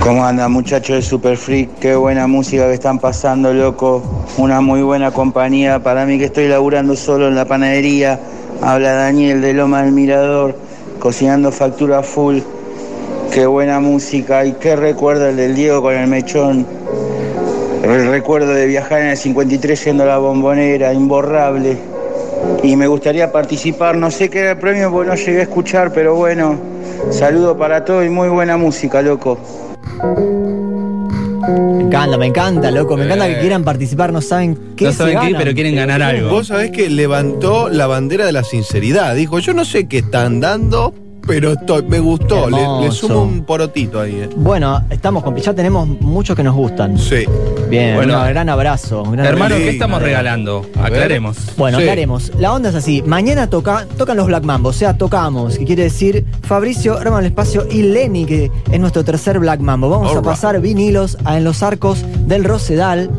¿Cómo 0.01 0.25
andan 0.25 0.51
muchachos 0.51 0.97
de 0.97 1.03
Super 1.03 1.37
Freak? 1.37 1.79
Qué 1.79 1.95
buena 1.95 2.27
música 2.27 2.67
que 2.67 2.75
están 2.75 2.99
pasando, 2.99 3.55
loco. 3.55 4.03
Una 4.37 4.61
muy 4.61 4.83
buena 4.83 5.13
compañía. 5.13 5.83
Para 5.83 6.05
mí 6.07 6.19
que 6.19 6.25
estoy 6.25 6.49
laburando 6.49 6.97
solo 6.97 7.29
en 7.29 7.37
la 7.37 7.45
panadería. 7.45 8.19
Habla 8.61 8.95
Daniel 8.95 9.41
de 9.41 9.55
Loma 9.55 9.83
del 9.83 9.93
Mirador, 9.93 10.57
cocinando 10.99 11.53
factura 11.53 12.03
full. 12.03 12.41
Qué 13.33 13.47
buena 13.47 13.81
música. 13.81 14.45
Y 14.45 14.53
qué 14.53 14.77
recuerdo 14.77 15.29
el 15.29 15.37
del 15.37 15.55
Diego 15.55 15.81
con 15.81 15.95
el 15.95 16.07
mechón. 16.07 16.67
El 17.83 18.09
recuerdo 18.09 18.53
de 18.53 18.67
viajar 18.67 19.01
en 19.01 19.09
el 19.09 19.17
53 19.17 19.85
yendo 19.87 20.03
a 20.05 20.07
la 20.07 20.19
bombonera, 20.19 20.93
imborrable. 20.93 21.79
Y 22.63 22.77
me 22.77 22.87
gustaría 22.87 23.33
participar, 23.33 23.97
no 23.97 24.11
sé 24.11 24.29
qué 24.29 24.41
era 24.41 24.51
el 24.53 24.59
premio 24.59 24.91
porque 24.93 25.11
no 25.11 25.17
llegué 25.17 25.41
a 25.41 25.43
escuchar, 25.43 25.93
pero 25.93 26.15
bueno, 26.15 26.59
saludo 27.11 27.57
para 27.57 27.85
todos 27.85 28.05
y 28.05 28.09
muy 28.11 28.29
buena 28.29 28.57
música, 28.57 29.01
loco. 29.01 29.39
Me 31.59 31.83
encanta, 31.85 32.19
me 32.19 32.27
encanta, 32.27 32.71
loco. 32.71 32.97
Me 32.97 33.05
encanta 33.05 33.29
que 33.29 33.39
quieran 33.41 33.65
participar, 33.65 34.13
no 34.13 34.21
saben 34.21 34.59
qué 34.77 34.85
No 34.87 34.93
se 34.93 34.99
saben 34.99 35.15
qué, 35.15 35.25
ganan. 35.25 35.39
pero 35.39 35.55
quieren 35.55 35.75
ganar 35.75 36.03
algo. 36.03 36.31
Vos 36.31 36.49
sabés 36.49 36.71
que 36.71 36.89
levantó 36.89 37.69
la 37.69 37.87
bandera 37.87 38.27
de 38.27 38.33
la 38.33 38.45
sinceridad. 38.45 39.15
Dijo, 39.15 39.39
yo 39.39 39.55
no 39.55 39.65
sé 39.65 39.89
qué 39.89 39.99
están 39.99 40.41
dando, 40.41 40.95
pero 41.27 41.53
estoy, 41.53 41.83
me 41.85 41.99
gustó. 42.01 42.49
Le, 42.51 42.91
sumo 42.91 43.23
un 43.23 43.45
porotito 43.45 44.01
ahí. 44.01 44.13
eh. 44.23 44.29
Bueno, 44.37 44.83
estamos 44.91 45.23
con 45.23 45.37
ya 45.37 45.55
tenemos 45.55 45.87
muchos 46.01 46.37
que 46.37 46.43
nos 46.43 46.55
gustan. 46.55 46.99
Sí. 46.99 47.25
Bien, 47.71 47.95
Bueno. 47.97 48.21
un 48.21 48.29
gran 48.29 48.49
abrazo. 48.49 49.03
un 49.03 49.13
gran 49.13 49.27
Hermano, 49.27 49.55
abrazo. 49.55 49.63
¿qué 49.63 49.71
estamos 49.71 50.03
regalando? 50.03 50.67
Aclaremos. 50.81 51.37
Bueno, 51.57 51.79
Sí. 51.79 51.85
¿qué 51.85 51.91
haremos? 51.91 52.33
La 52.39 52.53
onda 52.53 52.69
es 52.69 52.75
así. 52.75 53.03
Mañana 53.07 53.49
toca, 53.49 53.87
tocan 53.97 54.17
los 54.17 54.27
Black 54.27 54.45
Mambo, 54.45 54.69
o 54.71 54.73
sea, 54.73 54.99
tocamos, 54.99 55.57
que 55.59 55.65
quiere 55.65 55.85
decir 55.85 56.25
Fabricio, 56.43 56.99
Hermano 56.99 57.17
del 57.19 57.27
Espacio 57.27 57.67
y 57.71 57.83
Lenny, 57.83 58.25
que 58.27 58.51
es 58.71 58.81
nuestro 58.81 59.05
tercer 59.05 59.39
Black 59.39 59.61
Mambo. 59.61 59.89
Vamos 59.89 60.15
a 60.15 60.23
pasar 60.23 60.61
vinilos 60.61 61.17
a- 61.25 61.39
en 61.39 61.45
los 61.45 61.63
arcos 61.63 62.05
del 62.27 62.45
Rosedal, 62.45 63.11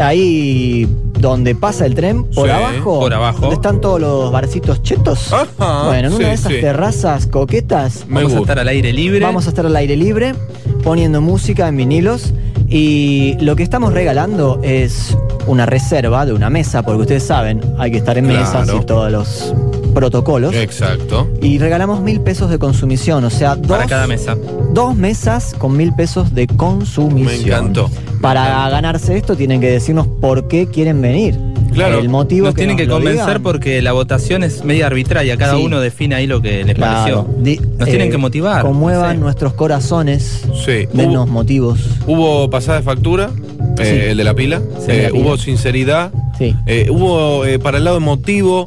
ahí 0.00 0.86
donde 1.20 1.54
pasa 1.54 1.86
el 1.86 1.94
tren, 1.94 2.24
por 2.24 2.46
Sí, 2.48 2.52
abajo. 2.54 3.00
por 3.00 3.12
abajo. 3.14 3.40
Donde 3.40 3.56
están 3.56 3.80
todos 3.80 4.00
los 4.00 4.30
barcitos 4.32 4.82
chetos. 4.82 5.30
bueno, 5.58 6.08
en 6.08 6.10
sí, 6.10 6.16
una 6.18 6.28
de 6.28 6.34
esas 6.34 6.52
sí. 6.52 6.60
terrazas 6.60 7.26
coquetas. 7.26 8.04
Vamos 8.08 8.32
a 8.34 8.38
estar 8.40 8.58
al 8.58 8.68
aire 8.68 8.92
libre. 8.92 9.20
Vamos 9.24 9.46
a 9.46 9.48
estar 9.50 9.66
al 9.66 9.76
aire 9.76 9.96
libre, 9.96 10.34
poniendo 10.82 11.20
música 11.20 11.68
en 11.68 11.76
vinilos. 11.76 12.32
Y 12.68 13.36
lo 13.40 13.56
que 13.56 13.62
estamos 13.62 13.92
regalando 13.94 14.60
es 14.62 15.16
una 15.46 15.64
reserva 15.66 16.26
de 16.26 16.34
una 16.34 16.50
mesa, 16.50 16.82
porque 16.82 17.00
ustedes 17.02 17.22
saben, 17.22 17.60
hay 17.78 17.90
que 17.90 17.96
estar 17.98 18.18
en 18.18 18.26
mesas 18.26 18.68
y 18.74 18.84
todos 18.84 19.10
los 19.10 19.54
protocolos. 19.98 20.54
Exacto. 20.54 21.28
Y 21.42 21.58
regalamos 21.58 22.00
mil 22.00 22.20
pesos 22.20 22.48
de 22.50 22.58
consumición, 22.60 23.24
o 23.24 23.30
sea, 23.30 23.56
dos, 23.56 23.66
Para 23.66 23.86
cada 23.86 24.06
mesa. 24.06 24.36
dos 24.72 24.94
mesas 24.94 25.56
con 25.58 25.76
mil 25.76 25.92
pesos 25.92 26.32
de 26.34 26.46
consumición. 26.46 27.26
Me 27.26 27.34
encantó. 27.36 27.90
Para 28.20 28.68
ganarse 28.70 29.16
esto 29.16 29.36
tienen 29.36 29.60
que 29.60 29.68
decirnos 29.70 30.06
por 30.06 30.46
qué 30.46 30.66
quieren 30.68 31.02
venir. 31.02 31.36
Claro, 31.72 31.98
El 31.98 32.08
motivo 32.08 32.46
nos 32.46 32.54
que 32.54 32.60
tienen 32.62 32.76
nos 32.76 32.86
que 32.86 32.90
convencer 32.92 33.24
digan. 33.26 33.42
porque 33.42 33.82
la 33.82 33.92
votación 33.92 34.42
es 34.44 34.64
media 34.64 34.86
arbitraria, 34.86 35.36
cada 35.36 35.56
Sí. 35.56 35.62
uno 35.64 35.80
define 35.80 36.14
ahí 36.14 36.26
lo 36.28 36.40
que 36.40 36.64
les 36.64 36.74
Claro. 36.76 37.24
pareció. 37.24 37.42
Di- 37.42 37.60
Nos 37.78 37.88
eh, 37.88 37.90
tienen 37.90 38.10
que 38.10 38.18
motivar. 38.18 38.62
Conmuevan 38.62 39.18
nuestros 39.20 39.52
corazones. 39.54 40.42
Sí. 40.64 40.86
Denos 40.92 41.28
motivos. 41.28 41.80
Hubo 42.06 42.48
pasada 42.50 42.78
de 42.78 42.84
factura, 42.84 43.30
eh, 43.78 43.84
Sí. 44.04 44.10
el 44.10 44.16
de 44.16 44.24
la 44.24 44.34
pila. 44.34 44.60
Sí, 44.78 44.86
Eh, 44.90 45.02
la 45.04 45.10
pila. 45.10 45.20
Hubo 45.24 45.36
sinceridad. 45.38 46.10
Sí. 46.38 46.54
Eh, 46.66 46.88
hubo 46.90 47.44
eh, 47.44 47.58
para 47.58 47.78
el 47.78 47.84
lado 47.84 47.96
emotivo. 47.98 48.66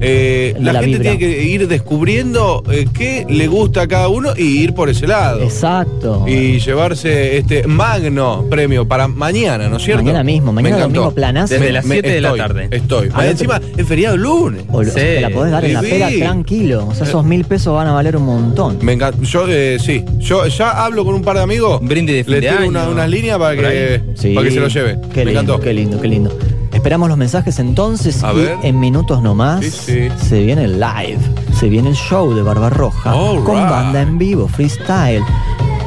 Eh, 0.00 0.54
la, 0.58 0.72
la 0.72 0.80
gente 0.80 0.98
vibra. 0.98 1.02
tiene 1.16 1.18
que 1.18 1.42
ir 1.44 1.68
descubriendo 1.68 2.62
eh, 2.70 2.86
qué 2.92 3.26
le 3.28 3.46
gusta 3.48 3.82
a 3.82 3.86
cada 3.88 4.08
uno 4.08 4.30
y 4.36 4.62
ir 4.62 4.72
por 4.74 4.88
ese 4.88 5.06
lado. 5.06 5.40
Exacto. 5.42 6.24
Y 6.26 6.58
llevarse 6.58 7.36
este 7.38 7.66
magno 7.66 8.46
premio 8.50 8.86
para 8.88 9.08
mañana, 9.08 9.68
¿no 9.68 9.76
es 9.76 9.82
cierto? 9.82 10.02
Mañana 10.02 10.24
mismo, 10.24 10.52
mañana 10.52 10.76
Me 10.76 10.82
domingo 10.82 11.10
planazo. 11.12 11.54
Desde 11.54 11.72
las 11.72 11.84
7 11.84 12.08
de 12.10 12.20
la 12.20 12.34
tarde. 12.34 12.68
Estoy. 12.70 13.08
Ah, 13.12 13.26
encima, 13.26 13.60
es 13.76 13.86
feriado 13.86 14.16
lunes. 14.16 14.64
O 14.70 14.82
lo- 14.82 14.92
te 14.92 15.20
la 15.20 15.30
podés 15.30 15.52
dar 15.52 15.64
en 15.64 15.74
la 15.74 15.80
Sí. 15.82 15.88
pera 15.90 16.08
tranquilo. 16.18 16.86
O 16.88 16.94
sea, 16.94 17.06
esos 17.06 17.24
mil 17.24 17.44
pesos 17.44 17.74
van 17.74 17.86
a 17.88 17.92
valer 17.92 18.16
un 18.16 18.24
montón. 18.24 18.78
Me 18.82 18.92
encanta. 18.92 19.18
Yo, 19.22 19.44
eh, 19.48 19.78
sí. 19.78 20.04
Yo 20.18 20.46
ya 20.46 20.84
hablo 20.84 21.04
con 21.04 21.14
un 21.14 21.22
par 21.22 21.36
de 21.36 21.42
amigos. 21.42 21.80
brindis 21.82 22.16
de 22.16 22.24
fin 22.24 22.32
Le 22.34 22.40
tiro 22.40 22.52
año. 22.58 22.68
una- 22.68 22.88
unas 22.88 23.08
líneas 23.10 23.38
para 23.38 23.56
que, 23.56 24.00
Sí. 24.14 24.32
para 24.34 24.46
que 24.48 24.54
se 24.54 24.60
lo 24.60 24.68
lleve. 24.68 24.98
Qué 25.12 25.24
Me 25.24 25.32
lindo, 25.32 25.40
encantó. 25.40 25.60
qué 25.60 25.72
lindo, 25.74 26.00
qué 26.00 26.08
lindo. 26.08 26.38
Esperamos 26.80 27.10
los 27.10 27.18
mensajes 27.18 27.58
entonces 27.58 28.24
A 28.24 28.32
y 28.32 28.36
ver. 28.36 28.56
en 28.62 28.80
minutos 28.80 29.20
nomás 29.22 29.60
Sí, 29.66 29.70
sí. 29.70 30.08
se 30.28 30.40
viene 30.42 30.64
el 30.64 30.80
live, 30.80 31.18
se 31.54 31.68
viene 31.68 31.90
el 31.90 31.94
show 31.94 32.32
de 32.32 32.40
Barbarroja 32.40 33.14
All 33.14 33.44
con 33.44 33.56
right. 33.58 33.68
banda 33.70 34.00
en 34.00 34.16
vivo, 34.16 34.48
freestyle. 34.48 35.22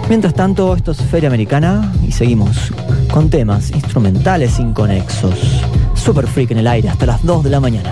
Mientras 0.08 0.36
tanto, 0.36 0.76
esto 0.76 0.92
es 0.92 1.02
Feria 1.02 1.30
Americana 1.30 1.92
y 2.08 2.12
seguimos 2.12 2.72
con 3.12 3.28
temas 3.32 3.72
instrumentales 3.72 4.60
inconexos. 4.60 5.34
Super 5.96 6.28
Freak 6.28 6.52
en 6.52 6.60
el 6.60 6.68
aire 6.68 6.90
hasta 6.90 7.08
las 7.08 7.26
2 7.26 7.44
de 7.44 7.50
la 7.50 7.60
mañana. 7.60 7.92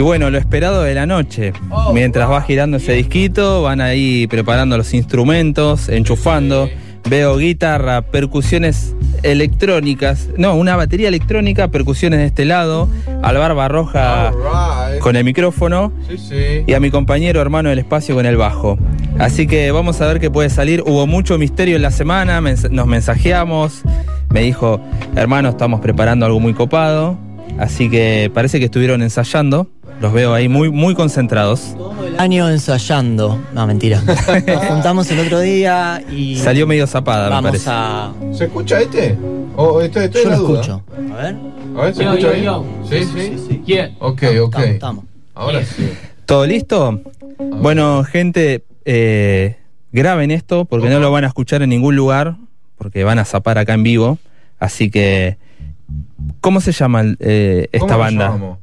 Y 0.00 0.02
bueno, 0.02 0.30
lo 0.30 0.38
esperado 0.38 0.82
de 0.82 0.94
la 0.94 1.04
noche. 1.04 1.52
Mientras 1.92 2.30
va 2.30 2.40
girando 2.40 2.78
ese 2.78 2.94
disquito, 2.94 3.60
van 3.60 3.82
ahí 3.82 4.26
preparando 4.28 4.78
los 4.78 4.94
instrumentos, 4.94 5.90
enchufando. 5.90 6.70
Veo 7.10 7.36
guitarra, 7.36 8.00
percusiones 8.00 8.94
electrónicas. 9.22 10.30
No, 10.38 10.54
una 10.54 10.74
batería 10.74 11.08
electrónica, 11.08 11.68
percusiones 11.68 12.20
de 12.20 12.24
este 12.24 12.46
lado. 12.46 12.88
Al 13.22 13.36
Barba 13.36 13.68
Roja 13.68 14.32
con 15.00 15.16
el 15.16 15.24
micrófono. 15.24 15.92
Sí, 16.08 16.16
sí. 16.16 16.64
Y 16.66 16.72
a 16.72 16.80
mi 16.80 16.90
compañero 16.90 17.42
hermano 17.42 17.68
del 17.68 17.80
espacio 17.80 18.14
con 18.14 18.24
el 18.24 18.38
bajo. 18.38 18.78
Así 19.18 19.46
que 19.46 19.70
vamos 19.70 20.00
a 20.00 20.06
ver 20.06 20.18
qué 20.18 20.30
puede 20.30 20.48
salir. 20.48 20.82
Hubo 20.86 21.06
mucho 21.06 21.36
misterio 21.36 21.76
en 21.76 21.82
la 21.82 21.90
semana, 21.90 22.40
nos 22.40 22.86
mensajeamos. 22.86 23.82
Me 24.30 24.40
dijo, 24.40 24.80
hermano, 25.14 25.50
estamos 25.50 25.82
preparando 25.82 26.24
algo 26.24 26.40
muy 26.40 26.54
copado. 26.54 27.18
Así 27.58 27.90
que 27.90 28.30
parece 28.32 28.58
que 28.58 28.64
estuvieron 28.64 29.02
ensayando. 29.02 29.68
Los 30.00 30.12
veo 30.12 30.32
ahí 30.32 30.48
muy, 30.48 30.70
muy 30.70 30.94
concentrados. 30.94 31.76
Año 32.18 32.48
ensayando. 32.48 33.38
No, 33.52 33.66
mentira. 33.66 34.00
Nos 34.46 34.64
juntamos 34.66 35.10
el 35.10 35.20
otro 35.20 35.40
día 35.40 36.02
y. 36.10 36.36
Salió 36.36 36.66
medio 36.66 36.86
zapada, 36.86 37.24
me 37.24 37.30
Vamos 37.30 37.50
parece. 37.50 37.70
a. 37.70 38.12
¿Se 38.32 38.44
escucha 38.44 38.80
este? 38.80 39.16
¿O 39.56 39.80
estoy, 39.82 40.04
estoy 40.04 40.22
Yo 40.22 40.28
en 40.28 40.30
la 40.32 40.36
lo 40.38 40.42
duda? 40.48 40.60
escucho. 40.62 40.82
A 41.12 41.16
ver. 41.16 41.36
A 41.76 41.82
ver, 41.82 41.94
¿se 41.94 42.04
Yo, 42.04 42.10
escucha 42.10 42.26
yo, 42.28 42.32
bien? 42.32 42.44
yo. 42.44 42.64
Sí, 42.88 43.04
sí. 43.04 43.74
Ok, 43.98 44.22
ok. 44.42 44.54
Estamos, 44.58 44.68
estamos. 44.68 45.04
Ahora 45.34 45.64
sí. 45.64 45.90
¿Todo 46.24 46.46
listo? 46.46 47.00
Bueno, 47.38 48.02
gente, 48.04 48.64
eh, 48.84 49.56
graben 49.92 50.30
esto 50.30 50.64
porque 50.64 50.88
no 50.88 50.98
lo 50.98 51.10
van 51.10 51.24
a 51.24 51.26
escuchar 51.26 51.62
en 51.62 51.70
ningún 51.70 51.96
lugar, 51.96 52.36
porque 52.78 53.04
van 53.04 53.18
a 53.18 53.24
zapar 53.24 53.58
acá 53.58 53.74
en 53.74 53.82
vivo. 53.82 54.18
Así 54.58 54.90
que, 54.90 55.36
¿cómo 56.40 56.60
se 56.60 56.72
llama 56.72 57.02
eh, 57.20 57.68
esta 57.72 57.78
¿Cómo 57.80 57.92
lo 57.94 57.98
banda? 57.98 58.58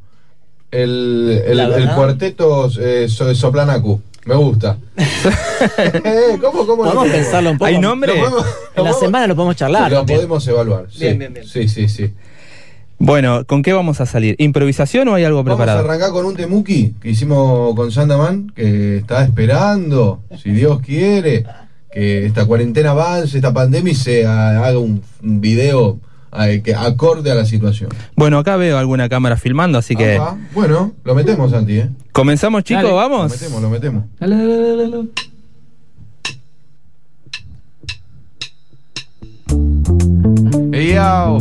El, 0.71 1.41
el, 1.45 1.89
cuarteto 1.95 2.69
eh, 2.79 3.07
so- 3.09 3.33
Soplanacu. 3.33 4.01
Me 4.25 4.35
gusta. 4.35 4.77
Eh, 6.03 6.37
¿Cómo, 6.39 6.67
cómo 6.67 6.83
Podemos 6.83 7.07
pensarlo 7.07 7.49
un 7.51 7.57
poco. 7.57 7.65
¿Hay 7.67 7.79
nombre? 7.79 8.13
Lo 8.13 8.19
podemos- 8.29 8.45
En 8.75 8.83
la 8.83 8.93
semana 8.93 9.25
lo 9.27 9.35
podemos 9.35 9.55
charlar. 9.55 9.89
Lo 9.91 9.97
también. 9.97 10.19
podemos 10.19 10.47
evaluar. 10.47 10.85
Sí. 10.91 10.99
Bien, 10.99 11.17
bien, 11.19 11.33
bien. 11.33 11.47
Sí, 11.47 11.67
sí, 11.67 11.87
sí. 11.89 12.13
Bueno, 12.99 13.43
¿con 13.45 13.63
qué 13.63 13.73
vamos 13.73 13.99
a 14.01 14.05
salir? 14.05 14.35
¿Improvisación 14.37 15.07
o 15.07 15.15
hay 15.15 15.23
algo 15.23 15.43
Vamos 15.43 15.53
a 15.53 15.57
preparado? 15.63 15.79
arrancar 15.87 16.11
con 16.11 16.25
un 16.25 16.35
temuki 16.35 16.93
que 17.01 17.09
hicimos 17.09 17.73
con 17.75 17.91
Sandaman, 17.91 18.51
que 18.55 18.97
está 18.97 19.23
esperando, 19.23 20.21
si 20.41 20.51
Dios 20.51 20.79
quiere, 20.81 21.45
que 21.91 22.25
esta 22.25 22.45
cuarentena 22.45 22.91
avance, 22.91 23.37
esta 23.37 23.53
pandemia 23.53 23.93
y 23.93 23.95
se 23.95 24.25
ha- 24.25 24.63
haga 24.65 24.77
un, 24.79 25.01
un 25.23 25.41
video 25.41 25.99
que 26.63 26.75
acorde 26.75 27.31
a 27.31 27.35
la 27.35 27.45
situación. 27.45 27.89
Bueno, 28.15 28.37
acá 28.39 28.55
veo 28.57 28.77
alguna 28.77 29.09
cámara 29.09 29.37
filmando, 29.37 29.77
así 29.77 29.95
que 29.95 30.19
bueno, 30.53 30.93
lo 31.03 31.15
metemos, 31.15 31.51
Santi, 31.51 31.79
¿eh? 31.79 31.89
comenzamos, 32.11 32.63
chicos, 32.63 32.83
Dale. 32.83 32.95
vamos. 32.95 33.31
Lo 33.31 33.37
metemos, 33.37 33.61
lo 33.61 33.69
metemos. 33.69 34.03
Dale, 34.19 34.35
dale, 34.35 34.57
dale, 34.57 34.89
dale. 34.89 35.09
Hey 40.73 40.93
yo, 40.93 41.39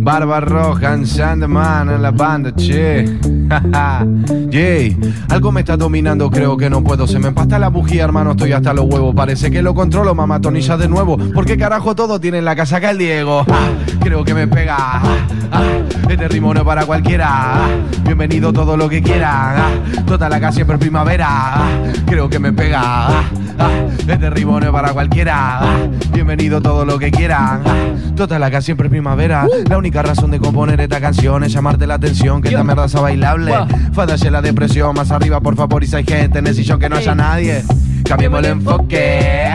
Barba 0.00 0.40
Roja 0.40 0.94
en 0.94 1.06
Sandman 1.06 1.90
en 1.90 2.02
la 2.02 2.10
banda, 2.10 2.54
che. 2.54 3.04
Yay, 4.50 4.96
algo 5.28 5.52
me 5.52 5.60
está 5.60 5.76
dominando, 5.76 6.30
creo 6.30 6.56
que 6.56 6.70
no 6.70 6.82
puedo. 6.82 7.06
Se 7.06 7.18
me 7.18 7.28
empasta 7.28 7.58
la 7.58 7.68
bujía, 7.68 8.04
hermano, 8.04 8.32
estoy 8.32 8.52
hasta 8.52 8.72
los 8.72 8.86
huevos. 8.86 9.14
Parece 9.14 9.50
que 9.50 9.60
lo 9.60 9.74
controlo, 9.74 10.14
mamá 10.14 10.40
tonilla 10.40 10.76
de 10.76 10.88
nuevo. 10.88 11.18
Porque 11.34 11.56
carajo 11.56 11.94
todo 11.94 12.20
tiene 12.20 12.38
en 12.38 12.44
la 12.44 12.54
casa 12.54 12.76
acá 12.76 12.90
el 12.90 12.98
Diego. 12.98 13.44
Ah, 13.58 13.70
creo 14.00 14.24
que 14.24 14.34
me 14.34 14.46
pega. 14.46 14.76
Ah, 14.78 15.02
ah, 15.50 15.64
este 16.08 16.28
ritmo 16.28 16.54
no 16.54 16.60
es 16.60 16.66
para 16.66 16.86
cualquiera. 16.86 17.66
Bienvenido 18.04 18.52
todo 18.52 18.76
lo 18.76 18.88
que 18.88 19.02
quiera. 19.02 19.56
Toda 20.06 20.28
la 20.28 20.38
casa 20.38 20.52
siempre 20.52 20.78
primavera. 20.78 21.56
Creo 22.06 22.28
que 22.28 22.38
me 22.38 22.52
pega. 22.52 23.08
Este 24.06 24.30
ritmo 24.30 24.60
no 24.60 24.66
es 24.66 24.72
para 24.72 24.92
cualquiera. 24.92 25.60
Bienvenido 26.12 26.62
todo 26.62 26.84
lo 26.84 27.00
que 27.00 27.10
toda 28.14 28.38
la 28.38 28.50
casa 28.50 28.62
siempre 28.62 28.88
primavera. 28.88 29.46
Razón 29.90 30.30
de 30.30 30.38
componer 30.38 30.80
esta 30.80 31.00
canción 31.00 31.44
es 31.44 31.52
llamarte 31.52 31.86
la 31.86 31.94
atención. 31.94 32.42
Que 32.42 32.48
esta 32.48 32.64
mierda 32.64 32.88
sea 32.88 33.00
bailable. 33.00 33.52
Fádase 33.92 34.30
la 34.30 34.42
depresión. 34.42 34.94
Más 34.94 35.10
arriba, 35.10 35.40
por 35.40 35.56
favor, 35.56 35.82
y 35.82 35.86
si 35.86 35.96
hay 35.96 36.04
gente 36.04 36.38
en 36.38 36.46
el 36.46 36.54
sillón 36.54 36.78
que 36.78 36.88
no 36.88 36.96
haya 36.96 37.14
nadie. 37.14 37.64
Cambiemos 38.08 38.38
el 38.38 38.46
enfoque. 38.46 39.54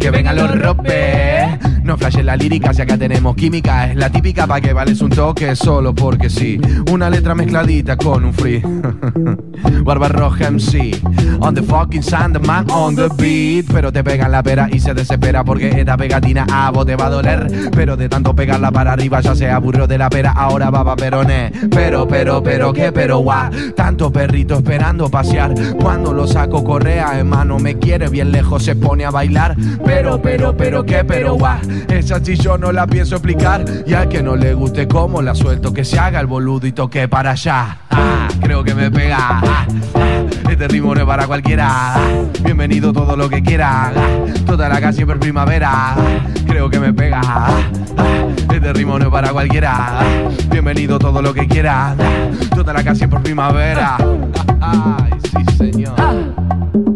Que 0.00 0.10
vengan 0.10 0.34
los 0.34 0.60
ropes. 0.60 1.58
No 1.84 1.96
flashes 1.96 2.24
la 2.24 2.36
lírica, 2.36 2.72
si 2.72 2.82
acá 2.82 2.96
tenemos 2.96 3.34
química. 3.36 3.90
Es 3.90 3.96
la 3.96 4.10
típica 4.10 4.46
pa' 4.46 4.60
que 4.60 4.72
vales 4.72 5.00
un 5.00 5.10
toque 5.10 5.54
solo 5.56 5.94
porque 5.94 6.30
sí. 6.30 6.60
Una 6.90 7.10
letra 7.10 7.34
mezcladita 7.34 7.96
con 7.96 8.24
un 8.24 8.34
free. 8.34 8.62
Barba 9.84 10.08
Roja 10.08 10.50
MC. 10.50 11.00
On 11.40 11.54
the 11.54 11.62
fucking 11.62 12.02
Sandman, 12.02 12.70
on 12.70 12.94
the 12.94 13.08
beat. 13.16 13.66
Pero 13.72 13.92
te 13.92 14.04
pegan 14.04 14.30
la 14.30 14.42
pera 14.42 14.68
y 14.72 14.78
se 14.78 14.94
desespera 14.94 15.44
porque 15.44 15.68
esta 15.68 15.96
pegatina 15.96 16.46
a 16.50 16.70
vos 16.70 16.86
te 16.86 16.94
va 16.96 17.06
a 17.06 17.10
doler. 17.10 17.70
Pero 17.72 17.96
de 17.96 18.08
tanto 18.08 18.34
pegarla 18.34 18.70
para 18.70 18.92
arriba 18.92 19.20
ya 19.20 19.34
se 19.34 19.50
aburrió 19.50 19.86
de 19.86 19.98
la 19.98 20.08
pera. 20.08 20.32
Ahora 20.32 20.70
va 20.70 20.84
pa' 20.84 20.96
peroné. 20.96 21.52
Pero, 21.70 22.06
pero, 22.06 22.42
pero, 22.42 22.72
¿qué? 22.72 22.92
Pero, 22.92 23.18
guau. 23.18 23.50
Tanto 23.74 24.12
perrito 24.12 24.54
esperando 24.54 25.08
pasear. 25.08 25.52
Cuando 25.80 26.12
lo 26.12 26.26
saco 26.26 26.62
correa 26.62 27.18
en 27.18 27.28
mano 27.28 27.58
me 27.58 27.76
quiere 27.92 28.08
bien 28.08 28.32
lejos 28.32 28.62
se 28.62 28.74
pone 28.74 29.04
a 29.04 29.10
bailar. 29.10 29.54
Pero, 29.84 30.22
pero, 30.22 30.56
pero, 30.56 30.82
¿qué? 30.82 31.04
Pero, 31.04 31.34
guau. 31.34 31.58
Esa 31.88 32.24
sí 32.24 32.38
no 32.58 32.72
la 32.72 32.86
pienso 32.86 33.16
explicar. 33.16 33.66
Y 33.86 33.92
al 33.92 34.08
que 34.08 34.22
no 34.22 34.34
le 34.34 34.54
guste 34.54 34.88
cómo 34.88 35.20
la 35.20 35.34
suelto, 35.34 35.74
que 35.74 35.84
se 35.84 35.98
haga 35.98 36.18
el 36.18 36.26
boludo 36.26 36.66
y 36.66 36.72
toque 36.72 37.06
para 37.06 37.32
allá. 37.32 37.76
Ah, 37.90 38.28
creo 38.40 38.64
que 38.64 38.74
me 38.74 38.90
pega. 38.90 39.18
Ah, 39.20 39.66
ah, 39.94 40.24
este 40.50 40.68
ritmo 40.68 40.94
no 40.94 41.02
es 41.02 41.06
para 41.06 41.26
cualquiera. 41.26 41.68
Ah, 41.68 42.00
bienvenido 42.42 42.94
todo 42.94 43.14
lo 43.14 43.28
que 43.28 43.42
quiera. 43.42 43.88
Ah, 43.88 43.92
toda 44.46 44.70
la 44.70 44.80
casa 44.80 44.94
siempre 44.94 45.18
primavera. 45.18 45.70
Ah, 45.70 45.96
creo 46.46 46.70
que 46.70 46.80
me 46.80 46.94
pega. 46.94 47.20
Ah, 47.22 47.60
ah, 47.98 48.54
este 48.54 48.72
ritmo 48.72 48.98
no 48.98 49.04
es 49.04 49.10
para 49.10 49.32
cualquiera. 49.32 50.00
Ah, 50.00 50.04
bienvenido 50.50 50.98
todo 50.98 51.20
lo 51.20 51.34
que 51.34 51.46
quiera. 51.46 51.90
Ah, 51.90 51.96
toda 52.54 52.72
la 52.72 52.82
casa 52.82 52.94
siempre 52.94 53.20
primavera. 53.20 53.98
Ay, 54.62 55.10
sí, 55.24 55.56
señor. 55.58 56.91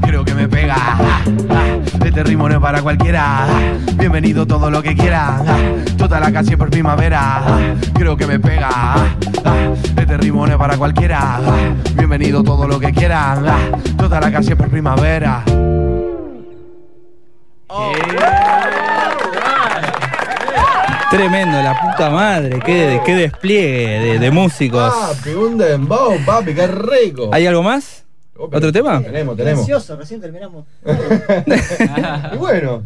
Creo 0.00 0.24
que 0.24 0.34
me 0.34 0.48
pega. 0.48 0.76
Este 2.04 2.22
ritmo 2.22 2.48
no 2.48 2.56
es 2.56 2.60
para 2.60 2.82
cualquiera. 2.82 3.46
Bienvenido 3.96 4.46
todo 4.46 4.70
lo 4.70 4.82
que 4.82 4.94
quiera. 4.94 5.40
Toda 5.96 6.20
la 6.20 6.42
siempre 6.42 6.66
es 6.66 6.70
primavera. 6.70 7.42
Creo 7.94 8.16
que 8.16 8.26
me 8.26 8.38
pega. 8.38 8.94
Este 9.96 10.16
ritmo 10.16 10.46
no 10.46 10.52
es 10.52 10.58
para 10.58 10.76
cualquiera. 10.76 11.40
Bienvenido 11.94 12.42
todo 12.42 12.68
lo 12.68 12.78
que 12.78 12.92
quiera. 12.92 13.36
Toda 13.96 14.20
la 14.20 14.42
siempre 14.42 14.66
es 14.66 14.72
primavera. 14.72 15.42
Tremendo, 21.10 21.62
la 21.62 21.80
puta 21.80 22.10
madre. 22.10 22.58
Qué, 22.64 23.00
qué 23.04 23.14
despliegue 23.14 24.00
de, 24.00 24.18
de 24.18 24.30
músicos. 24.30 24.92
Papi, 24.92 25.30
un 25.30 25.58
dembow, 25.58 26.18
papi, 26.24 26.54
qué 26.54 26.66
rico. 26.66 27.30
¿Hay 27.32 27.46
algo 27.46 27.62
más? 27.62 28.03
¿Otro 28.36 28.72
tema? 28.72 29.02
Tenemos, 29.02 29.36
tenemos. 29.36 29.60
Ansioso, 29.60 29.96
recién 29.96 30.20
terminamos. 30.20 30.64
y 32.32 32.36
bueno, 32.36 32.82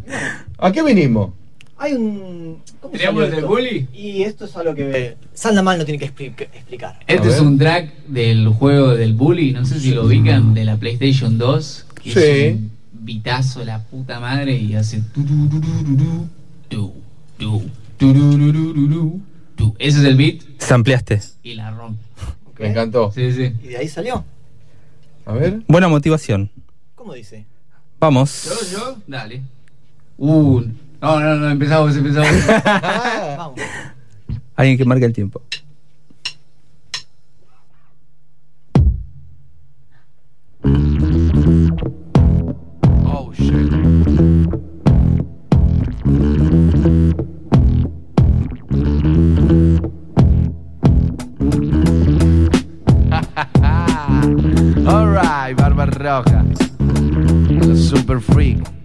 ¿a 0.57 0.71
qué 0.71 0.83
vinimos? 0.83 1.31
Hay 1.77 1.93
un. 1.93 2.61
¿cómo 2.81 2.93
¿Triángulo 2.93 3.29
del 3.29 3.45
Bully? 3.45 3.87
Y 3.93 4.23
esto 4.23 4.45
es 4.45 4.55
algo 4.57 4.75
que. 4.75 4.91
Eh, 4.91 5.17
Sandamal 5.33 5.77
no 5.77 5.85
tiene 5.85 5.97
que 5.97 6.05
expli 6.05 6.27
explicar. 6.27 6.99
Este 7.07 7.29
es 7.29 7.39
un 7.39 7.57
track 7.57 8.05
del 8.07 8.49
juego 8.49 8.95
del 8.95 9.13
Bully, 9.13 9.53
no 9.53 9.65
sé 9.65 9.79
si 9.79 9.91
lo 9.91 10.05
ubican, 10.05 10.53
de 10.53 10.65
la 10.65 10.75
PlayStation 10.77 11.37
2. 11.37 11.85
Que 12.03 12.11
sí. 12.11 12.19
Es 12.19 12.55
un 12.55 12.71
vitazo 12.91 13.63
la 13.63 13.81
puta 13.83 14.19
madre 14.19 14.55
y 14.55 14.75
hace. 14.75 15.01
Ese 19.79 19.99
es 19.99 20.05
el 20.05 20.15
beat. 20.15 20.41
Sampleaste. 20.57 21.21
Y 21.43 21.53
la 21.55 21.71
rompe. 21.71 22.03
Me 22.59 22.67
encantó. 22.67 23.11
Sí, 23.13 23.31
sí. 23.31 23.53
¿Y 23.63 23.69
de 23.69 23.77
ahí 23.77 23.87
salió? 23.87 24.25
A 25.29 25.33
ver. 25.33 25.61
Buena 25.67 25.87
motivación. 25.87 26.49
¿Cómo 26.95 27.13
dice? 27.13 27.45
Vamos. 27.99 28.45
¿Yo, 28.71 28.77
yo? 28.79 28.97
Dale. 29.05 29.43
Uh, 30.17 30.61
no, 30.99 31.19
no, 31.19 31.35
no, 31.35 31.49
empezamos, 31.51 31.95
empezamos. 31.95 32.31
Vamos. 33.37 33.59
Alguien 34.55 34.75
que 34.79 34.85
marque 34.85 35.05
el 35.05 35.13
tiempo. 35.13 35.39
Roja. 56.09 56.43
Super 57.75 58.19
freak. 58.19 58.78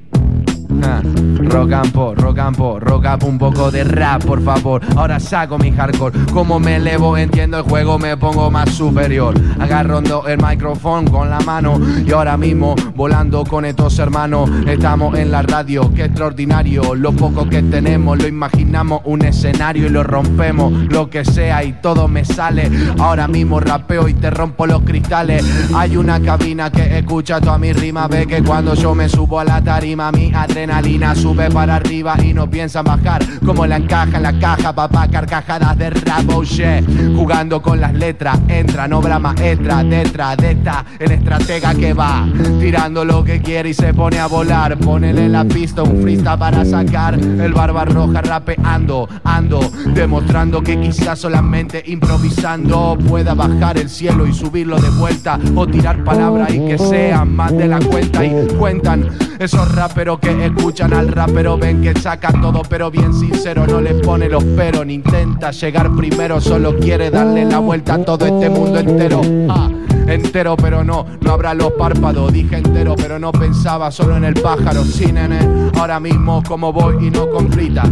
Rock 1.05 1.73
and 1.73 1.93
pop, 1.93 2.19
rock 2.19 3.05
up 3.05 3.25
un 3.25 3.39
poco 3.39 3.71
de 3.71 3.85
rap, 3.85 4.25
por 4.25 4.43
favor. 4.43 4.81
Ahora 4.97 5.21
saco 5.21 5.59
mi 5.59 5.71
hardcore. 5.71 6.19
Como 6.33 6.59
me 6.59 6.77
elevo, 6.77 7.17
entiendo 7.17 7.59
el 7.59 7.65
juego, 7.65 7.99
me 7.99 8.17
pongo 8.17 8.51
más 8.51 8.71
superior. 8.71 9.35
Agarrando 9.61 10.27
el 10.27 10.39
micrófono 10.39 11.11
con 11.11 11.29
la 11.29 11.41
mano 11.41 11.79
y 12.07 12.11
ahora 12.13 12.37
mismo 12.37 12.75
volando 12.95 13.45
con 13.45 13.65
estos 13.65 13.99
hermanos. 13.99 14.51
Estamos 14.67 15.19
en 15.19 15.31
la 15.31 15.43
radio, 15.43 15.93
qué 15.95 16.05
extraordinario. 16.05 16.95
Lo 16.95 17.13
poco 17.13 17.49
que 17.49 17.63
tenemos, 17.63 18.19
lo 18.19 18.27
imaginamos 18.27 19.03
un 19.05 19.25
escenario 19.25 19.87
y 19.87 19.91
lo 19.91 20.03
rompemos. 20.03 20.73
Lo 20.91 21.11
que 21.11 21.25
sea 21.25 21.63
y 21.65 21.75
todo 21.75 22.09
me 22.09 22.25
sale. 22.25 22.71
Ahora 22.99 23.29
mismo 23.29 23.61
rapeo 23.61 24.09
y 24.09 24.15
te 24.15 24.31
rompo 24.31 24.67
los 24.67 24.83
cristales. 24.83 25.45
Hay 25.75 25.97
una 25.97 26.21
cabina 26.21 26.71
que 26.71 26.99
escucha 26.99 27.41
toda 27.41 27.59
mi 27.59 27.73
rima. 27.73 28.09
Ve 28.09 28.27
que 28.27 28.43
cuando 28.43 28.75
yo 28.75 28.95
me 28.95 29.09
subo 29.09 29.41
a 29.41 29.45
la 29.45 29.61
tarima, 29.63 30.11
mi 30.11 30.33
adrenalina 30.33 30.94
sube 31.15 31.51
para 31.51 31.77
arriba 31.77 32.17
y 32.23 32.33
no 32.33 32.49
piensa 32.49 32.83
bajar. 32.83 33.23
Como 33.45 33.67
la 33.67 33.77
encaja 33.77 34.17
en 34.17 34.23
la 34.23 34.39
caja, 34.39 34.73
papá, 34.73 35.09
carcajadas 35.09 35.77
de 35.77 35.93
oh 36.33 36.45
shit. 36.45 36.85
Jugando 37.17 37.61
con 37.61 37.81
las 37.81 37.93
letras, 37.93 38.39
entra, 38.49 38.87
obra 38.93 39.19
maestra, 39.19 39.83
detrás 39.83 40.37
de 40.37 40.53
esta, 40.53 40.85
el 40.99 41.13
estratega 41.13 41.75
que 41.75 41.93
va. 41.93 42.27
Tirando 42.61 43.05
lo 43.05 43.25
que 43.25 43.41
quiere 43.41 43.71
y 43.71 43.75
se 43.75 43.93
pone 43.93 44.19
a 44.19 44.27
volar. 44.27 44.79
Ponele 44.79 45.29
la 45.29 45.45
pista 45.45 45.83
un 45.83 46.01
freestyle 46.03 46.39
para 46.39 46.65
sacar. 46.65 47.15
El 47.15 47.53
barba 47.53 47.85
roja 47.85 48.23
rapeando, 48.23 49.09
ando, 49.25 49.61
demostrando 49.95 50.63
que 50.63 50.81
quizás 50.81 51.19
solamente 51.19 51.83
improvisando 51.87 52.97
pueda 53.09 53.35
bajar 53.35 53.79
el 53.79 53.91
cielo 53.91 54.27
y 54.27 54.33
subirlo 54.33 54.79
de 54.79 54.91
vuelta. 54.91 55.39
O 55.55 55.67
tirar 55.67 56.03
palabras 56.05 56.55
y 56.55 56.61
que 56.61 56.79
sean 56.79 57.35
más 57.35 57.53
de 57.53 57.67
la 57.67 57.81
cuenta 57.81 58.25
y 58.25 58.47
cuentan. 58.59 59.34
Esos 59.39 59.75
raperos 59.75 60.21
que 60.21 60.47
escuchan 60.47 60.93
al 60.93 61.09
rapero 61.09 61.59
ven 61.59 61.83
que 61.83 61.95
sacan 61.99 62.41
todo, 62.41 62.63
pero 62.69 62.91
bien 62.91 63.13
sincero, 63.13 63.67
no 63.67 63.81
les 63.81 63.95
pone 63.95 64.29
los 64.29 64.45
pero 64.57 64.85
ni 64.85 64.95
intenta 64.95 65.51
llegar 65.51 65.91
primero, 65.97 66.41
solo 66.41 66.79
quiere 66.79 67.11
darle 67.11 67.45
la 67.45 67.59
vuelta 67.59 67.95
a 67.95 68.05
todo 68.05 68.25
este 68.27 68.49
mundo 68.49 68.79
entero. 68.79 69.21
Ah, 69.49 69.69
entero, 70.07 70.57
pero 70.57 70.85
no, 70.85 71.07
no 71.21 71.33
habrá 71.33 71.55
los 71.55 71.73
párpados. 71.73 72.33
Dije 72.33 72.59
entero, 72.59 72.95
pero 72.97 73.19
no 73.19 73.33
pensaba 73.33 73.91
solo 73.91 74.17
en 74.17 74.25
el 74.25 74.35
pájaro. 74.35 74.85
Sí, 74.85 75.11
nene, 75.13 75.39
ahora 75.79 75.99
mismo 75.99 76.43
como 76.47 76.73
voy 76.73 77.07
y 77.07 77.11
no 77.11 77.29
completa. 77.31 77.85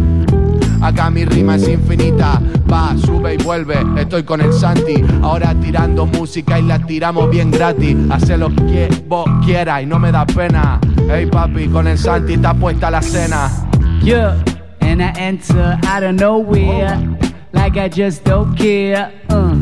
Acá 0.81 1.09
mi 1.09 1.23
rima 1.23 1.55
es 1.55 1.67
infinita, 1.67 2.41
va, 2.69 2.93
sube 2.97 3.35
y 3.35 3.37
vuelve, 3.37 3.77
estoy 3.97 4.23
con 4.23 4.41
el 4.41 4.51
Santi, 4.51 5.01
ahora 5.21 5.55
tirando 5.55 6.05
música 6.05 6.59
y 6.59 6.63
la 6.63 6.77
tiramos 6.77 7.29
bien 7.29 7.51
gratis, 7.51 7.95
hace 8.09 8.37
lo 8.37 8.49
que 8.49 8.89
vos 9.07 9.25
quieras 9.45 9.83
y 9.83 9.85
no 9.85 9.97
me 9.97 10.11
da 10.11 10.25
pena. 10.25 10.81
Hey 11.07 11.25
papi, 11.27 11.67
con 11.67 11.87
el 11.87 11.97
Santi 11.97 12.33
está 12.33 12.53
puesta 12.53 12.89
la 12.89 13.01
cena. 13.01 13.49
Yeah, 14.01 14.43
and 14.81 15.01
I 15.01 15.11
enter 15.17 15.77
out 15.85 16.03
of 16.03 16.15
nowhere, 16.15 16.97
like 17.51 17.77
I 17.77 17.89
just 17.89 18.23
don't 18.23 18.55
care. 18.55 19.11
Uh, 19.29 19.55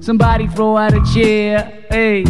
somebody 0.00 0.46
throw 0.48 0.76
out 0.76 0.92
a 0.92 1.02
chair, 1.14 1.84
hey. 1.90 2.24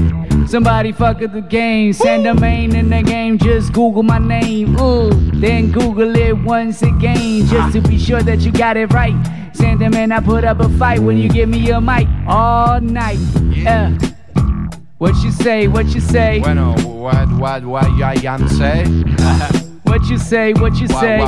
Somebody 0.47 0.93
fuck 0.93 1.23
up 1.23 1.33
the 1.33 1.43
game, 1.43 1.93
send 1.93 2.27
a 2.27 2.35
main 2.35 2.75
in 2.75 2.89
the 2.91 3.03
game, 3.03 3.39
just 3.39 3.73
Google 3.73 4.03
my 4.03 4.19
name, 4.19 4.77
ooh. 4.81 5.11
Then 5.33 5.71
Google 5.71 6.17
it 6.17 6.37
once 6.37 6.83
again, 6.83 7.47
just 7.47 7.75
to 7.75 7.81
be 7.81 7.99
sure 7.99 8.23
that 8.23 8.41
you 8.41 8.51
got 8.51 8.77
it 8.77 8.93
right. 8.93 9.15
Send 9.53 9.81
them 9.81 9.95
and 9.95 10.13
I 10.13 10.21
put 10.21 10.45
up 10.45 10.61
a 10.61 10.69
fight 10.71 11.01
when 11.01 11.19
you 11.19 11.29
give 11.29 11.49
me 11.49 11.59
your 11.59 11.81
mic 11.81 12.09
all 12.27 12.81
night. 12.81 13.19
Yeah. 13.53 13.97
What 15.01 15.17
you 15.25 15.33
say, 15.33 15.67
what 15.67 15.87
you 15.95 16.01
say? 16.03 16.41
Bueno, 16.41 16.75
what, 16.83 17.33
what, 17.33 17.65
what 17.65 17.87
I 18.03 18.21
am 18.27 18.47
say? 18.51 18.85
What 19.91 20.09
you 20.09 20.19
say, 20.19 20.53
what 20.53 20.75
you 20.75 20.87
say. 20.87 21.21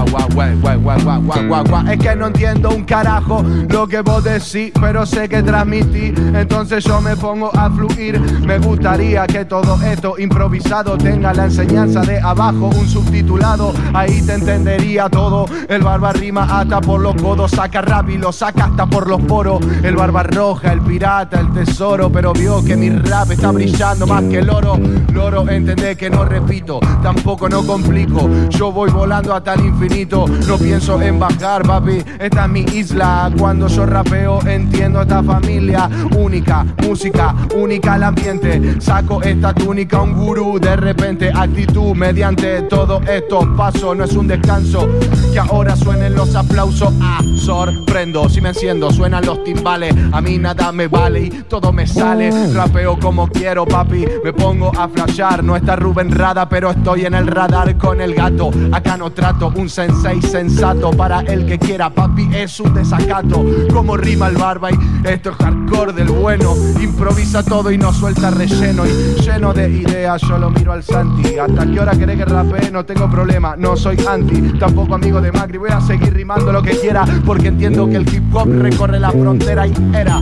Es 1.90 1.98
que 1.98 2.14
no 2.14 2.28
entiendo 2.28 2.70
un 2.70 2.84
carajo 2.84 3.42
lo 3.68 3.88
que 3.88 4.02
vos 4.02 4.22
decís, 4.22 4.70
pero 4.80 5.04
sé 5.04 5.28
que 5.28 5.42
transmití. 5.42 6.14
Entonces 6.32 6.84
yo 6.84 7.00
me 7.00 7.16
pongo 7.16 7.50
a 7.56 7.68
fluir. 7.68 8.20
Me 8.46 8.58
gustaría 8.58 9.26
que 9.26 9.44
todo 9.46 9.82
esto 9.82 10.14
improvisado 10.16 10.96
tenga 10.96 11.34
la 11.34 11.46
enseñanza 11.46 12.02
de 12.02 12.20
abajo, 12.20 12.70
un 12.78 12.88
subtitulado. 12.88 13.74
Ahí 13.94 14.22
te 14.22 14.34
entendería 14.34 15.08
todo. 15.08 15.46
El 15.68 15.82
barba 15.82 16.12
rima 16.12 16.60
hasta 16.60 16.80
por 16.80 17.00
los 17.00 17.16
codos, 17.16 17.50
saca 17.50 17.82
rap 17.82 18.10
y 18.10 18.18
lo 18.18 18.30
saca 18.30 18.66
hasta 18.66 18.86
por 18.86 19.08
los 19.08 19.20
poros. 19.22 19.58
El 19.82 19.96
barba 19.96 20.22
roja, 20.22 20.72
el 20.72 20.82
pirata, 20.82 21.40
el 21.40 21.52
tesoro. 21.52 22.12
Pero 22.12 22.32
vio 22.32 22.64
que 22.64 22.76
mi 22.76 22.90
rap 22.90 23.32
está 23.32 23.50
brillando 23.50 24.06
más 24.06 24.22
que 24.22 24.38
el 24.38 24.50
oro. 24.50 24.78
Loro, 25.12 25.48
entendé 25.48 25.96
que 25.96 26.08
no 26.08 26.24
repito, 26.24 26.78
tampoco 27.02 27.48
no 27.48 27.66
complico. 27.66 28.30
Yo 28.58 28.70
voy 28.70 28.90
volando 28.90 29.34
hasta 29.34 29.54
el 29.54 29.66
infinito, 29.66 30.26
no 30.46 30.58
pienso 30.58 31.00
en 31.00 31.18
bajar, 31.18 31.62
papi. 31.62 32.02
Esta 32.18 32.44
es 32.44 32.50
mi 32.50 32.60
isla. 32.60 33.30
Cuando 33.36 33.66
yo 33.66 33.86
rapeo, 33.86 34.40
entiendo 34.46 35.00
esta 35.02 35.22
familia 35.22 35.88
única, 36.16 36.64
música 36.86 37.34
única 37.56 37.94
al 37.94 38.04
ambiente. 38.04 38.80
Saco 38.80 39.22
esta 39.22 39.52
túnica, 39.52 40.00
un 40.00 40.14
gurú 40.14 40.58
de 40.60 40.76
repente, 40.76 41.32
actitud 41.34 41.94
mediante 41.94 42.62
todo 42.62 43.00
esto. 43.02 43.40
Paso, 43.56 43.94
no 43.94 44.04
es 44.04 44.12
un 44.14 44.28
descanso. 44.28 44.88
Que 45.32 45.38
ahora 45.38 45.74
suenen 45.74 46.14
los 46.14 46.34
aplausos. 46.34 46.92
Ah, 47.00 47.20
sorprendo. 47.36 48.28
Si 48.28 48.40
me 48.40 48.50
enciendo, 48.50 48.90
suenan 48.90 49.24
los 49.26 49.42
timbales. 49.44 49.94
A 50.12 50.20
mí 50.20 50.38
nada 50.38 50.72
me 50.72 50.88
vale 50.88 51.20
y 51.20 51.30
todo 51.48 51.72
me 51.72 51.86
sale. 51.86 52.30
Rapeo 52.52 52.98
como 53.00 53.28
quiero, 53.28 53.64
papi. 53.64 54.04
Me 54.22 54.32
pongo 54.32 54.70
a 54.78 54.88
flashear. 54.88 55.42
No 55.42 55.56
está 55.56 55.74
Rubén 55.76 56.10
Rada, 56.10 56.48
pero 56.48 56.70
estoy 56.70 57.06
en 57.06 57.14
el 57.14 57.26
radar 57.26 57.76
con 57.78 58.00
el 58.00 58.14
gato. 58.14 58.41
Acá 58.72 58.96
no 58.96 59.10
trato 59.10 59.52
un 59.54 59.68
sensei 59.68 60.20
sensato. 60.22 60.90
Para 60.90 61.20
el 61.20 61.46
que 61.46 61.58
quiera, 61.58 61.90
papi, 61.90 62.28
es 62.34 62.58
un 62.60 62.74
desacato. 62.74 63.44
Como 63.72 63.96
rima 63.96 64.28
el 64.28 64.36
barba 64.36 64.70
y 64.70 64.76
esto 65.04 65.30
es 65.30 65.36
hardcore 65.36 65.92
del 65.92 66.08
bueno. 66.08 66.54
Improvisa 66.80 67.42
todo 67.42 67.70
y 67.70 67.78
no 67.78 67.92
suelta 67.92 68.30
relleno. 68.30 68.84
Y 68.86 69.20
lleno 69.20 69.52
de 69.52 69.68
ideas, 69.68 70.22
yo 70.22 70.38
lo 70.38 70.50
miro 70.50 70.72
al 70.72 70.82
Santi. 70.82 71.38
¿Hasta 71.38 71.66
qué 71.66 71.80
hora 71.80 71.92
querés 71.92 72.16
que 72.16 72.24
rapee? 72.24 72.70
No 72.70 72.84
tengo 72.84 73.08
problema, 73.10 73.54
no 73.56 73.76
soy 73.76 73.96
anti. 74.08 74.58
Tampoco 74.58 74.94
amigo 74.94 75.20
de 75.20 75.30
Macri. 75.30 75.58
Voy 75.58 75.70
a 75.70 75.80
seguir 75.80 76.12
rimando 76.12 76.52
lo 76.52 76.62
que 76.62 76.78
quiera. 76.78 77.04
Porque 77.24 77.48
entiendo 77.48 77.88
que 77.88 77.96
el 77.96 78.14
hip 78.14 78.34
hop 78.34 78.48
recorre 78.48 78.98
la 78.98 79.10
frontera 79.10 79.66
y 79.66 79.74
era 79.94 80.18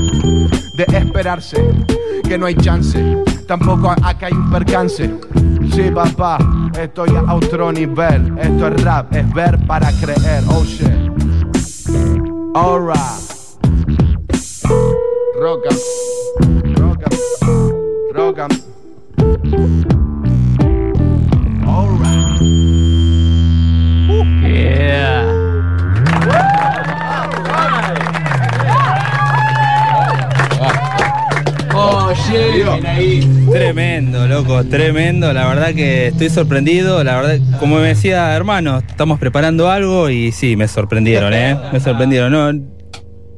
de 0.75 0.87
esperarse. 0.97 1.57
Que 2.25 2.37
no 2.37 2.47
hay 2.47 2.55
chance. 2.57 3.17
Tampoco 3.47 3.91
acá 3.91 4.27
hay 4.27 4.33
un 4.33 4.51
percance. 4.51 5.11
Sí, 5.73 5.91
papá, 5.91 6.39
estoy 6.79 7.11
a 7.17 7.35
otro 7.35 7.73
nivel. 7.73 8.37
Esto 8.39 8.69
es 8.69 8.83
rap, 8.83 9.15
es 9.15 9.33
ver 9.33 9.59
para 9.67 9.91
creer. 9.93 10.43
Oh 10.49 10.65
shit. 10.65 10.89
Alright. 12.55 12.99
Rock 15.41 15.65
'em, 15.71 15.77
rock 16.75 17.03
'em, 17.07 18.13
rock 18.15 18.39
'em. 18.39 18.51
Alright. 21.67 22.41
Yeah. 24.43 25.40
Ahí. 32.87 33.21
Tremendo, 33.53 34.27
loco, 34.27 34.65
tremendo. 34.65 35.33
La 35.33 35.47
verdad 35.47 35.73
que 35.75 36.09
estoy 36.09 36.29
sorprendido. 36.29 37.05
La 37.05 37.21
verdad, 37.21 37.39
como 37.61 37.77
me 37.77 37.87
decía 37.89 38.35
hermano, 38.35 38.79
estamos 38.79 39.21
preparando 39.21 39.71
algo 39.71 40.11
y 40.11 40.33
sí, 40.33 40.57
me 40.57 40.67
sorprendieron, 40.67 41.33
¿eh? 41.33 41.57
Me 41.73 41.79
sorprendieron. 41.79 42.33
No, 42.33 42.53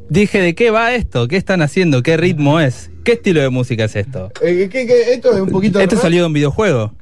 dije, 0.08 0.40
¿de 0.40 0.54
qué 0.54 0.70
va 0.70 0.94
esto? 0.94 1.28
¿Qué 1.28 1.36
están 1.36 1.60
haciendo? 1.60 2.02
¿Qué 2.02 2.16
ritmo 2.16 2.60
es? 2.60 2.90
¿Qué 3.04 3.12
estilo 3.12 3.42
de 3.42 3.50
música 3.50 3.84
es 3.84 3.94
esto? 3.96 4.30
Eh, 4.40 4.68
¿qué- 4.72 4.86
qué- 4.86 5.12
esto 5.12 5.34
es 5.34 5.40
un 5.40 5.50
poquito 5.50 5.78
¿Esto 5.78 5.96
rap? 5.96 6.02
salió 6.04 6.20
de 6.22 6.26
un 6.28 6.32
videojuego? 6.32 6.94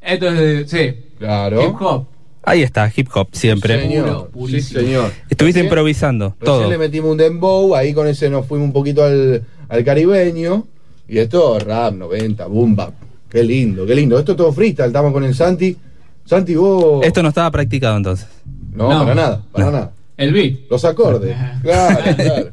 Esto 0.00 0.28
es 0.28 0.38
de. 0.38 0.66
Sí. 0.66 0.96
Claro. 1.18 1.62
Hip 1.62 1.74
hop. 1.82 2.06
Ahí 2.44 2.62
está, 2.62 2.90
hip 2.96 3.08
hop, 3.14 3.28
siempre. 3.32 3.82
Señor, 3.82 4.30
sí, 4.46 4.62
señor. 4.62 5.12
Estuviste 5.28 5.60
Recién- 5.60 5.64
improvisando, 5.66 6.28
Recién 6.40 6.44
todo. 6.46 6.70
le 6.70 6.78
metimos 6.78 7.10
un 7.10 7.18
dembow, 7.18 7.74
ahí 7.74 7.92
con 7.92 8.06
ese 8.08 8.30
nos 8.30 8.46
fuimos 8.46 8.66
un 8.68 8.72
poquito 8.72 9.04
al, 9.04 9.42
al 9.68 9.84
caribeño. 9.84 10.66
Y 11.08 11.18
esto, 11.18 11.58
rap, 11.58 11.94
90, 11.94 12.46
boom, 12.46 12.76
bap. 12.76 12.92
Qué 13.30 13.42
lindo, 13.42 13.86
qué 13.86 13.94
lindo. 13.94 14.18
Esto 14.18 14.32
es 14.32 14.38
todo 14.38 14.52
freestyle, 14.52 14.88
estamos 14.88 15.12
con 15.12 15.24
el 15.24 15.34
Santi. 15.34 15.76
Santi, 16.24 16.54
vos... 16.56 17.04
Esto 17.04 17.22
no 17.22 17.28
estaba 17.30 17.50
practicado 17.50 17.96
entonces. 17.96 18.26
No, 18.72 18.90
No. 18.90 18.98
para 19.00 19.14
nada, 19.14 19.42
para 19.52 19.64
No. 19.66 19.70
nada. 19.72 19.92
El 20.16 20.32
beat. 20.32 20.54
Los 20.70 20.84
acordes, 20.84 21.36
claro, 21.62 21.98
claro. 22.16 22.50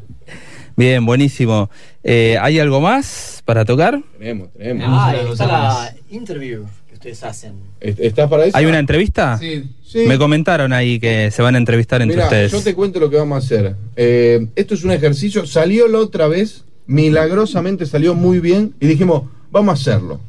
Bien, 0.77 1.05
buenísimo. 1.05 1.69
Eh, 2.03 2.37
¿Hay 2.41 2.59
algo 2.59 2.81
más 2.81 3.41
para 3.45 3.63
tocar? 3.65 4.01
Tenemos, 4.19 4.49
tenemos. 4.53 4.85
Ah, 4.89 5.07
ahí 5.09 5.31
está 5.31 5.45
la 5.47 5.95
interview 6.11 6.65
que 6.87 6.95
ustedes 6.95 7.23
hacen. 7.23 7.53
¿Est- 7.79 7.99
¿Estás 7.99 8.29
para 8.29 8.45
eso? 8.45 8.57
¿Hay 8.57 8.65
una 8.65 8.79
entrevista? 8.79 9.37
Sí. 9.37 9.69
Sí. 9.85 9.99
Me 10.07 10.17
comentaron 10.17 10.73
ahí 10.73 10.99
que 10.99 11.31
se 11.31 11.41
van 11.41 11.55
a 11.55 11.57
entrevistar 11.57 12.01
entre 12.01 12.21
ustedes. 12.21 12.51
yo 12.51 12.61
te 12.61 12.75
cuento 12.75 12.99
lo 12.99 13.09
que 13.09 13.15
vamos 13.17 13.35
a 13.35 13.45
hacer. 13.45 13.75
Eh, 13.95 14.47
esto 14.55 14.73
es 14.73 14.83
un 14.83 14.91
ejercicio, 14.91 15.45
salió 15.45 15.87
la 15.87 15.99
otra 15.99 16.27
vez, 16.27 16.65
milagrosamente 16.87 17.85
salió 17.85 18.15
muy 18.15 18.39
bien 18.39 18.73
y 18.79 18.87
dijimos, 18.87 19.23
vamos 19.51 19.71
a 19.71 19.73
hacerlo. 19.91 20.19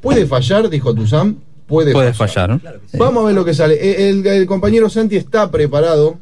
Puede 0.00 0.26
fallar, 0.26 0.68
dijo 0.68 0.94
Tuzán. 0.94 1.36
Puede, 1.66 1.92
Puede 1.92 2.12
fallar. 2.12 2.60
fallar. 2.60 2.80
Vamos 2.98 3.22
a 3.22 3.26
ver 3.26 3.34
lo 3.34 3.44
que 3.44 3.54
sale. 3.54 3.74
Eh, 3.74 4.10
El, 4.10 4.26
el 4.26 4.46
compañero 4.46 4.90
Santi 4.90 5.16
está 5.16 5.50
preparado. 5.50 6.18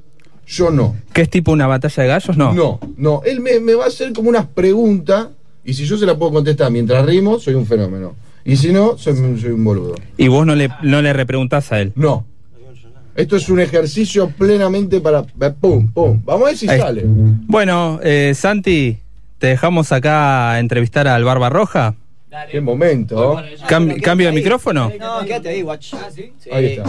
Yo 0.47 0.71
no. 0.71 0.97
¿Qué 1.13 1.23
es 1.23 1.31
tipo 1.31 1.53
una 1.53 1.67
batalla 1.67 2.03
de 2.03 2.09
gallos? 2.09 2.37
No. 2.37 2.53
No, 2.53 2.81
no. 2.97 3.23
Él 3.25 3.41
me, 3.41 3.59
me 3.61 3.75
va 3.75 3.85
a 3.85 3.89
hacer 3.89 4.13
como 4.13 4.29
unas 4.29 4.47
preguntas. 4.47 5.29
Y 5.65 5.75
si 5.75 5.85
yo 5.87 5.97
se 5.97 6.07
la 6.07 6.17
puedo 6.17 6.33
contestar 6.33 6.71
mientras 6.71 7.05
rimo, 7.07 7.39
soy 7.39 7.55
un 7.55 7.67
fenómeno. 7.67 8.15
Y 8.45 8.57
si 8.57 8.73
no, 8.73 8.97
soy, 8.99 9.15
soy 9.41 9.51
un 9.51 9.65
boludo. 9.65 9.95
Y 10.17 10.29
vos 10.29 10.47
no 10.47 10.55
le, 10.55 10.71
no 10.83 11.03
le 11.03 11.13
repreguntás 11.13 11.73
a 11.73 11.81
él. 11.81 11.93
No. 11.95 12.27
Esto 13.15 13.37
es 13.37 13.49
un 13.49 13.61
ejercicio 13.61 14.29
plenamente 14.31 15.01
para. 15.01 15.23
Pum, 15.25 15.89
pum. 15.89 16.21
Vamos 16.25 16.43
a 16.43 16.47
ver 16.47 16.57
si 16.57 16.69
Ahí. 16.69 16.79
sale. 16.81 17.03
Bueno, 17.07 17.99
eh, 18.03 18.33
Santi, 18.35 18.99
te 19.41 19.47
dejamos 19.47 19.91
acá 19.91 20.53
a 20.53 20.61
entrevistar 20.61 21.09
al 21.09 21.25
Barba 21.25 21.49
Roja. 21.49 21.95
Qué 22.51 22.61
momento. 22.61 23.43
Cam- 23.67 23.99
¿Cambio 24.03 24.27
de 24.29 24.33
micrófono? 24.35 24.93
No, 25.01 25.25
quédate 25.25 25.49
ahí, 25.49 25.63
watch. 25.63 25.95
Ahí 26.53 26.67
está. 26.67 26.85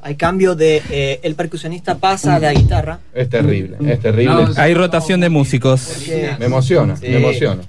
Hay 0.00 0.14
cambio 0.14 0.54
de. 0.54 0.80
eh, 0.90 1.20
el 1.24 1.34
percusionista 1.34 1.96
pasa 1.96 2.36
a 2.36 2.38
la 2.38 2.52
guitarra. 2.52 3.00
Es 3.12 3.28
terrible, 3.28 3.76
es 3.92 4.00
terrible. 4.00 4.46
Hay 4.56 4.74
rotación 4.74 5.20
de 5.20 5.28
músicos. 5.28 6.06
Me 6.38 6.46
emociona, 6.46 6.96
Sí. 6.96 7.08
me 7.08 7.16
emociona. 7.16 7.62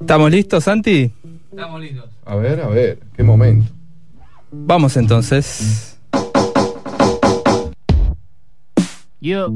¿Estamos 0.00 0.30
listos, 0.32 0.64
Santi? 0.64 1.12
Estamos 1.50 1.80
listos. 1.80 2.06
A 2.26 2.34
ver, 2.36 2.60
a 2.60 2.66
ver, 2.68 2.98
qué 3.16 3.22
momento. 3.22 3.70
Vamos 4.50 4.96
entonces. 4.96 5.96
Yo. 9.20 9.48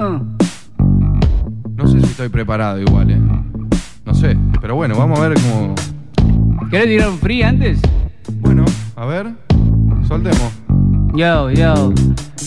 No 0.00 1.86
sé 1.86 2.00
si 2.00 2.06
estoy 2.06 2.30
preparado 2.30 2.80
igual, 2.80 3.10
eh. 3.10 3.20
No 4.06 4.14
sé, 4.14 4.34
pero 4.58 4.74
bueno, 4.74 4.96
vamos 4.96 5.18
a 5.20 5.28
ver 5.28 5.38
cómo. 5.38 5.74
¿Querés 6.70 6.86
tirar 6.86 7.10
un 7.10 7.18
free 7.18 7.42
antes? 7.42 7.82
Bueno, 8.40 8.64
a 8.96 9.04
ver. 9.04 9.26
Soltemos. 10.08 10.52
Yo, 11.14 11.50
yo. 11.50 11.92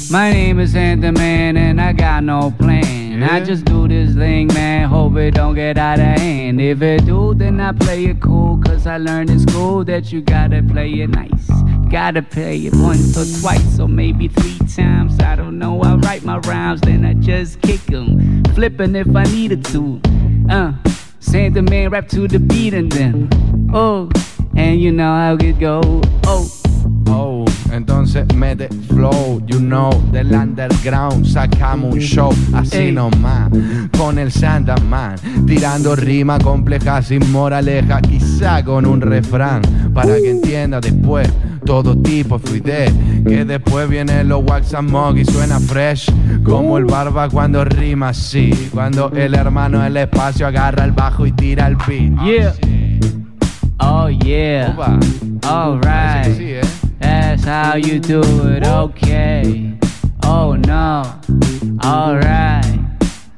My 0.10 0.32
name 0.32 0.64
is 0.64 0.72
Santa 0.72 1.12
Man 1.12 1.56
and 1.56 1.80
I 1.80 1.94
got 1.94 2.24
no 2.24 2.52
plan. 2.58 3.22
I 3.22 3.40
just 3.46 3.66
do 3.66 3.88
this 3.88 4.16
thing, 4.16 4.48
man. 4.48 4.90
Hope 4.90 5.16
it 5.18 5.36
don't 5.36 5.54
get 5.54 5.78
out 5.78 6.00
of 6.00 6.20
hand. 6.20 6.60
If 6.60 6.82
it 6.82 7.06
do, 7.06 7.36
then 7.36 7.60
I 7.60 7.72
play 7.74 8.06
it 8.06 8.20
cool. 8.20 8.58
Cause 8.66 8.88
I 8.88 8.98
learned 8.98 9.30
in 9.30 9.40
school 9.40 9.86
that 9.86 10.12
you 10.12 10.22
gotta 10.22 10.64
play 10.64 10.90
it 11.02 11.10
nice. 11.12 11.52
Gotta 11.94 12.24
pay 12.24 12.58
it 12.58 12.74
once 12.74 13.16
or 13.16 13.40
twice 13.40 13.80
or 13.80 13.88
maybe 13.88 14.28
three 14.28 14.58
times. 14.68 15.20
I 15.20 15.36
don't 15.36 15.60
know. 15.60 15.80
I 15.84 15.94
write 15.94 16.24
my 16.26 16.40
rhymes, 16.40 16.82
then 16.82 17.06
I 17.06 17.14
just 17.14 17.62
kick 17.62 17.82
'em. 17.94 18.44
Flipping 18.56 18.96
if 18.96 19.16
I 19.16 19.26
needed 19.26 19.64
to. 19.66 20.02
Uh, 20.50 20.74
Santa 21.20 21.62
Man 21.62 21.92
rap 21.92 22.08
to 22.08 22.28
the 22.28 22.40
beat 22.40 22.74
and 22.74 22.92
then. 22.92 23.30
Oh, 23.72 24.10
and 24.56 24.82
you 24.82 24.92
know 24.92 25.04
how 25.04 25.38
it 25.40 25.60
go. 25.60 26.02
Oh. 26.26 26.63
Entonces 27.74 28.26
mete 28.36 28.70
flow, 28.88 29.42
you 29.48 29.58
know, 29.58 29.90
del 30.12 30.32
underground 30.32 31.26
sacamos 31.26 31.96
un 31.96 32.00
show 32.00 32.32
así 32.54 32.92
nomás, 32.92 33.50
con 33.98 34.20
el 34.20 34.32
Santa 34.32 34.76
Man, 34.78 35.16
tirando 35.48 35.96
rima 35.96 36.38
compleja 36.38 37.02
sin 37.02 37.32
moraleja, 37.32 38.00
quizá 38.00 38.64
con 38.64 38.86
un 38.86 39.02
refrán, 39.02 39.64
para 39.92 40.16
que 40.18 40.30
entienda 40.30 40.80
después 40.80 41.28
todo 41.66 41.98
tipo 41.98 42.38
de 42.38 42.48
fluidez, 42.48 42.94
que 43.28 43.44
después 43.44 43.90
viene 43.90 44.24
los 44.24 44.44
wax 44.46 44.76
and 44.76 44.92
mug 44.92 45.18
y 45.18 45.26
suena 45.26 45.60
fresh, 45.60 46.12
como 46.44 46.78
el 46.78 46.86
barba 46.86 47.28
cuando 47.28 47.66
rima 47.66 48.10
así, 48.10 48.70
cuando 48.72 49.12
el 49.16 49.34
hermano 49.34 49.80
del 49.80 49.98
espacio 49.98 50.46
agarra 50.46 50.86
el 50.86 50.92
bajo 50.92 51.26
y 51.26 51.32
tira 51.32 51.66
el 51.66 51.76
beat. 51.88 52.22
Yeah. 52.24 52.54
Oh 53.80 54.10
yeah. 54.10 54.76
All 55.44 55.80
right. 55.82 56.64
That's 57.34 57.46
how 57.46 57.78
you 57.78 58.00
do 58.00 58.22
it. 58.22 58.64
Okay. 58.64 59.76
Oh 60.22 60.54
no. 60.54 61.20
All 61.82 62.16
right. 62.16 62.88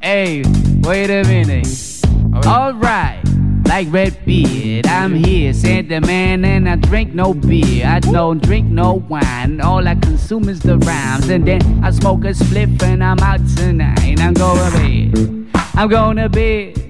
Hey, 0.02 0.44
wait 0.82 1.10
a 1.10 1.24
minute. 1.24 2.04
All 2.46 2.74
right. 2.74 3.24
Like 3.66 3.88
red 3.92 4.26
beard, 4.26 4.86
I'm 4.86 5.14
here, 5.16 5.54
Santa 5.54 6.02
Man, 6.02 6.44
and 6.44 6.68
I 6.68 6.76
drink 6.76 7.14
no 7.14 7.34
beer. 7.34 7.88
I 7.88 8.02
don't 8.02 8.44
drink 8.44 8.68
no 8.68 8.96
wine. 8.96 9.62
All 9.62 9.88
I 9.88 9.96
consume 9.96 10.50
is 10.50 10.60
the 10.60 10.78
rhymes, 10.78 11.30
and 11.30 11.48
then 11.48 11.82
I 11.82 11.92
smoke 11.92 12.26
a 12.26 12.34
spliff, 12.34 12.84
and 12.84 13.02
I'm 13.02 13.20
out 13.20 13.48
tonight. 13.56 14.20
I'm 14.20 14.34
going 14.34 14.72
to 14.72 14.78
bed. 14.78 15.62
I'm 15.74 15.88
going 15.88 16.18
to 16.18 16.28
bed. 16.28 16.85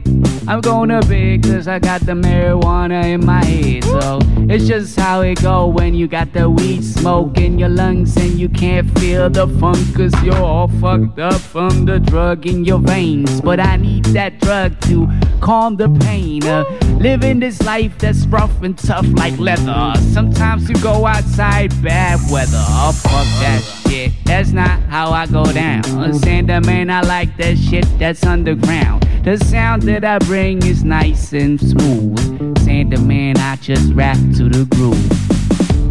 I'm 0.48 0.62
going 0.62 0.90
to 0.90 1.02
bed 1.08 1.44
cause 1.44 1.68
I 1.68 1.80
got 1.80 2.02
the 2.02 2.12
marijuana 2.12 3.04
in 3.06 3.26
my 3.26 3.44
head. 3.44 3.84
So 3.84 4.20
it's 4.48 4.68
just 4.68 4.96
how 5.00 5.22
it 5.22 5.42
go 5.42 5.66
when 5.66 5.96
you 5.96 6.08
got 6.08 6.34
the 6.34 6.48
weed 6.48 6.84
smoke 6.84 7.40
in 7.40 7.58
your 7.58 7.70
lungs 7.70 8.16
and 8.16 8.40
you 8.40 8.48
can't 8.50 8.88
feel 9.00 9.28
the 9.28 9.48
funk 9.60 9.80
cause 9.96 10.14
you're 10.24 10.38
all 10.38 10.68
fucked 10.68 11.18
up 11.18 11.42
from 11.42 11.86
the 11.86 12.00
drug 12.00 12.46
in 12.46 12.64
your 12.64 12.78
veins. 12.78 13.42
But 13.42 13.60
I 13.60 13.78
need 13.78 14.06
that 14.06 14.40
drug 14.40 14.80
to 14.82 15.10
calm 15.42 15.78
the 15.78 15.90
pain. 15.90 16.44
Uh, 16.44 16.64
living 17.00 17.40
this 17.40 17.64
life 17.64 17.98
that's 17.98 18.28
rough 18.28 18.62
and 18.62 18.78
tough 18.78 19.08
like 19.14 19.38
leather. 19.40 19.94
Sometimes 20.14 20.70
you 20.70 20.76
go 20.76 21.08
outside 21.08 21.72
bad 21.82 22.20
weather. 22.32 22.64
Oh, 22.70 22.92
fuck 22.92 23.26
that 23.42 23.64
shit. 23.64 23.85
That's 24.26 24.52
not 24.52 24.80
how 24.90 25.12
I 25.12 25.28
go 25.28 25.46
down. 25.46 26.14
Santa 26.14 26.60
man, 26.62 26.90
I 26.90 27.02
like 27.02 27.38
that 27.38 27.58
shit 27.58 27.86
that's 27.98 28.26
underground. 28.26 29.04
The 29.24 29.38
sound 29.38 29.84
that 29.84 30.04
I 30.04 30.20
bring 30.20 30.62
is 30.66 30.84
nice 30.84 31.34
and 31.34 31.60
smooth. 31.60 32.58
Santa 32.60 33.00
man, 33.00 33.38
I 33.38 33.56
just 33.58 33.94
rap 33.94 34.18
to 34.38 34.50
the 34.50 34.66
groove. 34.66 35.00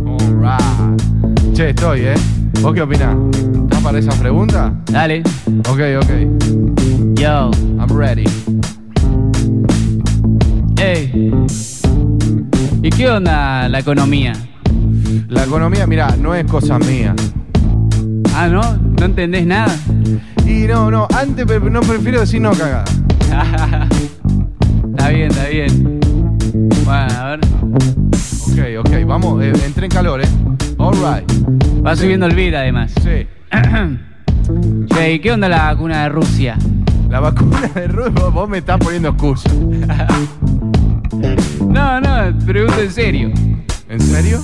Alright. 0.07 1.01
Che, 1.57 1.71
estoy, 1.71 2.01
¿eh? 2.03 2.15
¿Vos 2.61 2.75
qué 2.75 2.83
opinás? 2.83 3.17
¿Estás 3.33 3.83
para 3.83 3.99
esa 3.99 4.13
pregunta? 4.21 4.75
Dale. 4.87 5.23
Ok, 5.69 5.81
ok. 6.03 7.19
Yo. 7.19 7.51
I'm 7.79 7.89
ready. 7.89 8.25
Ey. 10.79 11.33
¿Y 12.83 12.91
qué 12.91 13.09
onda 13.09 13.69
la 13.69 13.79
economía? 13.79 14.35
La 15.29 15.45
economía, 15.45 15.87
mira, 15.87 16.15
no 16.17 16.35
es 16.35 16.45
cosa 16.45 16.79
mía. 16.79 17.15
Ah, 18.35 18.49
¿no? 18.49 18.61
¿No 18.99 19.05
entendés 19.07 19.47
nada? 19.47 19.75
Y 20.47 20.67
no, 20.67 20.91
no, 20.91 21.07
antes 21.17 21.47
pre- 21.47 21.61
no 21.71 21.81
prefiero 21.81 22.21
decir 22.21 22.41
no 22.41 22.51
cagada. 22.53 22.85
está 24.91 25.09
bien, 25.11 25.31
está 25.31 25.49
bien. 25.49 26.01
Bueno, 26.85 27.09
a 27.19 27.25
ver. 27.31 27.41
Ok, 28.51 28.87
ok, 28.87 29.07
vamos, 29.07 29.43
eh, 29.43 29.53
entré 29.65 29.87
en 29.87 29.91
calor, 29.91 30.21
¿eh? 30.23 30.29
Alright. 30.79 31.31
Va 31.85 31.95
subiendo 31.97 32.27
el 32.27 32.35
beat 32.35 32.55
además. 32.55 32.93
Sí. 33.03 33.27
che, 34.95 35.13
¿y 35.15 35.19
qué 35.21 35.33
onda 35.33 35.49
la 35.49 35.73
vacuna 35.73 36.03
de 36.05 36.09
Rusia? 36.09 36.57
La 37.09 37.21
vacuna 37.21 37.61
de 37.75 37.87
Rusia, 37.89 38.25
vos 38.33 38.49
me 38.49 38.59
estás 38.59 38.79
poniendo 38.79 39.11
excusa. 39.11 39.51
No, 41.69 42.01
no, 42.01 42.39
pregunto 42.47 42.81
en 42.81 42.91
serio. 42.91 43.31
¿En 43.89 44.01
serio? 44.01 44.41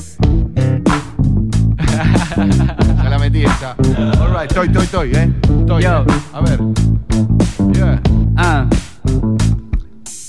ya 3.03 3.11
la 3.11 3.19
metí 3.19 3.45
esa. 3.45 3.75
Alright, 4.21 4.51
estoy, 4.51 4.67
estoy, 4.69 4.85
estoy, 4.85 5.11
¿eh? 5.13 5.33
Estoy. 5.61 5.83
Yo. 5.83 6.01
eh. 6.01 6.05
A 6.33 6.41
ver. 6.41 6.61
Yeah. 7.73 8.01
Ah. 8.37 8.67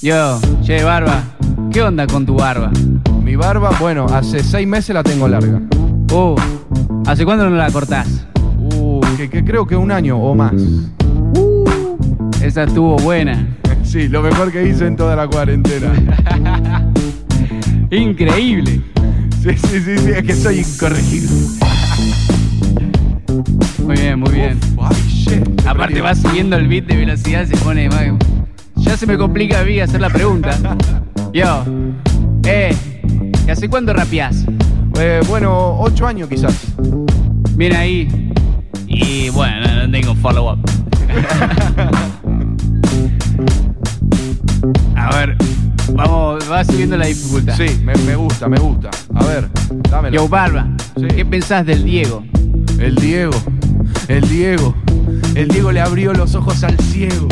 Yo, 0.01 0.39
che, 0.63 0.83
barba. 0.83 1.21
¿Qué 1.71 1.81
onda 1.81 2.07
con 2.07 2.25
tu 2.25 2.35
barba? 2.35 2.71
Mi 3.23 3.35
barba, 3.35 3.71
bueno, 3.79 4.05
hace 4.07 4.43
seis 4.43 4.67
meses 4.67 4.93
la 4.93 5.03
tengo 5.03 5.27
larga. 5.27 5.61
Uh, 6.11 6.35
¿hace 7.05 7.23
cuándo 7.23 7.49
no 7.49 7.55
la 7.55 7.71
cortás? 7.71 8.25
Uh, 8.75 8.99
que, 9.15 9.29
que 9.29 9.43
creo 9.45 9.65
que 9.65 9.75
un 9.75 9.91
año 9.91 10.17
o 10.17 10.35
más. 10.35 10.53
Esa 12.41 12.63
estuvo 12.63 12.97
buena. 12.97 13.47
Sí, 13.83 14.07
lo 14.07 14.21
mejor 14.21 14.51
que 14.53 14.65
hice 14.65 14.85
en 14.85 14.95
toda 14.95 15.17
la 15.17 15.27
cuarentena. 15.27 15.91
Increíble. 17.91 18.81
Sí, 19.41 19.57
sí, 19.57 19.81
sí, 19.81 19.97
sí, 19.97 20.11
es 20.11 20.23
que 20.23 20.35
soy 20.35 20.59
incorregible. 20.59 21.31
Muy 23.83 23.95
bien, 23.95 24.19
muy 24.19 24.31
bien. 24.31 24.59
Aparte 25.65 25.99
va 25.99 26.13
subiendo 26.13 26.57
el 26.57 26.67
beat 26.67 26.85
de 26.85 26.95
velocidad, 26.95 27.47
se 27.47 27.57
pone 27.57 27.89
más. 27.89 28.05
Ya 28.75 28.95
se 28.95 29.07
me 29.07 29.17
complica 29.17 29.61
a 29.61 29.63
mí 29.63 29.79
hacer 29.79 29.99
la 29.99 30.11
pregunta. 30.11 30.55
Yo, 31.33 31.65
eh, 32.45 32.75
¿y 33.47 33.49
hace 33.49 33.67
cuánto 33.67 33.93
rapeás? 33.93 34.45
Eh, 34.99 35.21
bueno, 35.27 35.79
ocho 35.79 36.05
años 36.05 36.29
quizás. 36.29 36.53
Bien 37.55 37.75
ahí. 37.75 38.31
Y 38.85 39.29
bueno, 39.29 39.87
no 39.87 39.91
tengo 39.91 40.13
follow-up. 40.13 40.59
A 44.95 45.15
ver, 45.15 45.35
vamos, 45.93 46.51
va 46.51 46.63
subiendo 46.63 46.97
la 46.97 47.07
dificultad. 47.07 47.55
Sí, 47.57 47.79
me, 47.83 47.93
me 48.05 48.15
gusta, 48.15 48.47
me 48.47 48.57
gusta. 48.59 48.89
A 49.15 49.25
ver, 49.25 49.49
dámelo. 49.89 50.15
Yo, 50.15 50.27
Barba, 50.27 50.67
¿qué 51.15 51.25
pensás 51.25 51.65
del 51.65 51.83
Diego? 51.83 52.23
El 52.79 52.95
Diego, 52.95 53.33
el 54.07 54.27
Diego. 54.29 54.75
El 55.35 55.47
Diego 55.47 55.71
le 55.71 55.81
abrió 55.81 56.13
los 56.13 56.35
ojos 56.35 56.63
al 56.63 56.77
ciego. 56.79 57.27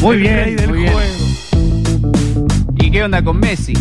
Muy 0.00 0.16
El 0.16 0.22
bien, 0.22 0.34
rey 0.44 0.54
del 0.54 0.68
muy 0.70 0.78
bien. 0.78 0.92
juego. 0.92 2.46
¿Y 2.78 2.90
qué 2.90 3.04
onda 3.04 3.22
con 3.22 3.38
Messi? 3.38 3.74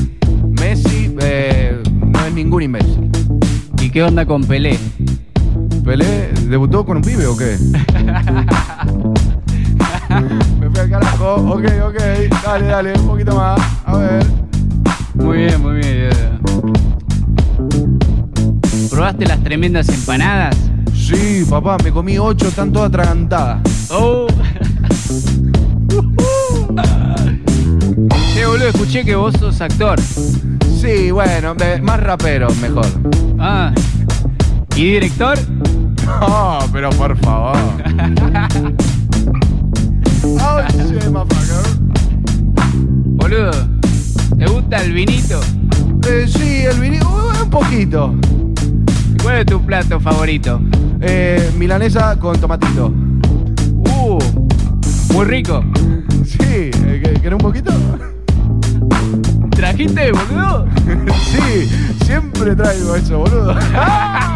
Messi 0.59 1.15
eh, 1.21 1.81
no 2.05 2.25
es 2.25 2.33
ningún 2.33 2.63
imbécil. 2.63 3.09
¿Y 3.81 3.89
qué 3.89 4.03
onda 4.03 4.25
con 4.25 4.43
Pelé? 4.43 4.77
¿Pelé 5.83 6.29
debutó 6.47 6.85
con 6.85 6.97
un 6.97 7.03
pibe 7.03 7.25
o 7.25 7.35
qué? 7.35 7.57
Carajo. 10.93 11.33
Ok, 11.55 11.65
ok. 11.87 11.97
Dale, 12.43 12.67
dale, 12.67 12.93
un 12.93 13.07
poquito 13.07 13.35
más. 13.35 13.59
A 13.83 13.97
ver. 13.97 14.23
Muy 15.15 15.37
bien, 15.39 15.59
muy 15.59 15.77
bien. 15.77 16.39
¿Probaste 18.91 19.25
las 19.25 19.43
tremendas 19.43 19.89
empanadas? 19.89 20.55
Sí, 20.93 21.45
papá, 21.49 21.77
me 21.83 21.91
comí 21.91 22.19
ocho, 22.19 22.47
están 22.47 22.71
todas 22.71 22.89
atragantadas. 22.89 23.89
Oh. 23.89 24.27
Che, 28.33 28.45
boludo, 28.45 28.67
escuché 28.67 29.03
que 29.03 29.15
vos 29.15 29.33
sos 29.39 29.61
actor. 29.61 29.99
Sí, 29.99 31.09
bueno, 31.09 31.55
más 31.81 31.99
rapero, 32.01 32.49
mejor. 32.61 32.85
Ah. 33.39 33.73
¿Y 34.75 34.83
director? 34.83 35.39
No, 36.05 36.59
pero 36.73 36.89
por 36.91 37.17
favor. 37.17 37.55
Oh, 40.55 40.61
shit. 40.71 41.03
Boludo, 43.17 43.51
¿te 44.37 44.45
gusta 44.45 44.77
el 44.83 44.93
vinito? 44.93 45.39
Eh, 46.07 46.25
sí, 46.27 46.63
el 46.69 46.79
vinilo, 46.79 47.31
un 47.43 47.49
poquito. 47.49 48.13
¿Cuál 49.23 49.37
es 49.37 49.45
tu 49.47 49.59
plato 49.65 49.99
favorito? 49.99 50.61
Eh, 51.01 51.51
milanesa 51.57 52.17
con 52.19 52.37
tomatito. 52.39 52.87
Uh, 52.87 54.19
muy 55.13 55.25
rico. 55.25 55.63
Sí, 56.25 56.37
eh, 56.41 57.01
¿que- 57.03 57.13
¿querés 57.21 57.33
un 57.33 57.37
poquito? 57.39 57.71
¿Trajiste, 59.51 60.11
boludo? 60.11 60.67
sí, 61.31 61.69
siempre 62.05 62.55
traigo 62.55 62.95
eso, 62.95 63.19
boludo. 63.19 63.55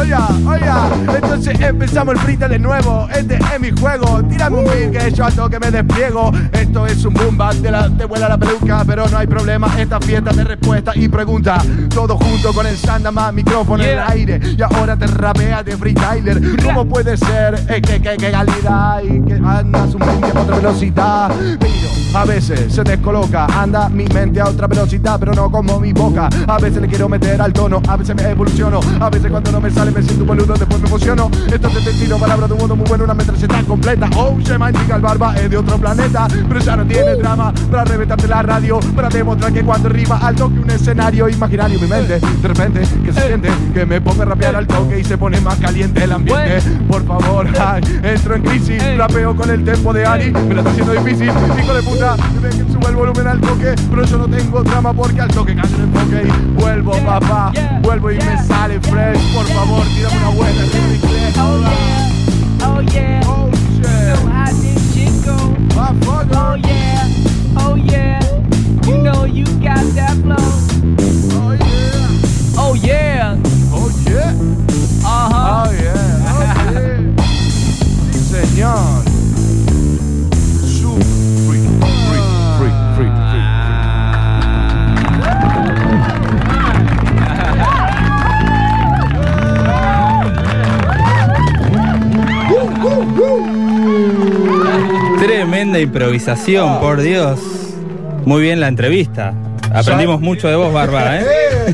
Oiga, 0.00 0.28
oiga, 0.48 0.88
entonces 1.14 1.60
empezamos 1.60 2.14
el 2.14 2.20
freestyle 2.20 2.52
de 2.52 2.58
nuevo. 2.58 3.06
Este 3.14 3.36
es 3.36 3.60
mi 3.60 3.70
juego. 3.70 4.22
Tírame 4.24 4.56
un 4.56 4.64
beat 4.64 4.90
que 4.92 5.12
yo 5.12 5.26
al 5.26 5.34
toque 5.34 5.60
me 5.60 5.70
despliego. 5.70 6.32
Esto 6.52 6.86
es 6.86 7.04
un 7.04 7.12
boom 7.12 7.36
bap, 7.36 7.54
te, 7.60 7.70
la, 7.70 7.90
te 7.90 8.06
vuela 8.06 8.26
la 8.26 8.38
peluca, 8.38 8.82
pero 8.86 9.06
no 9.08 9.18
hay 9.18 9.26
problema. 9.26 9.68
Esta 9.78 10.00
fiesta 10.00 10.32
de 10.32 10.44
respuesta 10.44 10.92
y 10.94 11.06
pregunta. 11.08 11.62
Todo 11.90 12.16
junto 12.16 12.54
con 12.54 12.66
el 12.66 12.76
más 13.12 13.34
micrófono 13.34 13.84
en 13.84 13.90
el 13.90 13.98
aire. 13.98 14.40
Y 14.56 14.62
ahora 14.62 14.96
te 14.96 15.06
rapea 15.06 15.62
de 15.62 15.76
freestyler. 15.76 16.40
¿Cómo 16.64 16.86
puede 16.86 17.18
ser? 17.18 17.54
Es 17.68 17.82
que, 17.82 18.00
que, 18.00 18.16
que 18.16 18.30
calidad 18.30 19.02
y 19.02 19.20
que 19.20 19.34
andas 19.34 19.94
un 19.94 20.00
20 20.00 20.26
a 20.26 20.40
otra 20.40 20.56
velocidad. 20.56 21.30
Pero 21.58 21.90
a 22.14 22.24
veces 22.24 22.72
se 22.72 22.82
descoloca, 22.82 23.46
anda 23.46 23.88
mi 23.88 24.04
mente 24.06 24.40
a 24.40 24.48
otra 24.48 24.66
velocidad, 24.66 25.18
pero 25.20 25.32
no 25.32 25.50
como 25.50 25.78
mi 25.78 25.92
boca. 25.92 26.28
A 26.48 26.58
veces 26.58 26.82
le 26.82 26.88
quiero 26.88 27.08
meter 27.08 27.40
al 27.40 27.52
tono, 27.52 27.80
a 27.86 27.96
veces 27.96 28.16
me 28.16 28.22
evoluciono. 28.30 28.80
A 28.98 29.10
veces 29.10 29.30
cuando 29.30 29.52
no 29.52 29.60
me 29.60 29.70
sale 29.70 29.89
me 29.90 30.02
siento 30.02 30.24
boludo, 30.24 30.54
después 30.54 30.80
me 30.80 30.88
emociono. 30.88 31.30
Entonces 31.50 31.84
te 31.84 31.92
tiro 31.92 32.18
palabras 32.18 32.48
de 32.48 32.54
un 32.54 32.60
mundo 32.60 32.76
muy 32.76 32.86
bueno, 32.86 33.04
una 33.04 33.14
metralleta 33.14 33.62
completa. 33.62 34.08
Oh, 34.16 34.36
se 34.44 34.58
me 34.58 34.66
indica 34.66 34.96
el 34.96 35.02
barba, 35.02 35.34
es 35.36 35.50
de 35.50 35.56
otro 35.56 35.78
planeta. 35.78 36.28
Pero 36.48 36.60
ya 36.60 36.76
no 36.76 36.86
tiene 36.86 37.14
drama 37.16 37.52
para 37.70 37.84
reventarte 37.84 38.28
la 38.28 38.42
radio, 38.42 38.80
para 38.94 39.08
demostrar 39.08 39.52
que 39.52 39.62
cuando 39.62 39.88
rima 39.88 40.18
al 40.18 40.34
toque 40.34 40.58
un 40.58 40.70
escenario 40.70 41.28
imaginario 41.28 41.78
mi 41.78 41.86
mente. 41.86 42.20
De 42.20 42.48
repente, 42.48 42.80
que 43.04 43.12
se 43.12 43.26
siente, 43.26 43.48
que 43.72 43.86
me 43.86 44.00
pongo 44.00 44.22
a 44.22 44.26
rapear 44.26 44.56
al 44.56 44.66
toque 44.66 44.98
y 44.98 45.04
se 45.04 45.16
pone 45.16 45.40
más 45.40 45.56
caliente 45.58 46.04
el 46.04 46.12
ambiente. 46.12 46.60
Por 46.88 47.06
favor, 47.06 47.46
ay, 47.58 47.82
entro 48.02 48.34
en 48.34 48.42
crisis, 48.42 48.82
rapeo 48.96 49.34
con 49.36 49.50
el 49.50 49.64
tempo 49.64 49.92
de 49.92 50.06
Ari, 50.06 50.30
me 50.30 50.54
lo 50.54 50.60
está 50.60 50.70
haciendo 50.70 50.92
difícil. 50.92 51.28
Hijo 51.28 51.74
de 51.74 51.82
puta, 51.82 52.16
que 52.40 52.72
suba 52.72 52.90
el 52.90 52.96
volumen 52.96 53.26
al 53.26 53.40
toque, 53.40 53.74
pero 53.90 54.04
yo 54.04 54.18
no 54.18 54.28
tengo 54.28 54.62
drama 54.62 54.92
porque 54.92 55.20
al 55.20 55.28
toque 55.28 55.54
cambio 55.54 55.76
el 55.76 55.82
enfoque 55.84 56.22
y 56.26 56.60
vuelvo, 56.60 56.92
papá, 57.04 57.52
vuelvo 57.82 58.10
y 58.10 58.16
me 58.16 58.42
sale 58.44 58.80
fresh. 58.80 59.34
Por 59.34 59.46
favor, 59.46 59.69
tírame 59.94 60.16
una 60.16 60.30
buena 60.30 60.62
remix. 60.72 61.02
Oh 61.38 61.60
yeah, 61.60 62.08
oh 62.62 62.80
yeah. 62.92 63.20
Oh 63.26 63.50
You 63.74 63.82
know 64.06 64.26
how 64.30 64.52
this 64.52 64.80
shit 64.94 65.14
go. 65.24 65.36
Oh 66.32 66.54
yeah, 66.56 67.08
oh 67.58 67.74
yeah. 67.76 68.20
You 68.86 68.96
know 68.98 69.24
you 69.24 69.44
got 69.60 69.84
that 69.94 70.14
flow. 70.22 70.48
Oh 71.32 71.52
yeah, 71.52 72.08
Oh 72.56 72.74
yeah. 72.74 73.36
oh 73.72 73.90
yeah, 74.06 74.34
Uh-huh. 75.04 75.64
oh 75.66 75.72
yeah, 75.72 76.04
oh 76.30 76.42
yeah. 76.72 77.14
Sí, 78.12 78.18
señor. 78.30 78.99
Tremenda 95.20 95.78
improvisación, 95.78 96.80
por 96.80 97.00
Dios. 97.02 97.38
Muy 98.24 98.42
bien 98.42 98.58
la 98.60 98.68
entrevista. 98.68 99.34
Aprendimos 99.72 100.20
mucho 100.20 100.48
de 100.48 100.56
vos, 100.56 100.72
Barba, 100.72 101.18
¿eh? 101.20 101.24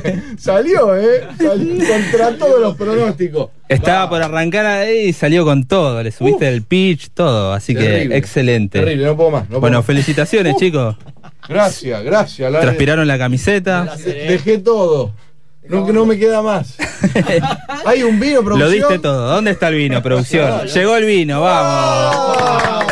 Eh, 0.05 0.23
salió, 0.39 0.95
¿eh? 0.97 1.27
Salió 1.39 1.85
contra 1.87 2.37
todos 2.37 2.61
los 2.61 2.77
pronósticos. 2.77 3.49
Estaba 3.69 4.09
por 4.11 4.23
arrancar 4.23 4.67
ahí 4.67 5.07
y 5.09 5.13
salió 5.13 5.45
con 5.45 5.65
todo. 5.65 6.03
Le 6.03 6.11
subiste 6.13 6.49
el 6.49 6.63
pitch, 6.63 7.11
todo. 7.15 7.53
Así 7.53 7.73
Terrible, 7.75 8.09
que 8.11 8.17
excelente. 8.17 8.81
Terrible, 8.81 9.07
no 9.07 9.17
puedo 9.17 9.31
más. 9.31 9.43
no 9.45 9.49
puedo 9.49 9.61
bueno, 9.61 9.79
más. 9.79 9.87
felicitaciones, 9.87 10.57
chicos. 10.57 10.97
Gracias, 11.49 12.03
gracias. 12.03 12.53
la- 12.53 12.61
Transpiraron 12.61 13.07
la 13.07 13.17
camiseta. 13.19 13.97
Dejé 14.05 14.59
todo. 14.59 15.13
No, 15.69 15.85
que 15.87 15.93
no 15.93 16.05
me 16.07 16.17
queda 16.19 16.43
más. 16.43 16.77
Hay 17.87 18.03
un 18.03 18.21
vino, 18.21 18.43
producción. 18.45 18.59
Lo 18.61 18.71
diste 18.71 18.99
todo. 19.01 19.29
¿Dónde 19.29 19.53
está 19.53 19.69
el 19.69 19.77
vino, 19.77 20.03
producción? 20.03 20.67
Llegó 20.67 20.97
el 20.97 21.05
vino, 21.07 21.41
vamos. 21.41 22.86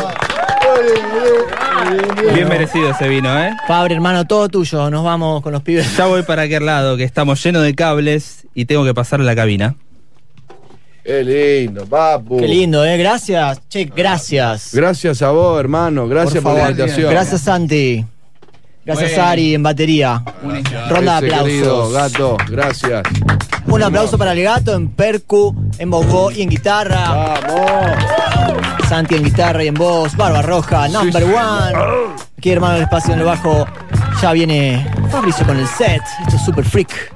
Bien 2.33 2.47
merecido 2.47 2.89
ese 2.91 3.07
vino, 3.07 3.37
¿eh? 3.41 3.51
Fabri, 3.67 3.93
hermano, 3.93 4.25
todo 4.25 4.49
tuyo. 4.49 4.89
Nos 4.89 5.03
vamos 5.03 5.41
con 5.41 5.51
los 5.53 5.61
pibes. 5.61 5.95
Ya 5.97 6.05
voy 6.05 6.23
para 6.23 6.43
aquel 6.43 6.65
lado, 6.65 6.97
que 6.97 7.03
estamos 7.03 7.43
llenos 7.43 7.63
de 7.63 7.73
cables 7.75 8.45
y 8.53 8.65
tengo 8.65 8.83
que 8.85 8.93
pasar 8.93 9.19
a 9.21 9.23
la 9.23 9.35
cabina. 9.35 9.75
Qué 11.03 11.23
lindo, 11.23 11.85
papu. 11.85 12.39
Qué 12.39 12.47
lindo, 12.47 12.83
¿eh? 12.83 12.97
Gracias. 12.97 13.61
Che, 13.69 13.85
gracias. 13.85 14.71
Gracias 14.73 15.21
a 15.21 15.29
vos, 15.31 15.59
hermano. 15.59 16.07
Gracias 16.07 16.43
por, 16.43 16.53
la 16.53 16.59
favor. 16.61 16.71
invitación. 16.71 17.11
Gracias, 17.11 17.41
Santi. 17.41 18.05
Gracias, 18.83 19.11
Bueno. 19.11 19.25
Ari, 19.29 19.53
en 19.55 19.63
batería. 19.63 20.23
Ronda 20.89 21.21
de 21.21 21.27
Ese 21.27 21.37
querido 21.37 21.85
aplausos. 21.85 21.93
gato, 21.93 22.37
gracias. 22.49 23.03
Un 23.67 23.83
aplauso 23.83 24.17
para 24.17 24.33
el 24.33 24.43
gato 24.43 24.73
en 24.73 24.89
percu, 24.89 25.55
en 25.77 25.89
bongo 25.89 26.31
y 26.31 26.41
en 26.41 26.49
guitarra. 26.49 27.39
Vamos. 27.41 27.81
Santi 28.87 29.15
en 29.15 29.23
guitarra 29.23 29.63
y 29.63 29.67
en 29.67 29.73
voz. 29.73 30.15
Barba 30.15 30.41
Roja, 30.41 30.87
number 30.87 31.23
one. 31.23 32.13
Aquí, 32.37 32.51
hermano, 32.51 32.75
el 32.75 32.83
espacio 32.83 33.13
en 33.13 33.19
el 33.19 33.25
bajo. 33.25 33.65
Ya 34.21 34.31
viene 34.31 34.85
Fabricio 35.11 35.45
con 35.45 35.57
el 35.57 35.67
set. 35.67 36.01
Esto 36.23 36.35
es 36.35 36.45
super 36.45 36.63
freak. 36.63 37.11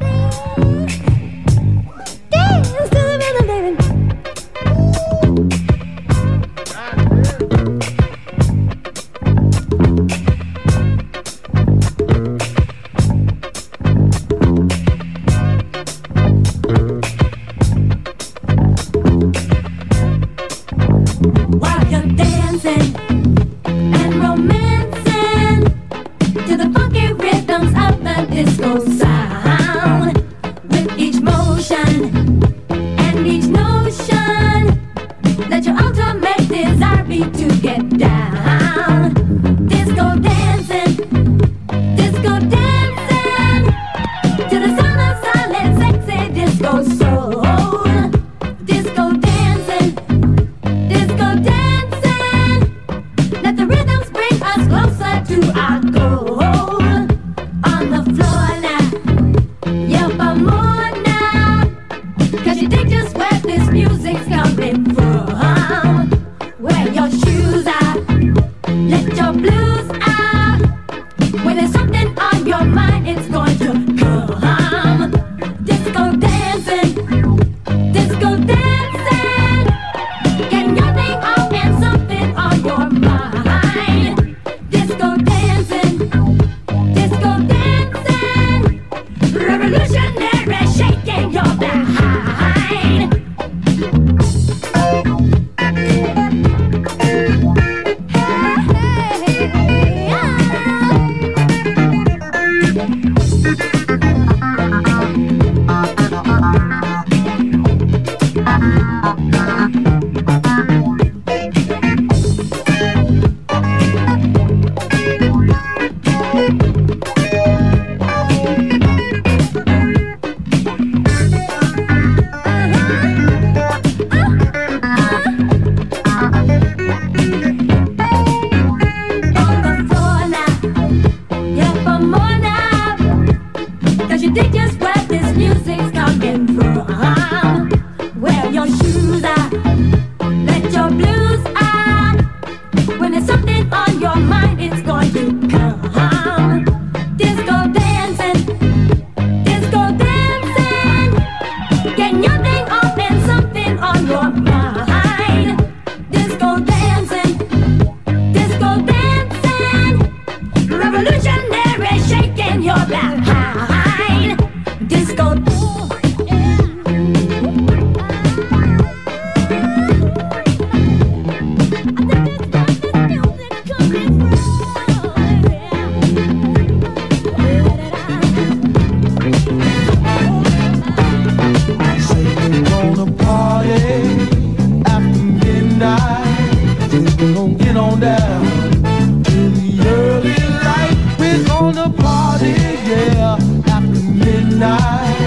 the 188.00 189.82
early 189.86 190.40
light. 190.64 190.96
We're 191.20 191.44
gonna 191.46 191.90
party, 191.90 192.54
yeah, 192.88 193.38
after 193.68 194.02
midnight. 194.02 195.18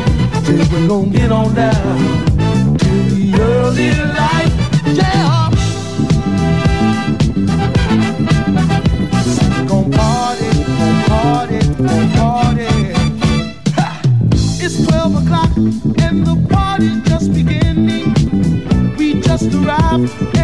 We're 0.73 0.89
get 1.13 1.31
on 1.31 1.55
down 1.55 2.27
the 2.79 3.35
early 3.41 3.91
light, 4.19 4.53
yeah. 4.97 5.51
Gonna 9.69 9.97
party, 9.97 10.51
party, 11.09 11.61
party. 12.17 12.73
It's 14.65 14.87
12 14.87 15.27
o'clock 15.27 15.57
and 15.57 16.27
the 16.27 16.37
party's 16.49 17.03
just 17.03 17.35
beginning. 17.35 18.15
We 18.97 19.21
just 19.21 19.53
arrived. 19.55 20.42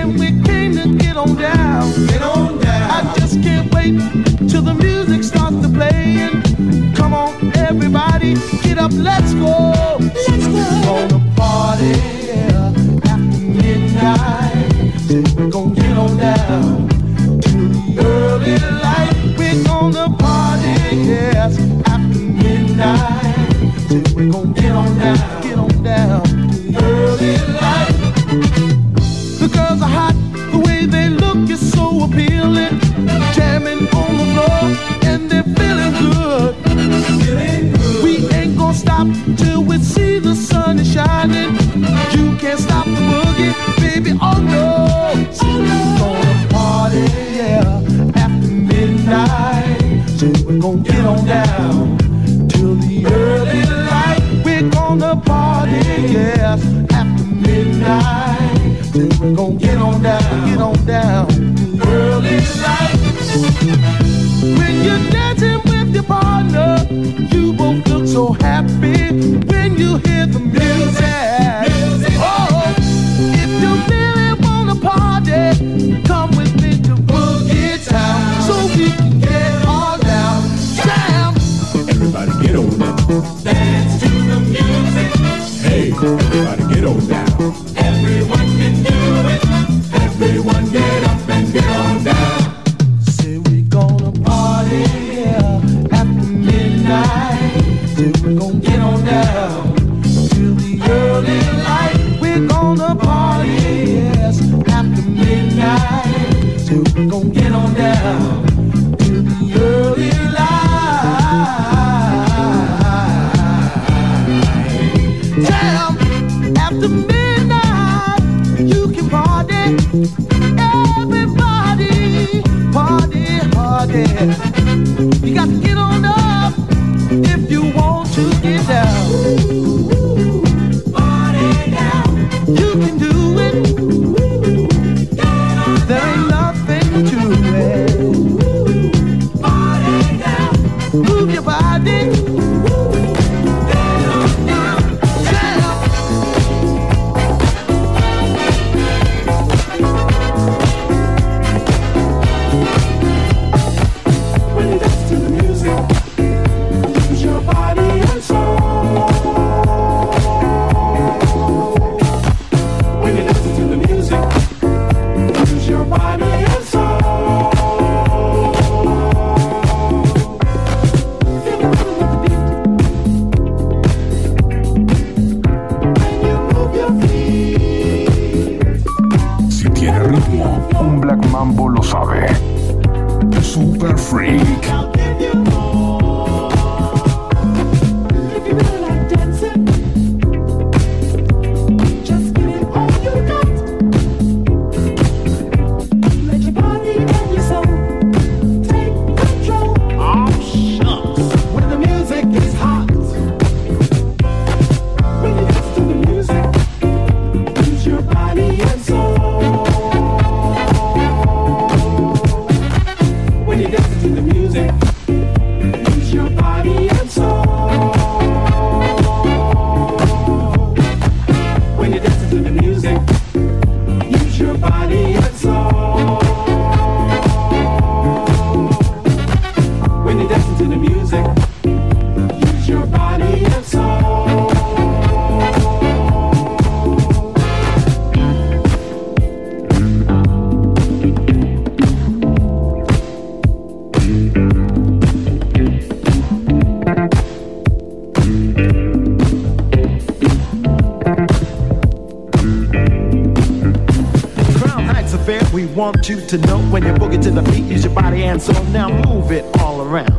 to 256.28 256.36
know 256.46 256.58
when 256.70 256.82
you 256.82 256.92
boogie 256.92 257.20
to 257.22 257.30
the 257.30 257.40
beat, 257.40 257.64
use 257.64 257.84
your 257.84 257.94
body 257.94 258.24
and 258.24 258.40
soul. 258.40 258.62
Now 258.64 258.90
move 258.90 259.32
it 259.32 259.44
all 259.60 259.80
around. 259.80 260.12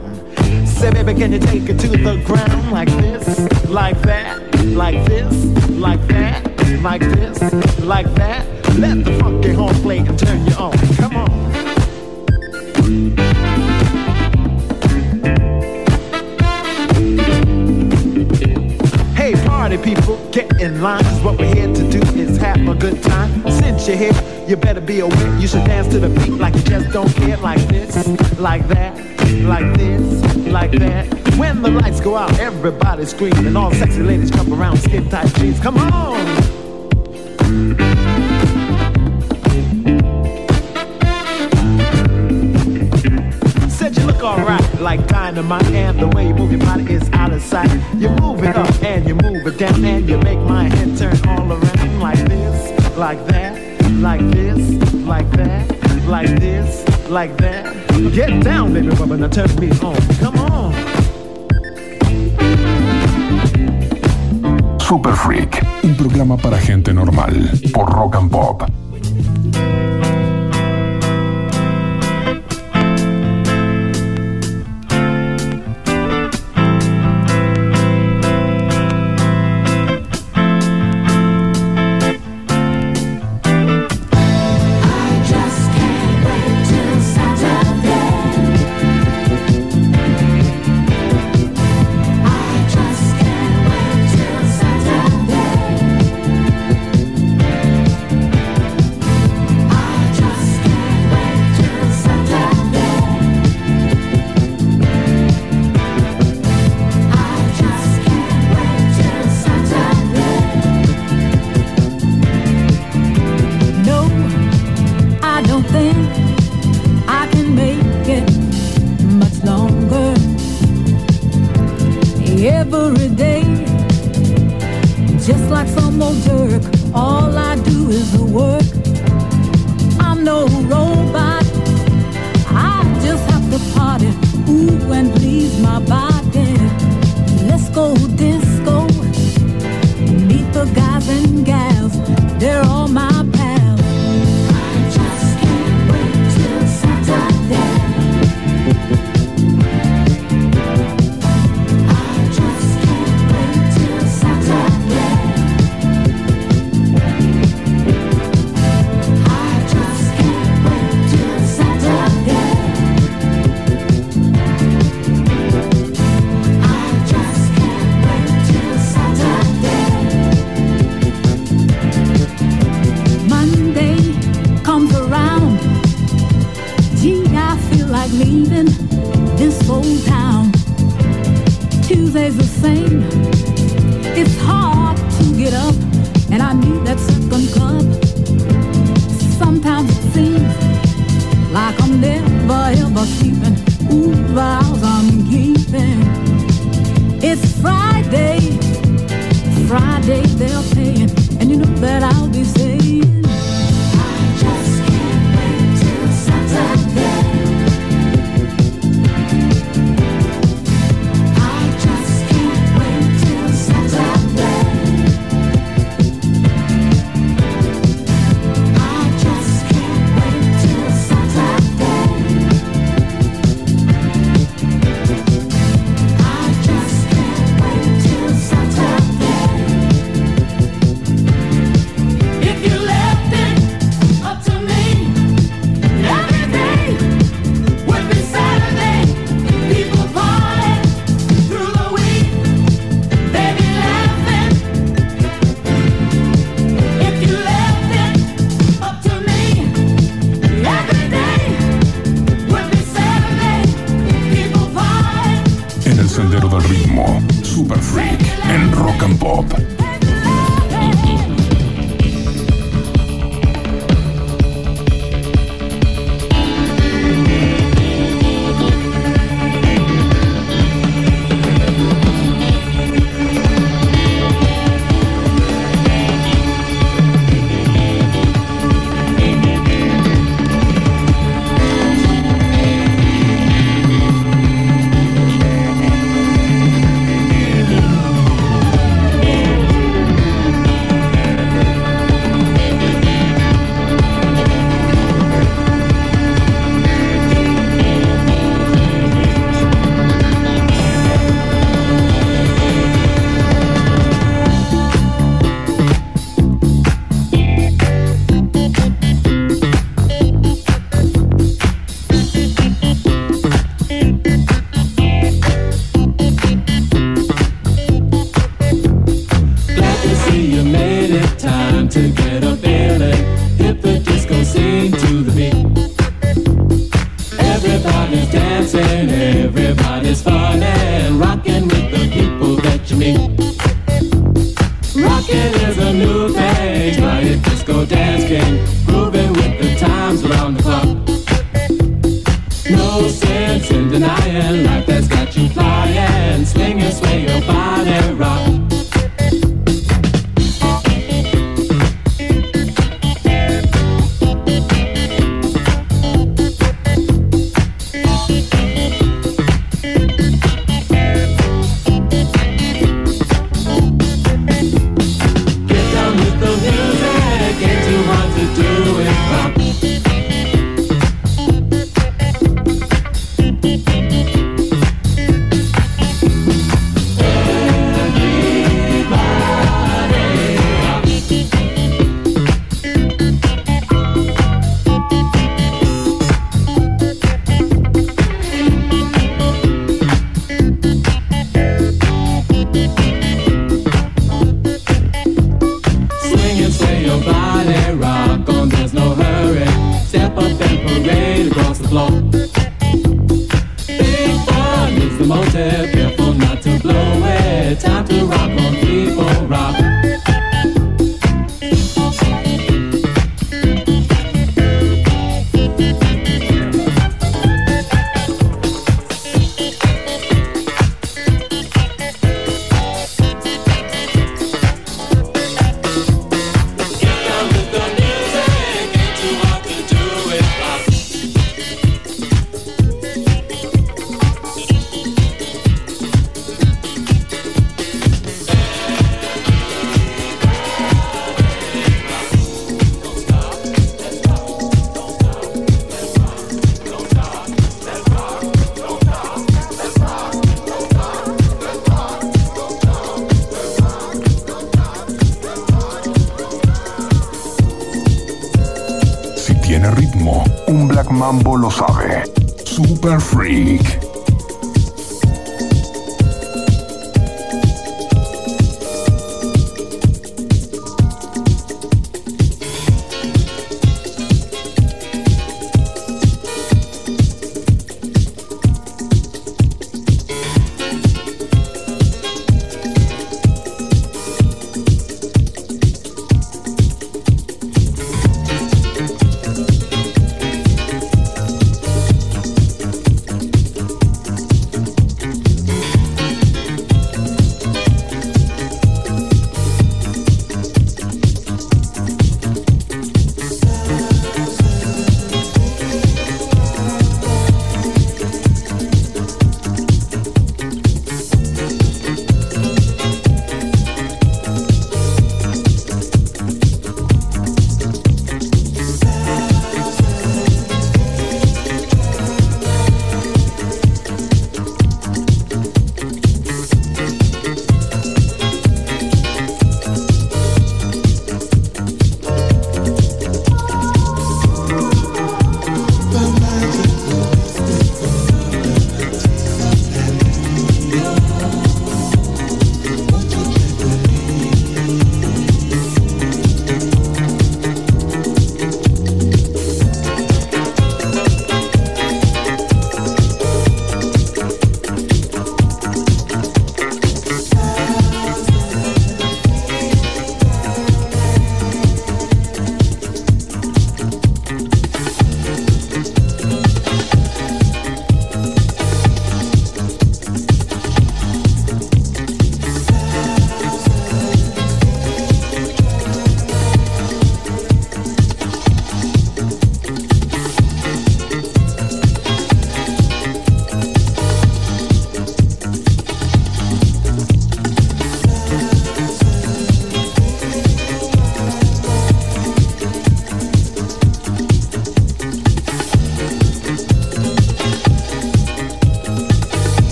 Say, 0.67 0.89
baby, 0.91 1.13
can 1.13 1.31
you 1.31 1.37
take 1.37 1.69
it 1.69 1.77
to 1.81 1.87
the 1.87 2.19
ground 2.25 2.71
like 2.71 2.89
this, 2.97 3.69
like 3.69 4.01
that, 4.01 4.41
like 4.65 5.05
this, 5.05 5.45
like 5.69 6.01
that, 6.07 6.81
like 6.81 7.01
this, 7.01 7.79
like 7.81 8.11
that? 8.15 8.43
Let 8.79 9.05
the 9.05 9.19
funky 9.19 9.53
horn 9.53 9.75
play 9.75 9.99
and 9.99 10.17
turn 10.17 10.47
you 10.47 10.55
on. 10.55 10.77
Come 10.97 11.15
on. 11.15 11.29
Hey, 19.15 19.33
party 19.45 19.77
people, 19.77 20.17
get 20.31 20.59
in 20.59 20.81
line. 20.81 21.03
Cause 21.03 21.21
what 21.21 21.37
we're 21.37 21.53
here 21.53 21.71
to 21.71 21.91
do 21.91 21.99
is 22.19 22.37
have 22.37 22.67
a 22.67 22.73
good 22.73 23.03
time 23.03 23.38
you 23.87 24.55
better 24.57 24.81
be 24.81 24.99
aware. 24.99 25.37
You 25.37 25.47
should 25.47 25.63
dance 25.63 25.87
to 25.89 25.99
the 25.99 26.09
beat 26.09 26.31
like 26.31 26.53
you 26.55 26.61
just 26.63 26.89
don't 26.91 27.11
care. 27.15 27.37
Like 27.37 27.61
this, 27.67 27.95
like 28.37 28.67
that, 28.67 28.95
like 29.43 29.77
this, 29.77 30.35
like 30.47 30.71
that. 30.71 31.07
When 31.37 31.61
the 31.61 31.69
lights 31.69 32.01
go 32.01 32.17
out, 32.17 32.37
everybody 32.39 33.05
screams, 33.05 33.39
and 33.39 33.57
all 33.57 33.71
sexy 33.73 34.03
ladies 34.03 34.31
jump 34.31 34.49
around 34.49 34.77
skin 34.77 35.09
tight 35.09 35.33
jeans. 35.35 35.59
Come 35.59 35.77
on! 35.77 36.59
alright, 44.29 44.79
like 44.79 45.05
dynamite. 45.07 45.65
And 45.67 45.99
the 45.99 46.07
way 46.07 46.27
you 46.27 46.33
move 46.33 46.51
your 46.51 46.59
body 46.61 46.93
is 46.93 47.09
out 47.11 47.33
of 47.33 47.41
sight. 47.41 47.71
You 47.95 48.09
move 48.09 48.43
it 48.43 48.55
up 48.55 48.83
and 48.83 49.07
you 49.07 49.15
move 49.15 49.47
it 49.47 49.57
down 49.57 49.83
and 49.83 50.07
you 50.07 50.17
turn 59.31 59.55
me 59.59 59.69
on. 59.81 60.18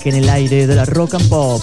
Freak 0.00 0.14
en 0.14 0.22
el 0.22 0.28
aire 0.28 0.66
de 0.66 0.74
la 0.74 0.84
rock 0.84 1.14
and 1.14 1.28
pop. 1.28 1.62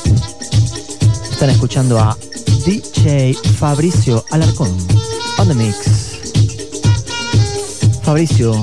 Están 1.31 1.49
escuchando 1.49 1.99
a 1.99 2.17
DJ 2.65 3.33
Fabricio 3.33 4.23
Alarcón. 4.31 4.75
On 5.37 5.47
the 5.47 5.53
mix. 5.53 5.77
Fabricio. 8.01 8.53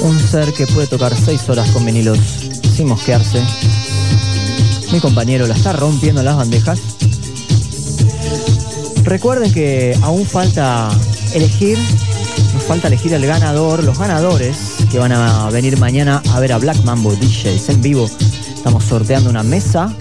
Un 0.00 0.20
ser 0.20 0.52
que 0.52 0.66
puede 0.66 0.86
tocar 0.86 1.14
6 1.16 1.48
horas 1.48 1.70
con 1.70 1.84
vinilos 1.84 2.18
sin 2.76 2.88
mosquearse. 2.88 3.42
Mi 4.92 5.00
compañero 5.00 5.46
la 5.46 5.54
está 5.54 5.72
rompiendo 5.72 6.20
en 6.20 6.26
las 6.26 6.36
bandejas. 6.36 6.80
Recuerden 9.04 9.52
que 9.52 9.96
aún 10.02 10.26
falta 10.26 10.90
elegir, 11.32 11.78
nos 12.54 12.62
falta 12.64 12.88
elegir 12.88 13.12
el 13.14 13.26
ganador, 13.26 13.84
los 13.84 13.98
ganadores 13.98 14.73
que 14.94 15.00
van 15.00 15.10
a 15.10 15.50
venir 15.50 15.76
mañana 15.76 16.22
a 16.32 16.38
ver 16.38 16.52
a 16.52 16.58
Black 16.58 16.76
Mambo 16.84 17.10
DJs 17.16 17.68
en 17.70 17.82
vivo. 17.82 18.08
Estamos 18.54 18.84
sorteando 18.84 19.28
una 19.28 19.42
mesa 19.42 19.92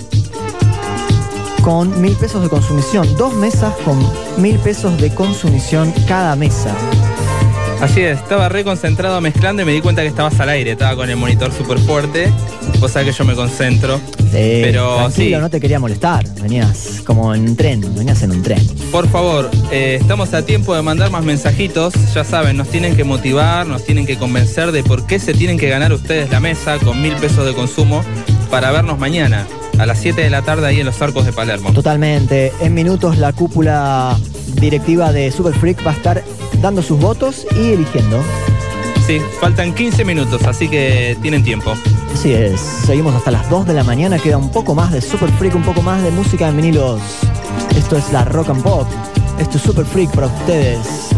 con 1.63 1.99
mil 1.99 2.15
pesos 2.15 2.43
de 2.43 2.49
consumición, 2.49 3.07
dos 3.17 3.33
mesas 3.33 3.73
con 3.85 3.97
mil 4.37 4.59
pesos 4.59 5.01
de 5.01 5.11
consumición 5.11 5.91
cada 6.07 6.35
mesa. 6.35 6.75
Así 7.81 8.01
es, 8.01 8.19
estaba 8.19 8.49
re 8.49 8.63
concentrado 8.63 9.19
mezclando 9.19 9.63
y 9.63 9.65
me 9.65 9.71
di 9.71 9.81
cuenta 9.81 10.03
que 10.03 10.09
estabas 10.09 10.39
al 10.39 10.49
aire, 10.49 10.73
estaba 10.73 10.95
con 10.95 11.09
el 11.09 11.17
monitor 11.17 11.51
súper 11.51 11.79
fuerte, 11.79 12.31
cosa 12.79 13.03
que 13.03 13.11
yo 13.11 13.25
me 13.25 13.33
concentro. 13.33 13.97
Sí, 13.97 14.59
Pero 14.61 14.97
tranquilo, 14.97 15.37
sí. 15.37 15.41
no 15.41 15.49
te 15.49 15.59
quería 15.59 15.79
molestar. 15.79 16.23
Venías 16.39 17.01
como 17.03 17.33
en 17.33 17.49
un 17.49 17.55
tren, 17.55 17.81
venías 17.95 18.21
en 18.21 18.29
un 18.29 18.43
tren. 18.43 18.63
Por 18.93 19.09
favor, 19.09 19.49
eh, 19.71 19.97
estamos 19.99 20.35
a 20.35 20.45
tiempo 20.45 20.75
de 20.75 20.83
mandar 20.83 21.09
más 21.09 21.23
mensajitos. 21.23 21.95
Ya 22.13 22.23
saben, 22.23 22.57
nos 22.57 22.69
tienen 22.69 22.95
que 22.95 23.03
motivar, 23.03 23.65
nos 23.65 23.83
tienen 23.83 24.05
que 24.05 24.19
convencer 24.19 24.71
de 24.71 24.83
por 24.83 25.07
qué 25.07 25.17
se 25.17 25.33
tienen 25.33 25.57
que 25.57 25.67
ganar 25.67 25.91
ustedes 25.91 26.29
la 26.29 26.39
mesa 26.39 26.77
con 26.77 27.01
mil 27.01 27.15
pesos 27.15 27.43
de 27.43 27.55
consumo 27.55 28.03
para 28.51 28.71
vernos 28.71 28.99
mañana 28.99 29.47
a 29.79 29.87
las 29.87 29.97
7 29.97 30.21
de 30.21 30.29
la 30.29 30.43
tarde 30.43 30.67
ahí 30.67 30.79
en 30.79 30.85
los 30.85 31.01
arcos 31.01 31.25
de 31.25 31.33
Palermo. 31.33 31.73
Totalmente. 31.73 32.53
En 32.61 32.75
minutos 32.75 33.17
la 33.17 33.33
cúpula 33.33 34.15
directiva 34.61 35.11
de 35.11 35.31
Super 35.31 35.55
Freak 35.55 35.83
va 35.83 35.89
a 35.89 35.95
estar 35.95 36.23
dando 36.61 36.83
sus 36.83 36.99
votos 36.99 37.47
y 37.59 37.71
eligiendo. 37.71 38.21
Sí, 39.07 39.19
faltan 39.41 39.73
15 39.73 40.05
minutos, 40.05 40.43
así 40.43 40.69
que 40.69 41.17
tienen 41.19 41.43
tiempo. 41.43 41.73
Así 42.13 42.31
es, 42.31 42.61
seguimos 42.85 43.15
hasta 43.15 43.31
las 43.31 43.49
2 43.49 43.65
de 43.65 43.73
la 43.73 43.83
mañana, 43.83 44.19
queda 44.19 44.37
un 44.37 44.51
poco 44.51 44.75
más 44.75 44.91
de 44.91 45.01
Super 45.01 45.31
Freak, 45.31 45.55
un 45.55 45.63
poco 45.63 45.81
más 45.81 46.03
de 46.03 46.11
música 46.11 46.47
en 46.47 46.57
vinilos. 46.57 47.01
Esto 47.75 47.97
es 47.97 48.11
la 48.11 48.25
Rock 48.25 48.49
and 48.49 48.63
Pop, 48.63 48.87
esto 49.39 49.57
es 49.57 49.63
Super 49.63 49.85
Freak 49.85 50.11
para 50.11 50.27
ustedes. 50.27 51.12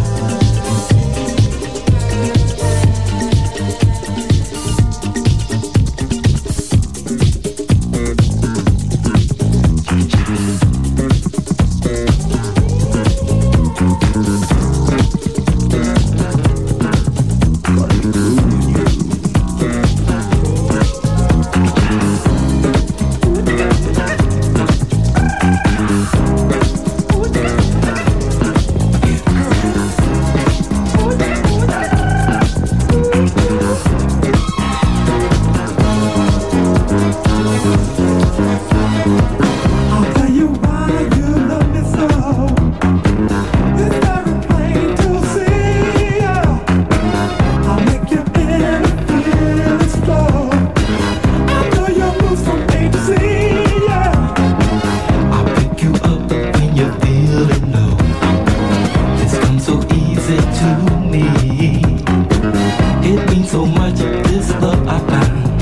It 63.07 63.30
means 63.30 63.52
so 63.52 63.68
much, 63.68 63.99
this 64.27 64.49
love 64.60 64.88
I 64.88 64.99
found. 64.99 65.61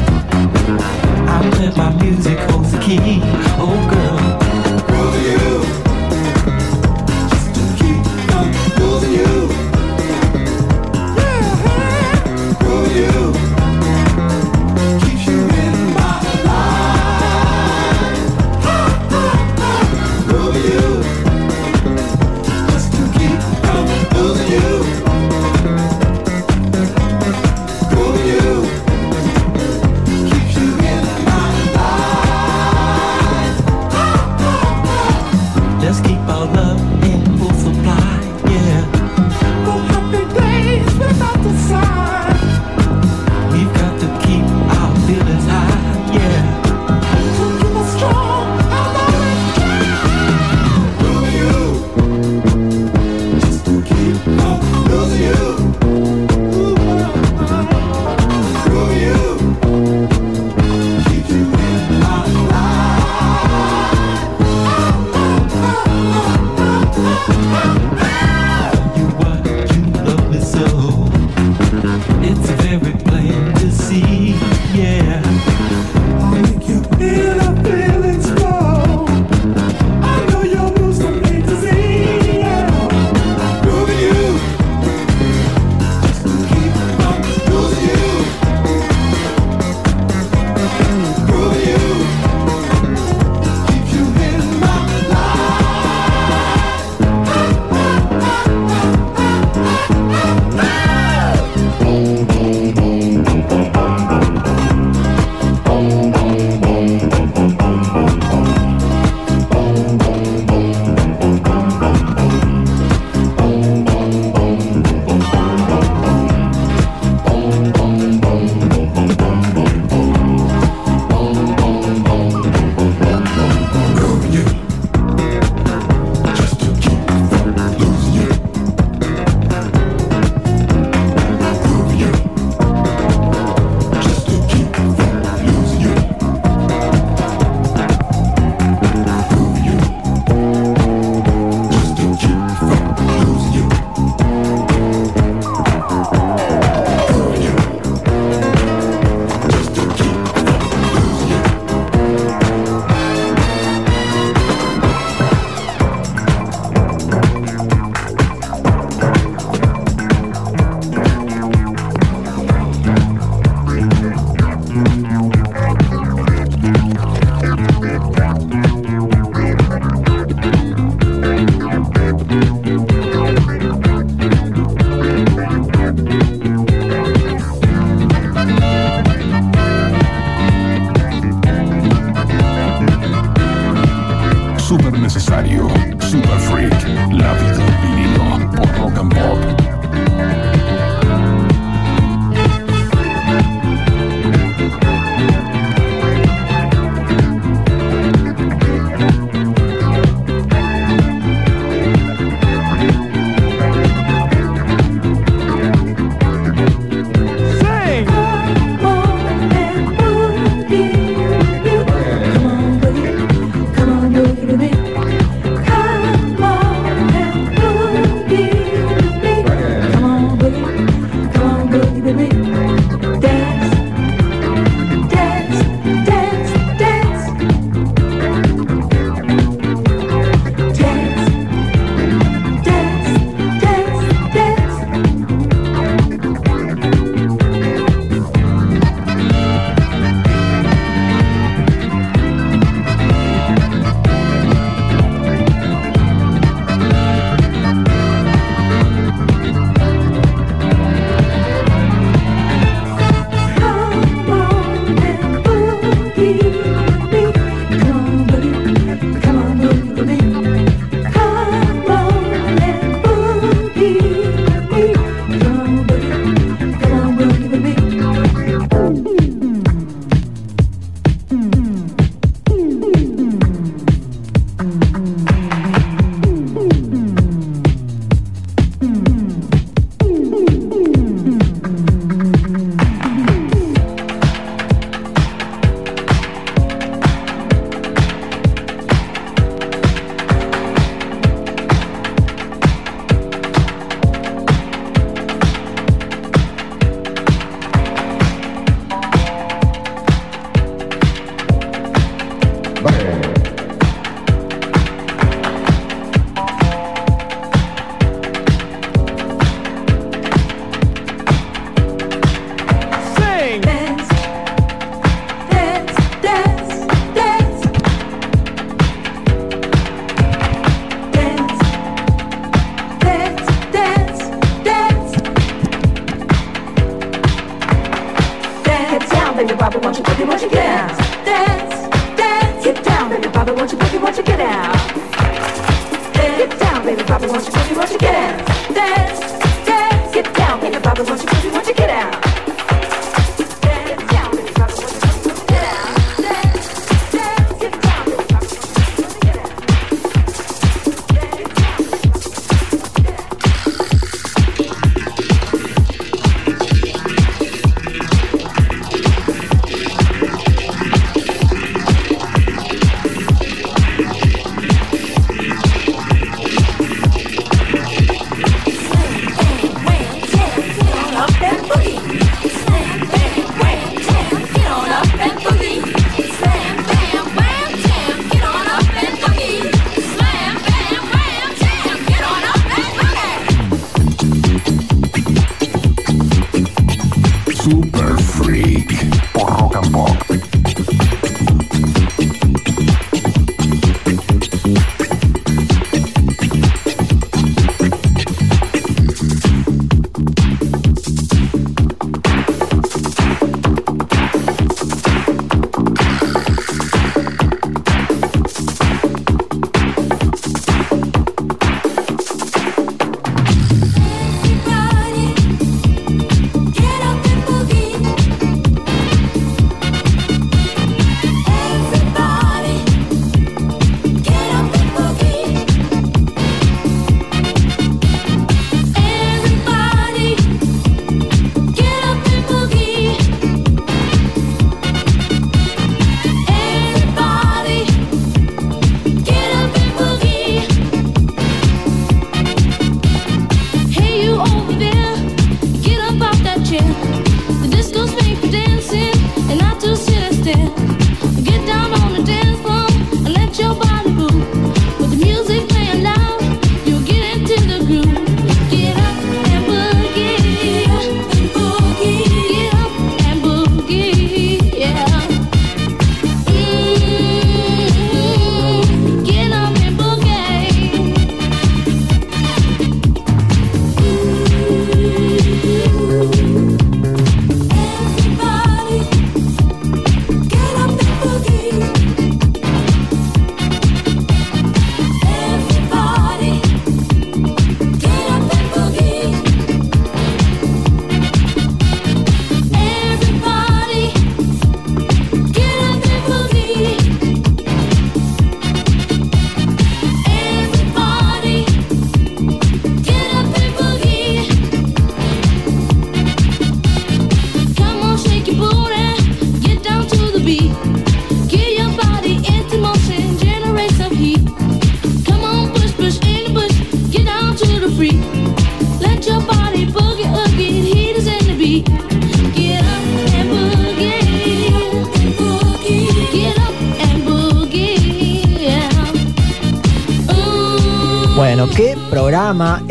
I 1.29 1.49
play 1.51 1.71
my 1.75 1.91
music, 2.01 2.39
holds 2.49 2.71
the 2.71 2.79
key. 2.79 3.19
Oh 3.59 3.89
girl. 3.91 4.12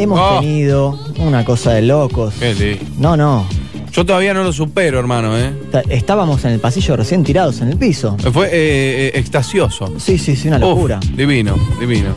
Hemos 0.03 0.19
Oh. 0.21 0.41
tenido? 0.41 0.99
Una 1.19 1.45
cosa 1.45 1.73
de 1.73 1.83
locos. 1.83 2.35
Qué 2.39 2.55
lindo. 2.55 2.85
No, 2.99 3.17
no. 3.17 3.47
Yo 3.93 4.07
todavía 4.07 4.33
no 4.33 4.43
lo 4.43 4.53
supero, 4.55 4.99
hermano, 4.99 5.37
¿eh? 5.39 5.53
Ta- 5.71 5.83
Estábamos 5.91 6.43
en 6.47 6.53
el 6.53 6.61
pasillo 6.61 6.97
recién 6.97 7.23
tirados 7.25 7.61
en 7.61 7.69
el 7.69 7.77
piso. 7.77 8.17
Fue 8.33 8.47
eh, 8.47 8.51
eh, 8.53 9.13
extasioso. 9.17 9.93
Sí, 9.99 10.17
sí, 10.17 10.35
sí, 10.35 10.49
una 10.49 10.57
Uf, 10.57 10.63
locura. 10.63 11.01
divino, 11.15 11.57
divino. 11.79 12.15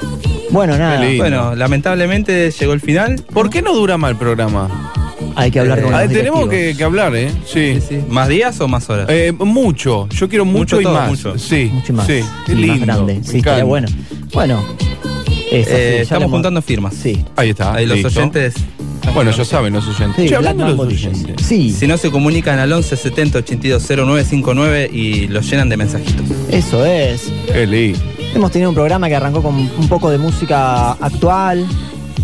Bueno, 0.52 0.78
nada. 0.78 1.02
Lindo. 1.02 1.22
Bueno, 1.24 1.54
lamentablemente 1.56 2.50
llegó 2.52 2.72
el 2.72 2.80
final. 2.80 3.22
¿Por 3.34 3.50
qué 3.50 3.62
no 3.62 3.74
dura 3.74 3.98
más 3.98 4.12
el 4.12 4.18
programa? 4.18 4.92
Hay 5.36 5.52
que 5.52 5.60
hablar 5.60 5.82
con 5.82 5.94
Ah, 5.94 6.04
los 6.06 6.14
tenemos 6.14 6.50
directivos. 6.50 6.50
que, 6.50 6.78
que 6.78 6.84
hablar, 6.86 7.14
¿eh? 7.14 7.30
Sí. 7.46 7.78
¿Más 8.08 8.30
días 8.30 8.58
o 8.62 8.70
más 8.70 8.90
horas? 8.90 9.08
Eh, 9.10 9.34
mucho. 9.38 10.08
Yo 10.10 10.30
quiero 10.30 10.46
mucho, 10.46 10.78
Mucho 10.78 10.82
y 10.82 10.84
todo, 10.86 10.94
más. 10.94 11.10
mucho. 11.10 11.38
Sí. 11.38 11.70
Mucho 11.74 11.92
más. 11.92 12.08
Sí. 12.08 12.22
Qué 12.46 12.54
Sí, 12.54 12.58
lindo. 12.58 12.78
más 12.78 12.86
grande. 12.86 13.14
Me 13.16 13.24
Sí, 13.24 13.38
estaría 13.38 13.40
encanta. 13.64 13.66
bueno. 13.66 13.88
Bueno. 14.34 14.64
Eh, 15.52 15.94
ya 15.98 16.02
estamos 16.04 16.24
le 16.28 16.30
juntando 16.32 16.62
firmas. 16.62 16.94
Sí. 16.96 17.24
Ahí 17.36 17.50
está. 17.52 17.74
Ahí 17.74 17.86
los 17.86 17.98
listo. 17.98 18.20
oyentes. 18.20 18.56
Bueno, 19.14 19.32
ya 19.32 19.46
saben 19.46 19.74
los 19.74 19.88
oyentes. 19.88 20.16
Sí, 20.24 20.28
Che, 20.30 20.36
hablando 20.36 20.64
de 20.64 20.70
los 20.72 20.78
Mambo 20.78 20.92
DJs. 20.92 21.06
oyentes. 21.08 21.46
Sí, 21.46 21.72
Si 21.72 21.86
no 21.88 21.98
se 21.98 22.10
comunican 22.10 22.58
al 22.60 22.72
11 22.74 22.96
70 22.96 23.38
82 23.40 23.84
0959 23.88 24.90
y 24.92 25.28
los 25.28 25.50
llenan 25.50 25.70
de 25.70 25.78
mensajitos. 25.78 26.26
eso 26.50 26.84
es. 26.86 27.32
Qué 27.52 27.68
lindo. 27.68 28.00
Hemos 28.34 28.52
tenido 28.52 28.70
un 28.70 28.76
programa 28.76 29.08
que 29.08 29.16
arrancó 29.16 29.42
con 29.44 29.56
un 29.56 29.88
poco 29.88 30.10
de 30.10 30.18
música 30.18 30.92
actual. 30.94 31.66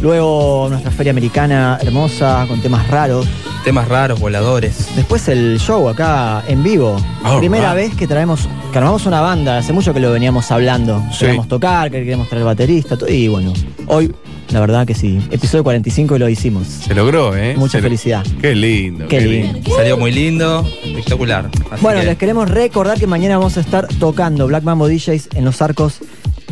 Luego 0.01 0.67
nuestra 0.69 0.89
feria 0.91 1.11
americana 1.11 1.77
hermosa 1.81 2.45
con 2.47 2.59
temas 2.61 2.87
raros. 2.87 3.27
Temas 3.63 3.87
raros, 3.87 4.19
voladores. 4.19 4.87
Después 4.95 5.27
el 5.27 5.59
show 5.59 5.87
acá 5.87 6.43
en 6.47 6.63
vivo. 6.63 6.97
All 7.23 7.37
Primera 7.39 7.75
right. 7.75 7.89
vez 7.89 7.95
que 7.95 8.07
traemos, 8.07 8.49
que 8.71 8.77
armamos 8.77 9.05
una 9.05 9.19
banda, 9.21 9.57
hace 9.57 9.73
mucho 9.73 9.93
que 9.93 9.99
lo 9.99 10.11
veníamos 10.11 10.49
hablando. 10.51 11.03
Sí. 11.11 11.19
Queremos 11.21 11.47
tocar, 11.47 11.91
que 11.91 12.03
queremos 12.03 12.29
traer 12.29 12.45
baterista, 12.45 12.97
todo, 12.97 13.09
y 13.09 13.27
bueno, 13.27 13.53
hoy 13.87 14.13
la 14.49 14.59
verdad 14.61 14.85
que 14.87 14.93
sí. 14.95 15.19
Episodio 15.31 15.63
45 15.63 16.15
y 16.15 16.19
lo 16.19 16.29
hicimos. 16.29 16.67
Se 16.67 16.93
logró, 16.95 17.35
¿eh? 17.35 17.55
Mucha 17.57 17.79
Se- 17.79 17.81
felicidad. 17.81 18.25
Qué 18.41 18.55
lindo. 18.55 19.07
Qué 19.07 19.21
lindo. 19.21 19.75
Salió 19.75 19.97
muy 19.97 20.11
lindo, 20.11 20.65
espectacular. 20.83 21.49
Así 21.69 21.81
Bueno, 21.81 21.99
que- 22.01 22.05
les 22.07 22.17
queremos 22.17 22.49
recordar 22.49 22.97
que 22.99 23.07
mañana 23.07 23.37
vamos 23.37 23.57
a 23.57 23.61
estar 23.61 23.87
tocando 23.99 24.47
Black 24.47 24.63
Mambo 24.63 24.87
DJs 24.87 25.29
en 25.35 25.43
los 25.45 25.61
arcos, 25.61 25.99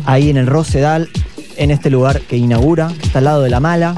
ahí 0.04 0.28
en 0.30 0.36
el 0.36 0.46
Rosedal, 0.46 1.08
en 1.56 1.70
este 1.70 1.88
lugar 1.90 2.20
que 2.22 2.36
inaugura, 2.36 2.88
que 2.98 3.06
está 3.06 3.18
al 3.18 3.24
lado 3.24 3.42
de 3.42 3.50
la 3.50 3.60
mala, 3.60 3.94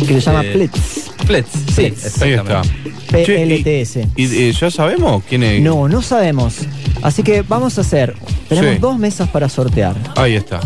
que 0.00 0.06
se 0.14 0.20
llama 0.20 0.42
Eh, 0.44 0.52
Plitz. 0.52 1.08
Plets, 1.26 1.50
sí, 1.74 1.92
Ahí 2.22 2.32
está. 2.32 2.62
Che, 3.10 3.22
y- 3.22 3.62
PLTS. 3.62 4.06
¿Y, 4.16 4.24
eh, 4.48 4.52
ya 4.52 4.70
sabemos 4.70 5.22
quién 5.28 5.42
es? 5.42 5.60
No, 5.62 5.88
no 5.88 6.00
sabemos. 6.00 6.56
Así 7.02 7.22
que 7.22 7.42
vamos 7.42 7.78
a 7.78 7.82
hacer. 7.82 8.14
Tenemos 8.48 8.72
Sí. 8.74 8.78
dos 8.80 8.98
mesas 8.98 9.28
para 9.28 9.48
sortear. 9.48 9.94
Ahí 10.16 10.34
está. 10.34 10.60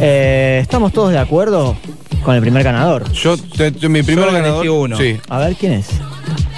Eh, 0.00 0.58
¿Estamos 0.62 0.92
todos 0.92 1.10
de 1.12 1.18
acuerdo 1.18 1.76
con 2.24 2.34
el 2.34 2.40
primer 2.40 2.62
ganador? 2.62 3.10
Yo, 3.12 3.36
te- 3.36 3.72
te- 3.72 3.88
mi 3.88 4.02
primer 4.02 4.26
Yo 4.26 4.32
ganador. 4.32 4.68
uno. 4.68 4.96
Sí. 4.96 5.16
A 5.28 5.38
ver 5.38 5.56
quién 5.56 5.72
es. 5.72 5.86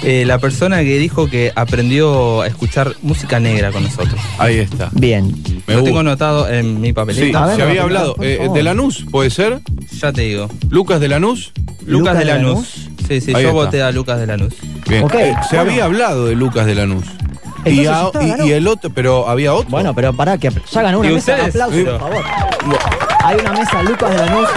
Eh, 0.01 0.23
la 0.25 0.39
persona 0.39 0.77
que 0.79 0.97
dijo 0.97 1.29
que 1.29 1.51
aprendió 1.55 2.41
a 2.41 2.47
escuchar 2.47 2.93
música 3.01 3.39
negra 3.39 3.71
con 3.71 3.83
nosotros. 3.83 4.19
Ahí 4.37 4.57
está. 4.59 4.89
Bien. 4.93 5.33
Me 5.67 5.75
Lo 5.75 5.83
tengo 5.83 5.99
anotado 5.99 6.49
en 6.49 6.79
mi 6.79 6.87
Sí, 6.87 6.93
papelito. 6.93 7.45
Ver, 7.45 7.55
se 7.55 7.61
había 7.63 7.83
hablado. 7.83 8.15
Eh, 8.21 8.47
¿De 8.53 8.63
Lanús? 8.63 9.05
¿Puede 9.11 9.29
ser? 9.29 9.59
Ya 10.01 10.11
te 10.13 10.21
digo. 10.21 10.49
¿Lucas 10.69 10.99
de 11.01 11.09
Lanús? 11.09 11.51
Lucas, 11.85 12.13
de 12.13 12.19
de 12.19 12.25
Lanús. 12.25 12.51
Lanús. 12.53 12.89
Sí, 13.07 13.21
sí, 13.21 13.31
Ahí 13.35 13.43
yo 13.43 13.49
está. 13.49 13.51
voté 13.51 13.81
a 13.83 13.91
Lucas 13.91 14.19
de 14.19 14.27
Lanús. 14.27 14.53
Bien. 14.87 15.03
Ok, 15.03 15.15
Eh, 15.15 15.33
se 15.49 15.55
bueno. 15.57 15.71
había 15.71 15.83
hablado 15.85 16.25
de 16.27 16.35
Lucas 16.35 16.65
de 16.65 16.75
Lanús. 16.75 17.05
Y, 17.73 17.85
a- 17.87 18.57
el 18.57 18.67
otro, 18.67 18.89
pero 18.89 19.27
había 19.27 19.53
otro. 19.53 19.69
Bueno, 19.69 19.93
pero 19.93 20.13
pará, 20.13 20.37
que 20.37 20.49
ya 20.71 20.81
ganó 20.81 20.99
una 20.99 21.11
¿Y 21.11 21.13
mesa. 21.15 21.33
ustedes? 21.33 21.49
Aplausos, 21.49 21.75
Pero- 21.83 21.97
por 21.99 22.09
favor. 22.09 22.25
Hay 23.23 23.37
una 23.37 23.53
mesa, 23.53 23.83
Lucas 23.83 24.11
de 24.11 24.17
Lanús. 24.17 24.47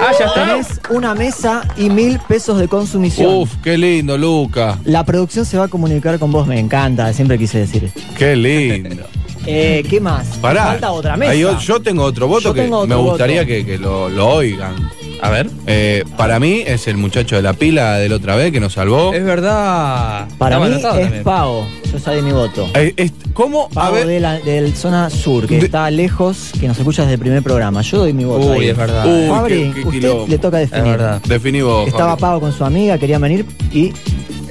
Ah, 0.00 0.12
ya 0.18 0.26
está. 0.26 0.46
Tenés 0.46 0.80
una 0.90 1.14
mesa 1.14 1.62
y 1.76 1.90
mil 1.90 2.18
pesos 2.20 2.58
de 2.58 2.66
consumición. 2.68 3.32
Uf, 3.34 3.54
qué 3.62 3.76
lindo, 3.78 4.16
Lucas. 4.18 4.78
La 4.84 5.04
producción 5.04 5.44
se 5.44 5.58
va 5.58 5.64
a 5.64 5.68
comunicar 5.68 6.18
con 6.18 6.32
vos, 6.32 6.46
me 6.46 6.58
encanta, 6.58 7.12
siempre 7.12 7.38
quise 7.38 7.58
decir. 7.58 7.84
esto. 7.84 8.00
Qué 8.16 8.34
lindo. 8.36 9.04
Eh, 9.44 9.84
¿Qué 9.90 10.00
más? 10.00 10.26
Pará. 10.38 10.66
Falta 10.66 10.92
otra 10.92 11.16
mesa. 11.16 11.32
Hay 11.32 11.44
yo 11.60 11.82
tengo 11.82 12.04
otro 12.04 12.28
voto 12.28 12.40
Yo 12.48 12.54
que 12.54 12.62
tengo 12.62 12.86
me 12.86 12.94
gustaría 12.94 13.40
voto. 13.42 13.48
que, 13.48 13.66
que 13.66 13.78
lo, 13.78 14.08
lo 14.08 14.28
oigan. 14.28 14.74
A 15.22 15.30
ver. 15.30 15.48
Eh, 15.66 16.02
para 16.16 16.38
mí 16.40 16.62
es 16.66 16.88
el 16.88 16.96
muchacho 16.96 17.36
de 17.36 17.42
la 17.42 17.52
pila 17.54 17.96
de 17.98 18.08
la 18.08 18.16
otra 18.16 18.34
vez 18.36 18.50
que 18.52 18.58
nos 18.60 18.72
salvó. 18.72 19.14
Es 19.14 19.24
verdad. 19.24 20.26
Para 20.36 20.56
Estaba 20.56 20.68
mí 20.68 20.76
es 20.76 20.82
también. 20.82 21.22
Pavo. 21.24 21.66
Yo 22.04 22.14
di 22.14 22.22
mi 22.22 22.32
voto. 22.32 22.68
Eh, 22.74 22.92
es- 22.96 23.12
¿Cómo? 23.32 23.66
A 23.66 23.74
Pavo 23.74 23.94
ver. 23.96 24.06
de 24.08 24.20
la 24.20 24.38
del 24.40 24.74
zona 24.74 25.08
sur, 25.10 25.46
que 25.46 25.58
De- 25.58 25.66
está 25.66 25.90
lejos, 25.90 26.50
que 26.60 26.66
nos 26.68 26.76
escucha 26.78 27.02
desde 27.02 27.14
el 27.14 27.20
primer 27.20 27.42
programa. 27.42 27.82
Yo 27.82 27.98
doy 27.98 28.12
mi 28.12 28.24
voto. 28.24 28.46
Uy, 28.50 28.58
ahí. 28.64 28.68
es 28.70 28.76
verdad. 28.76 29.06
Uy, 29.06 29.28
Fabri, 29.28 29.54
qué- 29.54 29.72
qué 29.74 29.80
usted 29.80 29.90
quilombo. 30.00 30.26
le 30.28 30.38
toca 30.38 30.60
Es 30.60 30.70
definir. 30.70 30.92
verdad. 30.92 31.22
Definí 31.26 31.62
vos. 31.62 31.86
Estaba 31.86 32.10
Fabri. 32.10 32.20
Pavo 32.20 32.40
con 32.40 32.52
su 32.52 32.64
amiga, 32.64 32.98
quería 32.98 33.18
venir 33.18 33.46
y. 33.72 33.92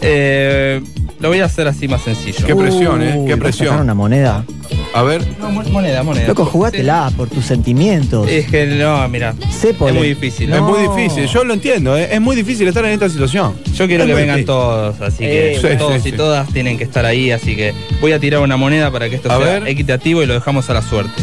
Eh, 0.02 0.82
lo 1.20 1.28
voy 1.30 1.40
a 1.42 1.46
hacer 1.46 1.68
así 1.68 1.88
más 1.88 2.02
sencillo. 2.02 2.46
Qué 2.46 2.56
presión, 2.56 3.02
¿eh? 3.04 3.24
Qué 3.28 3.34
¿vas 3.36 3.40
a 3.40 3.44
presión. 3.44 3.80
una 3.82 3.94
moneda. 3.94 4.46
A 4.94 5.04
ver. 5.04 5.26
No, 5.40 5.50
mo- 5.50 5.64
moneda, 5.64 6.04
moneda. 6.04 6.28
Loco, 6.28 6.44
jugátela 6.46 7.10
por 7.16 7.30
tus 7.30 7.46
sentimientos. 7.46 8.28
Es 8.28 8.48
que 8.52 8.66
no, 8.66 9.08
mira. 9.08 9.34
Sé 9.50 9.74
por 9.74 9.88
Es 9.90 9.94
el- 9.94 10.00
muy 10.00 10.10
difícil. 10.10 10.50
No. 10.50 10.56
Es 10.58 10.62
muy 10.62 10.82
difícil, 11.04 11.28
yo 11.28 11.44
lo 11.46 11.54
entiendo, 11.54 11.98
¿eh? 11.98 12.10
es 12.12 12.20
muy 12.20 12.36
difícil 12.36 12.68
estar 12.68 12.84
en 12.84 12.92
esta 12.92 13.08
situación. 13.10 13.54
Yo 13.74 13.88
quiero 13.88 14.04
Es 14.04 14.10
que 14.10 14.14
vengan 14.16 14.36
difícil. 14.36 14.46
todos, 14.48 15.00
así 15.00 15.24
Eh, 15.24 15.58
que 15.62 15.70
sí, 15.72 15.78
todos 15.78 15.94
sí, 16.02 16.10
y 16.10 16.12
sí. 16.12 16.18
todas 16.18 16.48
tienen 16.52 16.78
que 16.78 16.84
estar 16.84 17.06
ahí, 17.06 17.32
así 17.32 17.56
que 17.56 17.74
voy 18.02 18.12
a 18.12 18.20
tirar 18.20 18.42
una 18.42 18.58
moneda 18.58 18.92
para 18.92 19.10
que 19.10 19.16
esto 19.16 19.32
A 19.32 19.38
sea 19.38 19.46
ver. 19.60 19.68
equitativo 19.70 20.22
y 20.24 20.26
lo 20.26 20.34
dejamos 20.34 20.70
a 20.70 20.74
la 20.74 20.82
suerte. 20.82 21.22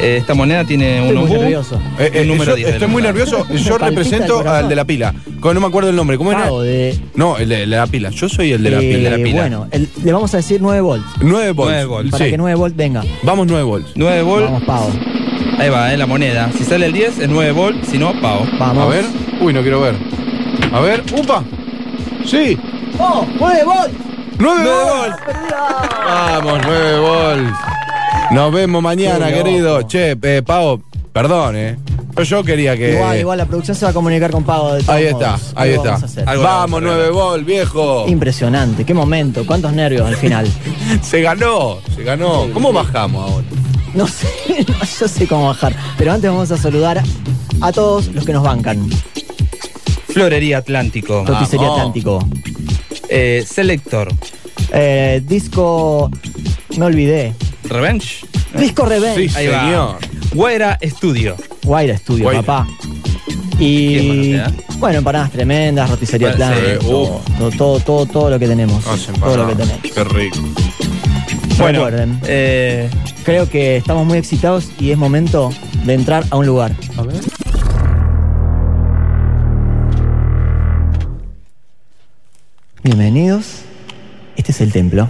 Eh, 0.00 0.16
esta 0.16 0.34
moneda 0.34 0.64
tiene 0.64 0.98
Estoy 0.98 1.16
un 1.16 1.22
muy 1.22 1.30
obú 1.30 1.40
nervioso. 1.42 1.80
Eh, 1.98 2.10
un 2.12 2.16
eh, 2.18 2.24
número 2.24 2.50
yo 2.52 2.56
10. 2.56 2.66
del 2.66 2.74
estoy 2.74 2.88
muy 2.88 3.02
nervioso. 3.02 3.46
Yo 3.48 3.74
el 3.76 3.80
represento 3.80 4.40
al 4.48 4.68
de 4.68 4.74
la 4.76 4.84
pila. 4.84 5.14
Con- 5.40 5.54
No 5.54 5.60
me 5.60 5.66
acuerdo 5.66 5.90
el 5.90 5.96
nombre. 5.96 6.16
¿Cómo 6.18 6.32
era? 6.32 6.44
Pavo 6.44 6.62
de. 6.62 6.98
No, 7.14 7.36
el 7.38 7.48
de 7.48 7.66
la 7.66 7.86
pila. 7.86 8.10
Yo 8.10 8.28
soy 8.28 8.52
el 8.52 8.62
de 8.62 8.70
la 8.70 8.80
eh, 8.80 9.18
pila. 9.22 9.40
Bueno, 9.42 9.66
el- 9.70 9.88
le 10.02 10.12
vamos 10.12 10.32
a 10.34 10.38
decir 10.38 10.60
9 10.62 10.80
volts. 10.80 11.06
9 11.20 11.52
volts. 11.52 11.70
Nueve 11.72 11.84
volts. 11.84 12.10
Para 12.10 12.24
Sí. 12.24 12.30
que 12.30 12.38
9 12.38 12.54
volts 12.56 12.76
venga. 12.76 13.02
Vamos 13.22 13.46
9 13.46 13.62
volts. 13.64 13.90
9 13.94 14.22
volt, 14.22 14.44
Vamos, 14.46 14.62
Pavo. 14.64 14.90
ahí 15.58 15.68
va, 15.68 15.92
eh, 15.92 15.96
la 15.96 16.06
moneda. 16.06 16.50
Si 16.56 16.64
sale 16.64 16.86
el 16.86 16.92
10 16.92 17.18
es 17.18 17.28
9 17.28 17.52
volt, 17.52 17.84
si 17.84 17.98
no, 17.98 18.18
pavo. 18.20 18.46
Vamos. 18.58 18.84
A 18.84 18.88
ver. 18.88 19.04
Uy, 19.40 19.52
no 19.52 19.62
quiero 19.62 19.80
ver. 19.80 19.94
A 20.72 20.80
ver. 20.80 21.02
¡Upa! 21.16 21.44
Sí. 22.24 22.56
¡Oh! 22.98 23.26
¡9 23.38 23.64
volts! 23.64 23.94
9 24.38 24.70
volts. 24.70 25.16
Vamos, 26.06 26.60
9 26.66 26.98
volts. 26.98 27.58
Nos 28.32 28.52
vemos 28.52 28.82
mañana, 28.82 29.28
Qué 29.28 29.34
querido. 29.42 29.76
loco. 29.78 29.88
Che, 29.88 30.16
eh, 30.22 30.42
Pavo, 30.44 30.80
perdón, 31.12 31.56
¿eh? 31.56 31.76
Yo, 32.16 32.22
yo 32.22 32.44
quería 32.44 32.76
que. 32.76 32.92
Igual, 32.94 33.18
igual, 33.20 33.38
la 33.38 33.46
producción 33.46 33.76
se 33.76 33.84
va 33.84 33.90
a 33.90 33.94
comunicar 33.94 34.30
con 34.30 34.44
Pavo 34.44 34.72
de 34.74 34.80
todos 34.82 34.88
Ahí 34.94 35.04
está, 35.04 35.32
modos. 35.32 35.52
ahí 35.56 35.70
está. 35.70 35.90
vamos 35.92 36.14
vamos 36.24 36.42
Vamos, 36.42 36.76
arreglar. 36.78 36.96
9 36.98 37.10
volts, 37.10 37.46
viejo. 37.46 38.04
Impresionante, 38.08 38.84
qué 38.84 38.94
momento, 38.94 39.46
cuántos 39.46 39.72
nervios 39.72 40.06
al 40.06 40.16
final. 40.16 40.46
Se 41.02 41.20
ganó, 41.22 41.78
se 41.96 42.02
ganó. 42.04 42.48
¿Cómo 42.52 42.72
bajamos 42.72 43.30
ahora? 43.30 43.46
No 43.94 44.06
sé, 44.06 44.26
no, 44.68 44.74
yo 45.00 45.08
sé 45.08 45.26
cómo 45.26 45.46
bajar. 45.48 45.74
Pero 45.98 46.12
antes 46.12 46.30
vamos 46.30 46.50
a 46.50 46.56
saludar 46.56 47.02
a 47.60 47.72
todos 47.72 48.08
los 48.08 48.24
que 48.24 48.32
nos 48.32 48.42
bancan. 48.42 48.88
Florería 50.08 50.58
Atlántico. 50.58 51.24
Roticería 51.26 51.66
Vamos. 51.68 51.78
Atlántico. 51.80 52.28
Eh, 53.08 53.44
Selector. 53.46 54.08
Eh, 54.70 55.22
disco. 55.26 56.10
Me 56.76 56.84
olvidé. 56.86 57.34
Revenge. 57.72 58.24
Disco 58.58 58.84
Revenge. 58.84 59.28
Sí, 59.28 59.36
Ahí 59.36 59.46
va. 59.48 59.60
señor. 59.64 59.96
Guaira 60.34 60.78
Studio. 60.82 61.36
Guaira 61.64 61.96
Studio, 61.98 62.24
Guaira. 62.24 62.42
papá. 62.42 62.68
Y. 63.58 64.32
buena, 64.32 64.52
Bueno, 64.78 64.98
empanadas 64.98 65.30
tremendas, 65.30 65.88
roticería 65.90 66.30
Bueno, 66.36 66.46
sí, 66.54 66.60
Atlántico. 66.60 67.22
todo, 67.38 67.50
todo, 67.50 67.80
todo, 67.80 68.06
todo 68.06 68.30
lo 68.30 68.38
que 68.38 68.48
tenemos. 68.48 68.86
Hacen 68.86 69.14
todo 69.20 69.36
lo 69.36 69.46
que 69.48 69.54
tenemos. 69.54 69.80
Qué 69.94 70.04
rico. 70.04 70.38
Bueno, 71.58 71.78
Recuerden, 71.84 72.18
eh, 72.26 72.88
creo 73.24 73.48
que 73.48 73.76
estamos 73.76 74.06
muy 74.06 74.18
excitados 74.18 74.68
y 74.80 74.90
es 74.90 74.98
momento 74.98 75.50
de 75.84 75.94
entrar 75.94 76.24
a 76.30 76.36
un 76.36 76.46
lugar. 76.46 76.72
A 76.96 77.02
ver. 77.02 77.16
Bienvenidos. 82.82 83.60
Este 84.36 84.52
es 84.52 84.60
el 84.60 84.72
templo. 84.72 85.08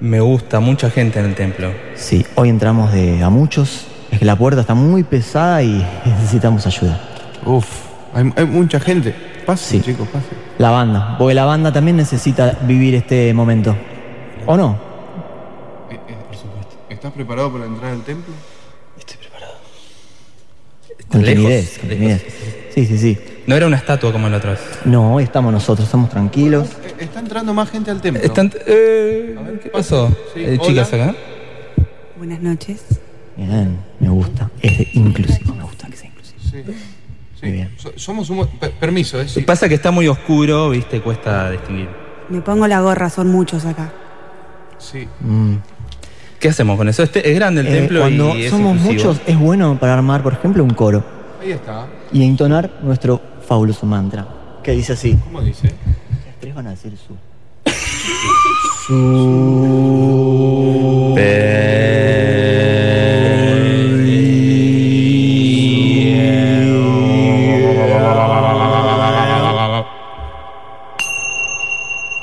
Me 0.00 0.20
gusta 0.20 0.60
mucha 0.60 0.90
gente 0.90 1.18
en 1.20 1.26
el 1.26 1.34
templo. 1.34 1.72
Sí, 1.94 2.24
hoy 2.34 2.48
entramos 2.48 2.92
de 2.92 3.22
a 3.22 3.30
muchos. 3.30 3.86
Es 4.10 4.18
que 4.18 4.24
la 4.24 4.36
puerta 4.36 4.60
está 4.60 4.74
muy 4.74 5.02
pesada 5.02 5.62
y 5.62 5.84
necesitamos 6.04 6.66
ayuda. 6.66 7.00
Uf, 7.44 7.66
hay, 8.12 8.32
hay 8.36 8.46
mucha 8.46 8.78
gente. 8.80 9.14
Pase, 9.46 9.76
Sí. 9.78 9.80
chicos, 9.82 10.08
pase. 10.08 10.26
La 10.58 10.70
banda, 10.70 11.16
porque 11.18 11.34
la 11.34 11.44
banda 11.44 11.72
también 11.72 11.96
necesita 11.96 12.58
vivir 12.62 12.94
este 12.94 13.34
momento. 13.34 13.76
¿O 14.46 14.56
no? 14.56 14.78
¿Estás 16.88 17.12
preparado 17.12 17.52
para 17.52 17.66
entrar 17.66 17.92
al 17.92 18.02
templo? 18.02 18.32
Con 21.08 21.22
lejos, 21.22 21.34
timidez, 21.42 21.78
con 21.78 21.88
lejos. 21.88 22.00
timidez. 22.22 22.24
Sí, 22.74 22.86
sí, 22.86 22.98
sí. 22.98 23.18
No 23.46 23.54
era 23.56 23.66
una 23.66 23.76
estatua 23.76 24.10
como 24.12 24.28
la 24.28 24.38
otra 24.38 24.52
vez. 24.52 24.60
No, 24.86 25.14
hoy 25.14 25.24
estamos 25.24 25.52
nosotros, 25.52 25.86
estamos 25.86 26.08
tranquilos. 26.08 26.68
Eh, 26.84 26.94
Está 27.04 27.20
entrando 27.20 27.52
más 27.52 27.70
gente 27.70 27.90
al 27.90 28.00
templo. 28.00 28.22
Están- 28.22 28.50
eh, 28.66 29.36
¿Qué 29.62 29.68
pasó? 29.68 30.08
Sí, 30.32 30.40
Eh, 30.40 30.56
hola. 30.58 30.62
chicas 30.68 30.92
acá. 30.94 31.14
Buenas 32.16 32.40
noches. 32.40 32.82
Bien, 33.36 33.78
me 34.00 34.08
gusta. 34.08 34.50
Es 34.62 34.78
de 34.78 34.88
inclusivo, 34.94 35.54
me 35.54 35.62
gusta 35.64 35.88
que 35.88 35.96
sea 35.96 36.08
inclusivo. 36.08 36.72
Sí. 37.40 37.66
So- 37.76 37.92
somos 37.96 38.30
un... 38.30 38.46
per- 38.46 38.70
permiso, 38.72 39.20
¿eh? 39.20 39.26
Que 39.32 39.42
pasa 39.42 39.68
que 39.68 39.74
está 39.74 39.90
muy 39.90 40.08
oscuro, 40.08 40.70
viste, 40.70 41.02
cuesta 41.02 41.50
distinguir. 41.50 41.88
Me 42.30 42.40
pongo 42.40 42.66
la 42.66 42.80
gorra, 42.80 43.10
son 43.10 43.28
muchos 43.28 43.66
acá. 43.66 43.92
Sí. 44.78 45.06
Mm. 45.20 45.56
¿Qué 46.40 46.48
hacemos 46.48 46.78
con 46.78 46.88
eso? 46.88 47.02
Este, 47.02 47.28
es 47.30 47.34
grande 47.34 47.60
el 47.60 47.66
Eh, 47.66 47.72
templo 47.80 48.00
cuando 48.00 48.34
y 48.36 48.44
es 48.44 48.50
somos 48.50 48.76
inclusivo. 48.78 49.10
muchos, 49.12 49.22
es 49.26 49.38
bueno 49.38 49.76
para 49.78 49.92
armar, 49.94 50.22
por 50.22 50.32
ejemplo, 50.32 50.62
un 50.64 50.70
coro 50.70 51.04
Ahí 51.42 51.52
está. 51.52 51.86
y 52.12 52.24
entonar 52.24 52.70
nuestro 52.82 53.20
fabuloso 53.46 53.86
mantra, 53.86 54.26
que 54.62 54.72
dice 54.72 54.94
así. 54.94 55.16
¿Cómo 55.24 55.40
dice? 55.42 55.72
Tres 56.40 56.54
van 56.54 56.66
a 56.66 56.70
decir 56.70 56.92
su. 56.96 57.14
su. 58.86 59.54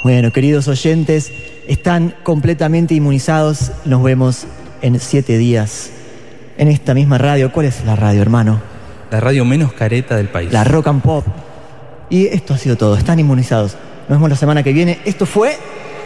Bueno, 0.04 0.32
queridos 0.32 0.68
oyentes, 0.68 1.32
están 1.68 2.16
completamente 2.24 2.96
inmunizados. 2.96 3.72
Nos 3.86 4.04
vemos 4.04 4.46
en 4.82 5.00
siete 5.00 5.38
días 5.38 5.92
en 6.58 6.68
esta 6.68 6.94
misma 6.94 7.18
radio. 7.18 7.52
¿Cuál 7.52 7.68
es 7.68 7.86
la 7.86 7.96
radio, 7.96 8.22
hermano? 8.22 8.81
La 9.12 9.20
radio 9.20 9.44
menos 9.44 9.74
careta 9.74 10.16
del 10.16 10.30
país. 10.30 10.54
La 10.54 10.64
Rock 10.64 10.88
and 10.88 11.02
Pop. 11.02 11.26
Y 12.10 12.28
esto 12.28 12.54
ha 12.54 12.58
sido 12.58 12.78
todo. 12.78 12.96
Están 12.96 13.20
inmunizados. 13.20 13.76
Nos 14.08 14.18
vemos 14.18 14.30
la 14.30 14.38
semana 14.38 14.64
que 14.64 14.72
viene. 14.72 15.00
Esto 15.04 15.26
fue 15.26 15.58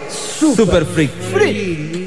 Super 0.09 0.85
Freak. 0.85 1.11
Free. 1.31 2.04